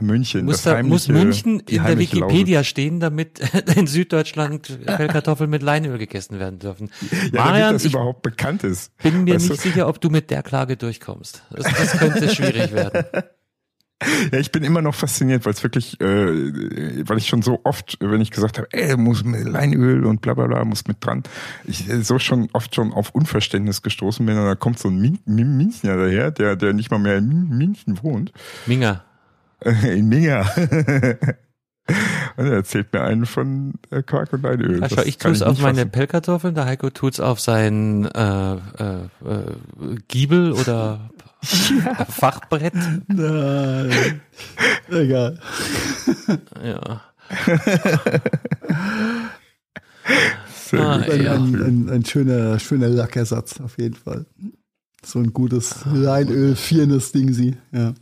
München. 0.00 0.44
Muss, 0.44 0.62
da, 0.62 0.82
muss 0.82 1.08
heimliche- 1.08 1.12
München 1.12 1.62
die 1.66 1.76
in 1.76 1.84
der 1.84 1.98
Wikipedia 1.98 2.64
stehen, 2.64 3.00
damit 3.00 3.40
in 3.76 3.86
Süddeutschland 3.86 4.84
Pellkartoffeln 4.86 5.48
mit 5.50 5.62
Leinöl 5.62 5.98
gegessen 5.98 6.38
werden 6.38 6.58
dürfen. 6.58 6.90
Lausitz. 7.00 7.10
Ja, 7.12 7.18
damit 7.32 7.34
Marian, 7.34 7.72
das 7.74 7.84
ich 7.84 7.92
überhaupt 7.92 8.22
bekannt 8.22 8.64
ist. 8.64 8.96
bin 8.98 9.24
mir 9.24 9.34
Weißt 9.34 9.50
nicht 9.50 9.64
du? 9.64 9.68
sicher, 9.68 9.88
ob 9.88 10.00
du 10.00 10.10
mit 10.10 10.30
der 10.30 10.42
Klage 10.42 10.76
durchkommst. 10.76 11.44
Das, 11.50 11.64
das 11.64 11.98
könnte 11.98 12.28
schwierig 12.34 12.72
werden. 12.72 13.04
Ja, 14.32 14.38
ich 14.38 14.50
bin 14.50 14.64
immer 14.64 14.80
noch 14.80 14.94
fasziniert, 14.94 15.44
weil 15.44 15.52
es 15.52 15.62
wirklich, 15.62 16.00
äh, 16.00 16.06
weil 17.06 17.18
ich 17.18 17.26
schon 17.28 17.42
so 17.42 17.60
oft, 17.64 17.98
wenn 18.00 18.22
ich 18.22 18.30
gesagt 18.30 18.56
habe, 18.56 18.66
ey, 18.72 18.96
muss 18.96 19.24
mit 19.24 19.44
Leinöl 19.46 20.06
und 20.06 20.22
bla 20.22 20.32
bla 20.32 20.46
bla, 20.46 20.64
muss 20.64 20.86
mit 20.88 21.04
dran, 21.04 21.22
ich 21.66 21.86
äh, 21.86 22.02
so 22.02 22.18
schon 22.18 22.48
oft 22.54 22.74
schon 22.74 22.94
auf 22.94 23.10
Unverständnis 23.14 23.82
gestoßen 23.82 24.24
bin 24.24 24.38
und 24.38 24.46
da 24.46 24.54
kommt 24.54 24.78
so 24.78 24.88
ein 24.88 24.98
Min 24.98 25.18
Min 25.26 25.54
Münchner 25.58 25.98
daher, 25.98 26.30
der, 26.30 26.56
der 26.56 26.72
nicht 26.72 26.90
mal 26.90 26.96
mehr 26.98 27.18
in 27.18 27.50
München 27.50 28.02
wohnt, 28.02 28.32
Minga, 28.64 28.90
äh, 28.90 29.09
in 29.84 30.08
Minga. 30.08 30.46
und 32.36 32.46
er 32.46 32.52
erzählt 32.52 32.92
mir 32.92 33.02
einen 33.02 33.26
von 33.26 33.74
äh, 33.90 34.02
Quark 34.02 34.32
und 34.32 34.42
Leinöl. 34.42 34.80
ja, 34.80 34.88
schau, 34.88 35.02
ich 35.02 35.18
tue 35.18 35.32
es 35.32 35.42
auf 35.42 35.60
meine 35.60 35.78
fassen. 35.78 35.90
Pellkartoffeln, 35.90 36.54
der 36.54 36.66
Heiko 36.66 36.90
tut's 36.90 37.20
auf 37.20 37.40
seinen 37.40 38.04
äh, 38.06 38.52
äh, 38.54 38.58
äh, 39.24 39.98
Giebel 40.08 40.52
oder 40.52 41.10
Fachbrett. 41.42 42.74
Nein. 43.08 44.20
Egal. 44.90 45.38
Ja. 46.62 47.02
Sehr 50.52 50.80
Ah, 50.80 50.98
gut. 50.98 51.10
Ein, 51.10 51.22
ja. 51.22 51.34
ein, 51.34 51.54
ein, 51.54 51.88
ein 51.90 52.04
schöner, 52.04 52.58
schöner 52.58 52.88
Lackersatz, 52.88 53.60
auf 53.60 53.78
jeden 53.78 53.94
Fall. 53.96 54.26
So 55.04 55.18
ein 55.18 55.32
gutes 55.32 55.84
Leinöl, 55.92 56.54
viernes 56.56 57.12
Ding 57.12 57.32
sie, 57.32 57.56
ja. 57.72 57.94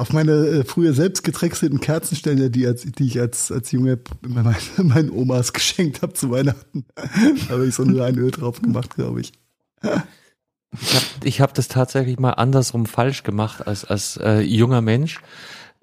Auf 0.00 0.14
meine 0.14 0.32
äh, 0.32 0.64
früher 0.64 0.94
selbst 0.94 1.24
gedrechselten 1.24 1.78
Kerzenständer, 1.78 2.48
die, 2.48 2.66
als, 2.66 2.82
die 2.82 3.06
ich 3.06 3.20
als, 3.20 3.52
als 3.52 3.70
Junge 3.70 3.98
meinen, 4.26 4.56
meinen 4.78 5.10
Omas 5.10 5.52
geschenkt 5.52 6.00
habe 6.00 6.14
zu 6.14 6.30
Weihnachten. 6.30 6.86
da 6.94 7.02
habe 7.50 7.66
ich 7.66 7.74
so 7.74 7.82
ein 7.82 7.90
Leinöl 7.90 8.30
drauf 8.30 8.62
gemacht, 8.62 8.94
glaube 8.96 9.20
ich. 9.20 9.32
Ich 9.82 10.94
habe 10.94 11.04
ich 11.24 11.40
hab 11.42 11.52
das 11.52 11.68
tatsächlich 11.68 12.18
mal 12.18 12.32
andersrum 12.32 12.86
falsch 12.86 13.24
gemacht 13.24 13.66
als, 13.66 13.84
als 13.84 14.16
äh, 14.16 14.40
junger 14.40 14.80
Mensch. 14.80 15.20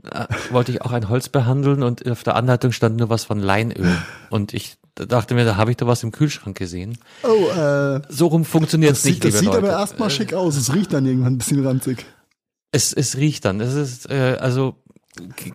Äh, 0.03 0.25
wollte 0.49 0.71
ich 0.71 0.81
auch 0.81 0.93
ein 0.93 1.09
Holz 1.09 1.29
behandeln 1.29 1.83
und 1.83 2.09
auf 2.09 2.23
der 2.23 2.35
Anleitung 2.35 2.71
stand 2.71 2.97
nur 2.97 3.09
was 3.09 3.25
von 3.25 3.39
Leinöl. 3.39 3.97
Und 4.31 4.51
ich 4.53 4.77
dachte 4.95 5.35
mir, 5.35 5.45
da 5.45 5.57
habe 5.57 5.69
ich 5.69 5.77
da 5.77 5.85
was 5.85 6.01
im 6.01 6.11
Kühlschrank 6.11 6.57
gesehen. 6.57 6.97
Oh, 7.21 7.49
äh, 7.51 8.01
So 8.09 8.27
rum 8.27 8.45
funktioniert 8.45 8.93
es 8.93 9.05
nicht, 9.05 9.23
das 9.23 9.37
sieht 9.37 9.49
aber 9.49 9.61
Leute. 9.61 9.73
erstmal 9.73 10.07
Äh, 10.07 10.11
schick 10.11 10.33
aus. 10.33 10.55
Es 10.55 10.73
riecht 10.73 10.91
dann 10.91 11.05
irgendwann 11.05 11.33
ein 11.33 11.37
bisschen 11.37 11.63
ranzig. 11.63 12.05
Es, 12.71 12.93
es 12.93 13.17
riecht 13.17 13.45
dann. 13.45 13.61
Es 13.61 13.73
ist 13.73 14.09
äh, 14.09 14.37
also 14.39 14.75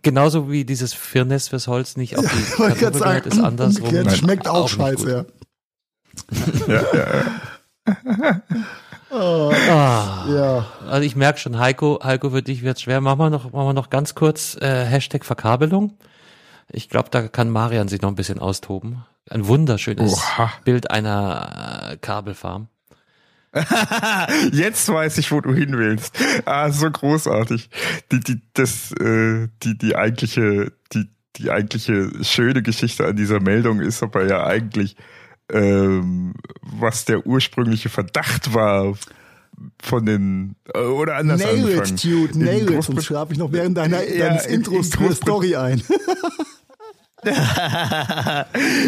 genauso 0.02 0.50
wie 0.50 0.64
dieses 0.64 0.92
Firnis 0.94 1.48
fürs 1.48 1.68
Holz 1.68 1.96
nicht 1.96 2.16
auf 2.16 2.24
die 2.24 2.38
Ich 2.40 2.58
wollte 2.58 2.78
gerade 2.78 2.98
Kartoffel 2.98 3.22
sagen, 3.22 3.28
ist 3.28 3.40
andersrum. 3.40 3.94
Nein, 3.94 4.16
schmeckt 4.16 4.48
auch, 4.48 4.68
scheiße. 4.68 4.96
gut. 4.96 5.08
Ja. 5.08 5.24
Ja, 6.68 6.82
ja, 6.92 7.24
ja. 7.94 8.42
Ah, 9.14 10.24
ja. 10.28 10.66
also 10.88 11.02
ich 11.02 11.16
merke 11.16 11.38
schon, 11.38 11.58
Heiko, 11.58 12.00
Heiko, 12.02 12.30
für 12.30 12.42
dich 12.42 12.62
wird's 12.62 12.82
schwer. 12.82 13.00
Machen 13.02 13.18
wir 13.18 13.30
noch, 13.30 13.52
machen 13.52 13.66
wir 13.68 13.72
noch 13.74 13.90
ganz 13.90 14.14
kurz 14.14 14.56
äh, 14.56 14.84
Hashtag 14.86 15.24
Verkabelung. 15.26 15.98
Ich 16.70 16.88
glaube, 16.88 17.10
da 17.10 17.28
kann 17.28 17.50
Marian 17.50 17.88
sich 17.88 18.00
noch 18.00 18.08
ein 18.08 18.14
bisschen 18.14 18.38
austoben. 18.38 19.04
Ein 19.28 19.46
wunderschönes 19.46 20.14
Oha. 20.14 20.52
Bild 20.64 20.90
einer 20.90 21.90
äh, 21.92 21.96
Kabelfarm. 21.98 22.68
Jetzt 24.52 24.88
weiß 24.88 25.18
ich, 25.18 25.30
wo 25.32 25.40
du 25.40 25.52
hin 25.54 25.76
willst. 25.76 26.14
Ah, 26.44 26.70
so 26.70 26.90
großartig. 26.90 27.68
Die, 28.10 28.20
die, 28.20 28.40
das, 28.54 28.92
äh, 28.92 29.48
die, 29.62 29.76
die 29.76 29.94
eigentliche, 29.96 30.72
die, 30.92 31.08
die 31.36 31.50
eigentliche 31.50 32.10
schöne 32.22 32.62
Geschichte 32.62 33.06
an 33.06 33.16
dieser 33.16 33.40
Meldung 33.40 33.80
ist 33.80 34.02
aber 34.02 34.26
ja 34.26 34.46
eigentlich, 34.46 34.96
ähm, 35.52 36.34
was 36.62 37.04
der 37.04 37.26
ursprüngliche 37.26 37.88
Verdacht 37.88 38.54
war 38.54 38.94
von 39.82 40.06
den, 40.06 40.56
äh, 40.74 40.78
oder 40.78 41.16
anders 41.16 41.40
Nail 41.42 41.78
anfangen. 41.78 41.94
it, 41.96 42.04
dude, 42.04 42.38
nail 42.38 42.70
it. 42.72 42.82
Sonst 42.82 43.04
schlafe 43.04 43.32
ich 43.34 43.38
noch 43.38 43.52
während 43.52 43.76
deiner, 43.76 44.02
Ja, 44.02 44.28
deines 44.28 44.46
in- 44.46 44.54
Intros 44.54 44.86
in 44.86 44.92
zur 44.92 45.00
Großbrit- 45.02 45.14
Story 45.16 45.56
ein. 45.56 45.82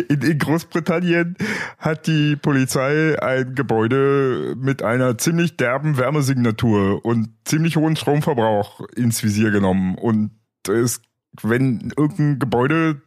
in, 0.08 0.22
in 0.22 0.38
Großbritannien 0.38 1.36
hat 1.78 2.06
die 2.06 2.36
Polizei 2.36 3.16
ein 3.22 3.54
Gebäude 3.54 4.54
mit 4.56 4.82
einer 4.82 5.16
ziemlich 5.18 5.56
derben 5.56 5.96
Wärmesignatur 5.96 7.04
und 7.04 7.28
ziemlich 7.44 7.76
hohen 7.76 7.96
Stromverbrauch 7.96 8.80
ins 8.96 9.22
Visier 9.22 9.50
genommen. 9.50 9.96
Und 9.96 10.32
es, 10.68 11.00
wenn 11.42 11.92
irgendein 11.96 12.38
Gebäude 12.38 13.02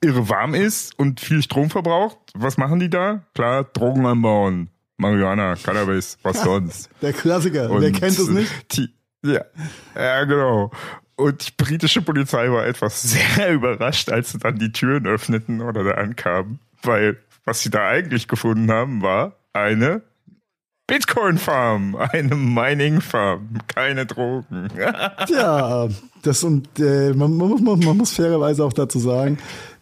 irre 0.00 0.28
warm 0.28 0.54
ist 0.54 0.98
und 0.98 1.20
viel 1.20 1.42
Strom 1.42 1.70
verbraucht, 1.70 2.18
was 2.34 2.56
machen 2.56 2.80
die 2.80 2.90
da? 2.90 3.22
Klar, 3.34 3.64
Drogen 3.64 4.06
anbauen. 4.06 4.70
Marihuana, 4.96 5.54
Cannabis, 5.56 6.18
was 6.22 6.42
sonst. 6.44 6.90
Der 7.02 7.12
Klassiker. 7.12 7.70
Und 7.70 7.82
Wer 7.82 7.92
kennt 7.92 8.18
es 8.18 8.28
nicht? 8.28 8.76
Die, 8.76 8.92
ja, 9.24 9.44
ja, 9.96 10.24
genau. 10.24 10.70
Und 11.16 11.48
die 11.48 11.64
britische 11.64 12.02
Polizei 12.02 12.50
war 12.50 12.66
etwas 12.66 13.02
sehr 13.02 13.52
überrascht, 13.52 14.10
als 14.10 14.32
sie 14.32 14.38
dann 14.38 14.58
die 14.58 14.72
Türen 14.72 15.06
öffneten 15.06 15.60
oder 15.60 15.84
da 15.84 15.92
ankamen, 15.92 16.58
weil 16.82 17.18
was 17.44 17.62
sie 17.62 17.70
da 17.70 17.88
eigentlich 17.88 18.26
gefunden 18.26 18.70
haben, 18.70 19.02
war 19.02 19.36
eine 19.52 20.02
Bitcoin-Farm, 20.86 21.96
eine 21.96 22.34
Mining-Farm, 22.34 23.58
keine 23.66 24.06
Drogen. 24.06 24.68
Ja, 25.28 25.88
das 26.22 26.44
und 26.44 26.68
äh, 26.78 27.12
man, 27.14 27.36
man, 27.36 27.62
man 27.62 27.96
muss 27.96 28.12
fairerweise 28.12 28.64
auch 28.64 28.72
dazu 28.72 28.98
sagen, 28.98 29.38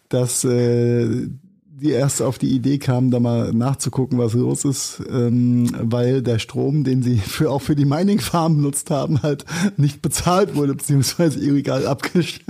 dass 0.09 0.43
äh, 0.43 1.27
die 1.75 1.91
erst 1.91 2.21
auf 2.21 2.37
die 2.37 2.51
Idee 2.51 2.77
kamen, 2.77 3.09
da 3.09 3.19
mal 3.19 3.51
nachzugucken, 3.51 4.19
was 4.19 4.33
los 4.33 4.63
ist, 4.63 5.01
ähm, 5.09 5.71
weil 5.81 6.21
der 6.21 6.39
Strom, 6.39 6.83
den 6.83 7.01
sie 7.01 7.17
für 7.25 7.49
auch 7.49 7.61
für 7.61 7.75
die 7.75 7.85
Mining 7.85 8.19
Farm 8.19 8.57
benutzt 8.57 8.91
haben, 8.91 9.21
halt 9.23 9.45
nicht 9.77 10.01
bezahlt 10.01 10.55
wurde, 10.55 10.75
beziehungsweise 10.75 11.39
illegal 11.39 11.87
abgesch 11.87 12.41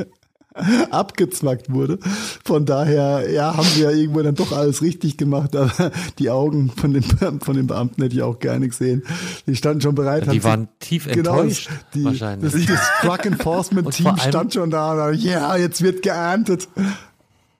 abgezwackt 0.91 1.71
wurde. 1.71 1.97
Von 2.43 2.67
daher, 2.67 3.31
ja, 3.31 3.57
haben 3.57 3.67
wir 3.75 3.89
ja 3.89 3.97
irgendwo 3.97 4.21
dann 4.21 4.35
doch 4.35 4.51
alles 4.51 4.83
richtig 4.83 5.17
gemacht, 5.17 5.55
aber 5.55 5.91
die 6.19 6.29
Augen 6.29 6.69
von 6.69 6.93
den, 6.93 7.03
von 7.03 7.55
den 7.55 7.65
Beamten 7.65 8.03
hätte 8.03 8.15
ich 8.15 8.21
auch 8.21 8.37
gerne 8.37 8.67
gesehen. 8.67 9.01
Die 9.47 9.55
standen 9.55 9.81
schon 9.81 9.95
bereit. 9.95 10.31
Die 10.31 10.43
waren 10.43 10.67
tief 10.79 11.07
enttäuscht, 11.07 11.69
Genau, 11.69 11.79
die, 11.95 12.03
wahrscheinlich. 12.03 12.67
Das, 12.67 12.77
das 12.77 12.87
Truck 13.01 13.25
Enforcement 13.25 13.89
Team 13.91 14.15
stand 14.17 14.53
schon 14.53 14.69
da 14.69 14.91
und 14.91 14.97
da, 14.97 15.11
ja, 15.11 15.55
jetzt 15.55 15.81
wird 15.81 16.03
geerntet. 16.03 16.67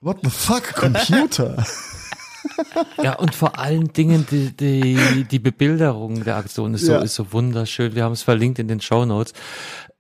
What 0.04 0.18
the 0.24 0.30
fuck, 0.30 0.74
Computer? 0.76 1.64
Ja, 3.02 3.14
und 3.20 3.34
vor 3.34 3.58
allen 3.58 3.94
Dingen 3.94 4.26
die, 4.30 4.52
die, 4.56 5.24
die 5.24 5.40
Bebilderung 5.40 6.24
der 6.26 6.36
Aktion 6.36 6.74
ist 6.74 6.86
so, 6.86 6.92
Ja. 6.94 7.02
ist 7.02 7.16
so 7.16 7.32
wunderschön. 7.32 7.96
Wir 7.96 8.04
haben 8.04 8.12
es 8.12 8.22
verlinkt 8.22 8.60
in 8.60 8.68
den 8.68 8.82
Show 8.82 9.06
Notes. 9.06 9.34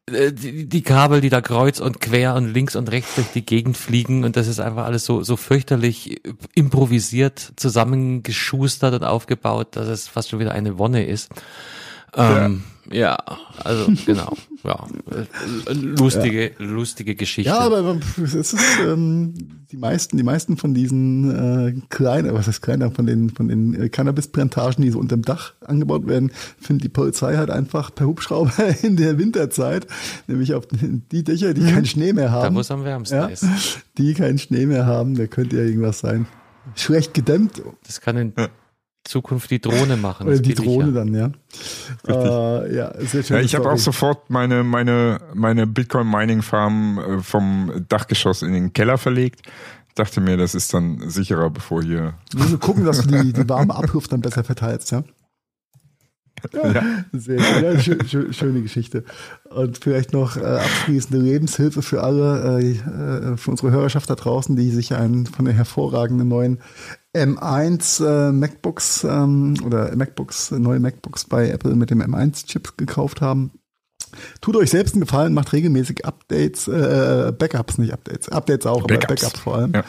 Die, 0.10 0.68
die 0.68 0.82
Kabel, 0.82 1.22
die 1.22 1.30
da 1.30 1.39
kreuz 1.39 1.80
und 1.80 2.01
quer 2.01 2.36
und 2.36 2.54
links 2.54 2.76
und 2.76 2.91
rechts 2.91 3.16
durch 3.16 3.28
die 3.34 3.45
Gegend 3.45 3.78
fliegen 3.78 4.26
und 4.26 4.36
das 4.36 4.47
ist 4.47 4.60
einfach 4.60 4.84
alles 4.84 5.06
so, 5.06 5.24
so 5.24 5.38
fürchterlich 5.38 6.20
improvisiert, 6.54 7.54
zusammengeschustert 7.56 8.93
und 8.95 9.06
aufgebaut, 9.06 9.78
dass 9.78 9.88
es 9.88 10.10
fast 10.10 10.30
schon 10.30 10.39
wieder 10.39 10.51
eine 10.51 10.78
Wonne 10.78 11.06
ist. 11.06 11.30
Ähm, 12.18 12.66
ja. 12.92 13.18
also 13.64 13.92
genau, 14.06 14.34
ja, 14.64 14.86
lustige, 15.74 16.52
lustige 16.58 17.16
Geschichte. 17.16 17.50
Ja, 17.50 17.60
aber 17.60 17.98
es 18.24 18.34
ist 18.34 18.56
ähm, 18.86 19.34
die 19.72 19.78
meisten, 19.78 20.18
die 20.18 20.24
meisten 20.24 20.58
von 20.58 20.74
diesen 20.74 21.32
äh, 21.32 21.74
kleinen, 21.90 22.34
was 22.34 22.48
heißt 22.48 22.62
kleiner, 22.62 22.92
von 22.92 23.06
den 23.06 23.30
von 23.30 23.48
den 23.48 23.74
äh, 23.74 23.90
Cannabis-Plantagen, 23.90 24.84
die 24.84 24.92
so 24.92 25.00
unter 25.00 25.16
dem 25.16 25.24
Dach 25.24 25.54
angebaut 25.66 26.08
werden, 26.08 26.32
findet 26.60 26.84
die 26.86 26.90
Polizei 26.90 27.36
halt 27.38 27.50
einfach 27.50 27.94
per 27.94 28.08
Hubschrauber 28.08 28.52
in 28.84 28.96
der 28.98 29.18
Winterzeit, 29.18 29.88
nämlich 30.28 30.54
auf 30.54 30.68
die 30.68 31.24
Dächer, 31.24 31.54
die 31.54 31.62
keinen 31.62 31.86
Schnee 31.86 32.14
mehr 32.14 32.30
Mhm. 32.30 32.34
da 32.34 32.44
haben. 32.44 32.56
wo 32.56 32.60
es 32.60 32.72
am 32.72 32.84
wärmsten 32.84 33.16
ja, 33.16 33.26
ist. 33.28 33.46
die 33.98 34.14
keinen 34.14 34.38
Schnee 34.40 34.66
mehr 34.66 34.86
haben, 34.86 35.16
da 35.16 35.28
könnte 35.28 35.58
ja 35.58 35.64
irgendwas 35.64 36.00
sein. 36.00 36.26
Schlecht 36.76 37.14
gedämmt 37.14 37.62
Das 37.86 38.00
kann 38.00 38.16
in 38.18 38.34
Zukunft 39.04 39.51
die 39.51 39.60
Drohne 39.60 39.97
machen. 39.97 40.28
oder 40.28 40.38
das 40.38 40.41
die. 40.41 40.54
Drohne 40.54 40.91
dann, 40.93 41.14
ja. 41.14 41.32
Äh, 42.08 42.76
ja, 42.76 42.93
sehr 42.99 43.24
schön. 43.24 43.38
Ja, 43.38 43.43
ich 43.43 43.56
habe 43.56 43.70
auch 43.70 43.78
sofort 43.78 44.30
meine, 44.30 44.64
meine, 44.64 45.20
meine 45.34 45.68
Bitcoin-Mining-Farm 45.68 46.99
äh, 46.99 47.22
vom 47.22 47.86
Dachgeschoss 47.89 48.41
in 48.41 48.54
den 48.54 48.74
Keller 48.74 48.97
verlegt. 48.97 49.41
Dachte 49.95 50.22
mir, 50.22 50.38
das 50.38 50.56
ist 50.56 50.74
dann 50.74 51.10
sicherer, 51.10 51.49
bevor 51.49 51.84
hier. 51.84 52.14
Wir 52.32 52.43
müssen 52.43 52.60
gucken, 52.60 52.86
dass 52.86 53.01
du 53.01 53.08
die, 53.08 53.34
die 53.34 53.47
warme 53.47 53.76
Abluft 53.76 54.12
dann 54.12 54.22
besser 54.22 54.43
verteilst, 54.43 54.91
ja. 54.91 55.04
Ja. 56.52 57.06
Sehr 57.14 57.39
schön. 57.39 57.64
Ja, 57.64 57.80
schö 57.80 57.98
schö 58.06 58.34
schöne 58.34 58.62
Geschichte. 58.62 59.04
Und 59.50 59.78
vielleicht 59.78 60.14
noch 60.14 60.38
äh, 60.38 60.41
abschließende 60.41 61.18
Lebenshilfe 61.24 61.82
für 61.82 62.04
alle, 62.04 62.60
äh, 62.60 62.72
äh, 62.72 63.38
für 63.38 63.52
unsere 63.52 63.72
Hörerschaft 63.72 64.10
da 64.10 64.16
draußen, 64.16 64.56
die 64.56 64.70
sich 64.70 64.94
einen 64.94 65.26
von 65.26 65.46
den 65.46 65.56
hervorragenden 65.56 66.28
neuen 66.28 66.60
M1 67.16 68.04
äh, 68.06 68.32
MacBooks 68.32 69.04
ähm, 69.04 69.56
oder 69.66 69.96
MacBooks, 69.96 70.52
neue 70.52 70.80
MacBooks 70.80 71.26
bei 71.26 71.50
Apple 71.50 71.76
mit 71.76 71.91
dem 71.91 72.02
M1-Chip 72.02 72.78
gekauft 72.78 73.22
haben. 73.22 73.52
Tut 74.41 74.55
euch 74.55 74.70
selbst 74.70 74.93
einen 74.95 75.01
Gefallen, 75.01 75.34
macht 75.34 75.53
regelmäßig 75.53 76.05
Updates, 76.05 76.68
äh, 76.68 77.32
Backups, 77.38 77.78
nicht 77.78 77.93
Updates, 77.93 78.30
Updates 78.30 78.66
auch, 78.66 78.84
aber 78.84 78.95
Backups. 78.95 79.22
Backups 79.22 79.39
vor 79.39 79.55
allem. 79.55 79.74
Ja. 79.74 79.84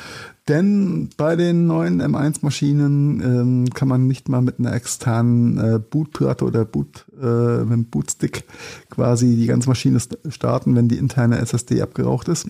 Denn 0.49 1.09
bei 1.17 1.37
den 1.37 1.67
neuen 1.67 2.03
M1-Maschinen 2.03 3.21
ähm, 3.23 3.71
kann 3.73 3.89
man 3.89 4.07
nicht 4.07 4.29
mal 4.29 4.43
mit 4.43 4.59
einer 4.59 4.75
externen 4.75 5.59
äh, 5.59 5.79
Bootplatte 5.79 6.45
oder 6.45 6.67
Boot, 6.67 7.07
äh, 7.19 7.25
mit 7.25 7.73
einem 7.73 7.85
Bootstick 7.87 8.45
quasi 8.91 9.37
die 9.37 9.47
ganze 9.47 9.69
Maschine 9.71 9.99
st- 9.99 10.19
starten, 10.31 10.77
wenn 10.77 10.89
die 10.89 10.99
interne 10.99 11.39
SSD 11.39 11.81
abgeraucht 11.81 12.29
ist. 12.29 12.49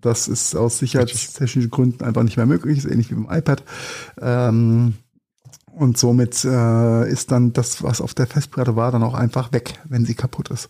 Das 0.00 0.28
ist 0.28 0.54
aus 0.54 0.78
sicherheitstechnischen 0.78 1.70
Gründen 1.70 2.04
einfach 2.04 2.22
nicht 2.22 2.36
mehr 2.36 2.46
möglich, 2.46 2.78
ist 2.78 2.84
ähnlich 2.84 3.10
wie 3.10 3.14
beim 3.14 3.36
iPad. 3.38 3.64
Ähm, 4.20 4.92
und 5.80 5.96
somit 5.98 6.44
äh, 6.44 7.10
ist 7.10 7.32
dann 7.32 7.52
das, 7.52 7.82
was 7.82 8.00
auf 8.00 8.12
der 8.14 8.26
Festplatte 8.26 8.76
war, 8.76 8.92
dann 8.92 9.02
auch 9.02 9.14
einfach 9.14 9.52
weg, 9.52 9.80
wenn 9.88 10.04
sie 10.04 10.14
kaputt 10.14 10.50
ist. 10.50 10.68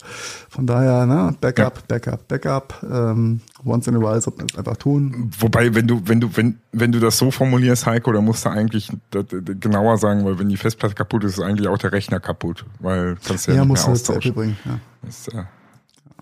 Von 0.48 0.66
daher, 0.66 1.04
ne, 1.06 1.34
Backup, 1.40 1.86
Backup, 1.88 2.28
Backup. 2.28 2.74
Ähm, 2.88 3.40
once 3.64 3.88
in 3.88 3.96
a 3.96 3.98
while 4.00 4.20
sollte 4.20 4.38
man 4.38 4.46
es 4.50 4.56
einfach 4.56 4.76
tun. 4.76 5.30
Wobei, 5.40 5.74
wenn 5.74 5.86
du, 5.88 6.00
wenn 6.04 6.20
du, 6.20 6.30
wenn, 6.36 6.58
wenn 6.72 6.92
du 6.92 7.00
das 7.00 7.18
so 7.18 7.30
formulierst, 7.30 7.86
Heiko, 7.86 8.12
dann 8.12 8.24
musst 8.24 8.44
du 8.44 8.50
eigentlich 8.50 8.90
das, 9.10 9.24
das 9.28 9.42
genauer 9.60 9.98
sagen, 9.98 10.24
weil 10.24 10.38
wenn 10.38 10.48
die 10.48 10.56
Festplatte 10.56 10.94
kaputt 10.94 11.24
ist, 11.24 11.38
ist 11.38 11.44
eigentlich 11.44 11.68
auch 11.68 11.78
der 11.78 11.92
Rechner 11.92 12.20
kaputt, 12.20 12.64
weil 12.78 13.16
kannst 13.26 13.46
du 13.48 13.50
ja, 13.50 13.56
Ja, 13.58 13.62
nicht 13.64 13.68
muss 13.68 13.78
mehr 13.80 13.84
Apple 13.88 13.92
austauschen. 13.94 14.34
bringen. 14.34 14.56
Ja. 14.64 14.78
Das, 15.02 15.28
äh, 15.28 15.42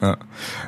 Ja. 0.01 0.17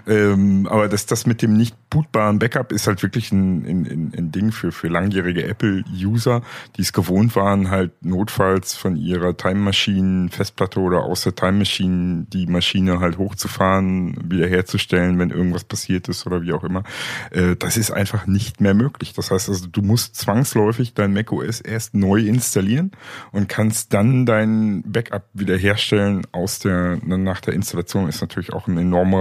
Ähm, 0.08 0.66
aber 0.68 0.88
das, 0.88 1.06
das 1.06 1.26
mit 1.26 1.42
dem 1.42 1.56
nicht 1.56 1.76
bootbaren 1.88 2.38
Backup 2.38 2.72
ist 2.72 2.86
halt 2.86 3.02
wirklich 3.02 3.30
ein, 3.32 3.64
ein, 3.64 4.12
ein 4.16 4.32
Ding 4.32 4.52
für, 4.52 4.72
für 4.72 4.88
langjährige 4.88 5.44
Apple-User, 5.44 6.42
die 6.76 6.82
es 6.82 6.92
gewohnt 6.92 7.36
waren, 7.36 7.70
halt 7.70 7.92
notfalls 8.04 8.76
von 8.76 8.96
ihrer 8.96 9.36
Time 9.36 9.60
Machine 9.60 10.28
Festplatte 10.30 10.80
oder 10.80 11.02
aus 11.02 11.22
der 11.22 11.34
Time 11.34 11.58
Machine 11.58 12.26
die 12.32 12.46
Maschine 12.46 13.00
halt 13.00 13.18
hochzufahren, 13.18 14.16
wiederherzustellen, 14.30 15.18
wenn 15.18 15.30
irgendwas 15.30 15.64
passiert 15.64 16.08
ist 16.08 16.26
oder 16.26 16.42
wie 16.42 16.52
auch 16.52 16.64
immer. 16.64 16.82
Äh, 17.30 17.56
das 17.56 17.76
ist 17.76 17.90
einfach 17.90 18.26
nicht 18.26 18.60
mehr 18.60 18.74
möglich. 18.74 19.12
Das 19.14 19.30
heißt 19.30 19.48
also, 19.48 19.66
du 19.66 19.82
musst 19.82 20.16
zwangsläufig 20.16 20.94
dein 20.94 21.12
macOS 21.12 21.60
erst 21.60 21.94
neu 21.94 22.20
installieren 22.20 22.92
und 23.32 23.48
kannst 23.48 23.94
dann 23.94 24.26
dein 24.26 24.82
Backup 24.86 25.24
wiederherstellen 25.34 26.26
aus 26.32 26.58
der, 26.58 26.98
nach 27.04 27.40
der 27.40 27.54
Installation 27.54 28.08
ist 28.08 28.20
natürlich 28.20 28.52
auch 28.52 28.66
ein 28.66 28.78
enormer 28.78 29.19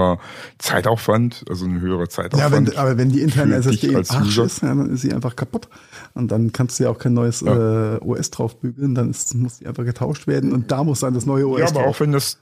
Zeitaufwand, 0.58 1.46
also 1.50 1.66
ein 1.66 1.80
höherer 1.82 2.10
Zeitaufwand. 2.10 2.68
Ja, 2.68 2.74
wenn, 2.74 2.78
aber 2.78 2.98
wenn 2.98 3.10
die 3.10 3.22
interne 3.22 3.56
SSD 3.56 3.96
als 3.96 4.12
Arsch 4.12 4.28
User. 4.38 4.44
ist, 4.46 4.62
ja, 4.62 4.70
dann 4.70 4.90
ist 4.94 5.02
sie 5.02 5.14
einfach 5.14 5.36
kaputt. 5.36 5.68
Und 6.14 6.32
dann 6.32 6.52
kannst 6.52 6.80
du 6.80 6.84
ja 6.84 6.90
auch 6.90 6.98
kein 7.00 7.14
neues 7.14 7.42
Ja. 7.42 7.96
äh, 7.96 8.00
OS 8.00 8.32
draufbügeln, 8.32 8.96
dann 8.96 9.10
ist, 9.10 9.34
muss 9.36 9.60
die 9.60 9.68
einfach 9.68 9.86
getauscht 9.86 10.28
werden 10.28 10.52
und 10.54 10.72
da 10.72 10.84
muss 10.84 11.00
dann 11.02 11.14
das 11.14 11.26
neue 11.26 11.48
OS 11.48 11.60
Ja, 11.60 11.68
aber 11.68 11.82
drauf. 11.82 11.96
auch 11.96 12.00
wenn 12.02 12.12
das 12.12 12.38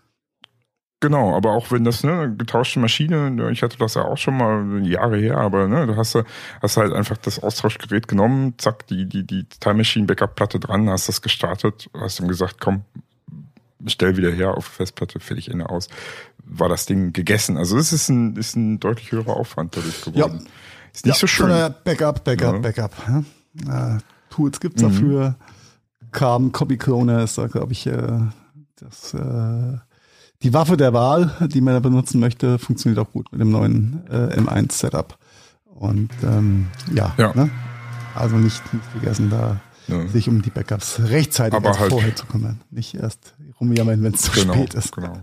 Genau, 1.00 1.36
aber 1.38 1.52
auch 1.52 1.70
wenn 1.72 1.84
das 1.84 2.04
ne, 2.04 2.34
getauschte 2.36 2.80
Maschine, 2.80 3.30
ne, 3.30 3.52
ich 3.52 3.62
hatte 3.62 3.78
das 3.78 3.94
ja 3.94 4.02
auch 4.06 4.18
schon 4.18 4.36
mal 4.36 4.84
Jahre 4.84 5.18
her, 5.20 5.38
aber 5.38 5.68
ne, 5.68 5.86
du 5.86 5.96
hast, 5.96 6.18
hast 6.60 6.78
halt 6.78 6.92
einfach 6.92 7.18
das 7.18 7.38
Austauschgerät 7.44 8.08
genommen, 8.08 8.56
zack, 8.58 8.88
die, 8.88 9.06
die, 9.08 9.24
die 9.24 9.46
Time 9.60 9.76
Machine 9.76 10.08
Backup 10.08 10.34
Platte 10.34 10.60
dran, 10.60 10.90
hast 10.90 11.08
das 11.08 11.22
gestartet, 11.22 11.88
hast 11.94 12.20
ihm 12.20 12.28
gesagt, 12.28 12.56
komm, 12.60 12.82
stell 13.86 14.18
wieder 14.18 14.32
her 14.32 14.58
auf 14.58 14.66
Festplatte, 14.66 15.20
fertig 15.20 15.52
Ende 15.52 15.70
aus, 15.70 15.88
war 16.50 16.70
das 16.70 16.86
Ding 16.86 17.14
gegessen. 17.14 17.58
Also 17.58 17.78
es 17.78 17.92
ist 17.94 18.10
ein, 18.10 18.36
ist 18.36 18.56
ein 18.56 18.80
deutlich 18.80 19.12
höherer 19.12 19.36
Aufwand 19.38 19.76
dadurch 19.76 20.02
geworden. 20.04 20.48
Ist 20.94 21.06
nicht 21.06 21.16
so 21.20 21.28
Von 21.28 21.50
schön. 21.50 21.74
Backup, 21.84 22.24
Backup, 22.24 22.54
Ja. 22.56 22.60
Backup. 22.60 22.92
Ja? 23.66 23.96
Äh, 23.96 23.98
Tools 24.30 24.60
gibt's 24.60 24.82
Mhm. 24.82 24.88
dafür. 24.88 25.36
Carbon 26.12 26.52
Copy 26.52 26.78
Cloner 26.78 27.24
ist 27.24 27.38
da, 27.38 27.48
glaube 27.48 27.74
ich, 27.74 27.86
äh, 27.88 28.20
das, 28.78 29.14
äh, 29.14 29.78
die 30.44 30.54
Waffe 30.54 30.78
der 30.78 30.94
Wahl, 30.94 31.36
die 31.52 31.62
man 31.62 31.74
da 31.74 31.80
benutzen 31.80 32.20
möchte, 32.20 32.60
funktioniert 32.60 33.00
auch 33.00 33.12
gut 33.12 33.32
mit 33.32 33.42
dem 33.42 33.52
neuen 33.52 34.02
äh, 34.10 34.40
M1-Setup. 34.40 35.18
Und 35.66 36.10
ähm, 36.24 36.68
ja, 36.94 37.14
Ja. 37.18 37.34
Ne? 37.36 37.50
also 38.16 38.36
nicht, 38.38 38.62
nicht 38.74 38.86
vergessen, 38.92 39.30
da 39.30 39.60
Ja. 39.88 40.08
sich 40.08 40.28
um 40.28 40.42
die 40.42 40.50
Backups 40.50 41.00
rechtzeitig 41.04 41.60
halt- 41.64 41.92
vorher 41.92 42.16
zu 42.16 42.26
kümmern. 42.26 42.62
Nicht 42.72 42.96
erst 42.96 43.36
rumjammern, 43.60 44.02
wenn 44.04 44.14
es 44.14 44.22
zu 44.24 44.32
Genau, 44.32 44.54
spät 44.54 44.74
ist. 44.74 44.92
genau. 44.94 45.22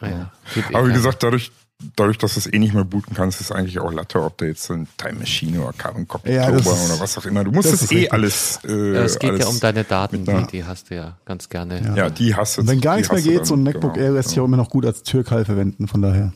Ah 0.00 0.08
ja, 0.08 0.32
Aber 0.72 0.88
wie 0.88 0.92
gesagt, 0.92 1.22
dadurch, 1.22 1.52
dadurch, 1.96 2.18
dass 2.18 2.34
du 2.34 2.40
es 2.40 2.52
eh 2.52 2.58
nicht 2.58 2.74
mehr 2.74 2.84
booten 2.84 3.14
kannst, 3.14 3.40
ist 3.40 3.52
eigentlich 3.52 3.78
auch 3.78 3.92
Latte, 3.92 4.22
ob 4.22 4.38
da 4.38 4.46
jetzt 4.46 4.64
so 4.64 4.74
ein 4.74 4.88
Time 4.96 5.18
Machine 5.18 5.60
oder 5.60 5.72
Carbon 5.72 6.06
Copy 6.08 6.32
Ja, 6.32 6.48
ist- 6.48 6.66
oder 6.66 7.00
was 7.00 7.18
auch 7.18 7.26
immer. 7.26 7.44
Du 7.44 7.50
musst 7.52 7.72
das 7.72 7.82
es 7.82 7.90
eh 7.90 7.94
richtig. 7.94 8.12
alles. 8.12 8.60
Äh, 8.64 8.68
es 8.96 9.18
geht 9.18 9.30
alles, 9.30 9.42
ja 9.42 9.46
um 9.48 9.60
deine 9.60 9.84
Daten, 9.84 10.24
die, 10.24 10.46
die 10.52 10.64
hast 10.64 10.90
du 10.90 10.94
ja 10.96 11.18
ganz 11.24 11.48
gerne. 11.48 11.82
Ja. 11.82 11.94
Ja, 11.96 12.10
die 12.10 12.34
hast 12.34 12.56
du. 12.56 12.62
Und 12.62 12.68
wenn 12.68 12.80
gar 12.80 12.96
nichts 12.96 13.12
mehr 13.12 13.22
geht, 13.22 13.38
dann, 13.40 13.44
so 13.44 13.54
ein 13.54 13.62
MacBook 13.62 13.94
genau, 13.94 14.06
Air 14.06 14.12
lässt 14.12 14.30
sich 14.30 14.38
auch 14.40 14.44
genau. 14.44 14.54
immer 14.54 14.62
noch 14.64 14.70
gut 14.70 14.86
als 14.86 15.02
Türkeil 15.02 15.44
verwenden, 15.44 15.86
von 15.88 16.02
daher. 16.02 16.32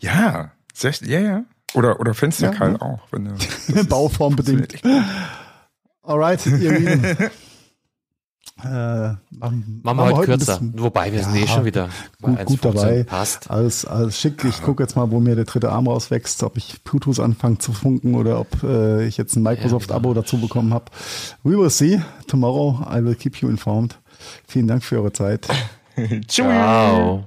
Ja, 0.00 0.52
sehr, 0.72 0.92
ja, 1.02 1.20
ja. 1.20 1.44
Oder, 1.74 1.98
oder 2.00 2.14
Fensterkeil 2.14 2.72
Ja, 2.72 2.82
auch. 2.82 3.00
Wenn 3.10 3.24
du, 3.24 3.84
Bauform 3.88 4.36
bedingt. 4.36 4.74
Alright, 6.02 6.44
ihr 6.46 6.78
Lieben. 6.78 7.16
äh, 8.62 8.66
machen, 8.68 9.80
Machen 9.82 9.98
wir 9.98 10.04
heute 10.16 10.26
kürzer. 10.32 10.58
bisschen- 10.60 10.80
Wobei 10.80 11.12
wir 11.12 11.22
sind 11.24 11.34
Ja, 11.36 11.42
eh 11.42 11.46
schon 11.48 11.64
wieder 11.64 11.88
gut, 12.22 12.38
gut 12.46 12.60
1,15. 12.60 12.72
dabei. 12.72 13.04
Passt. 13.04 13.50
Alles, 13.50 13.84
alles 13.84 14.18
schick. 14.18 14.44
Ich 14.44 14.62
gucke 14.62 14.82
jetzt 14.82 14.94
mal, 14.96 15.10
wo 15.10 15.18
mir 15.20 15.34
der 15.34 15.44
dritte 15.44 15.70
Arm 15.72 15.88
rauswächst, 15.88 16.42
ob 16.44 16.56
ich 16.56 16.82
Bluetooth 16.84 17.18
anfange 17.20 17.58
zu 17.58 17.72
funken 17.72 18.14
oder 18.14 18.38
ob 18.40 18.62
äh, 18.62 19.06
ich 19.06 19.16
jetzt 19.16 19.34
ein 19.36 19.42
Microsoft-Abo 19.42 20.14
dazu 20.14 20.40
bekommen 20.40 20.72
habe. 20.72 20.84
We 21.42 21.58
will 21.58 21.70
see. 21.70 22.00
Tomorrow 22.28 22.80
I 22.90 23.04
will 23.04 23.16
keep 23.16 23.36
you 23.38 23.48
informed. 23.48 23.98
Vielen 24.46 24.68
Dank 24.68 24.84
für 24.84 24.96
eure 24.98 25.12
Zeit. 25.12 25.48
Ciao. 26.28 27.26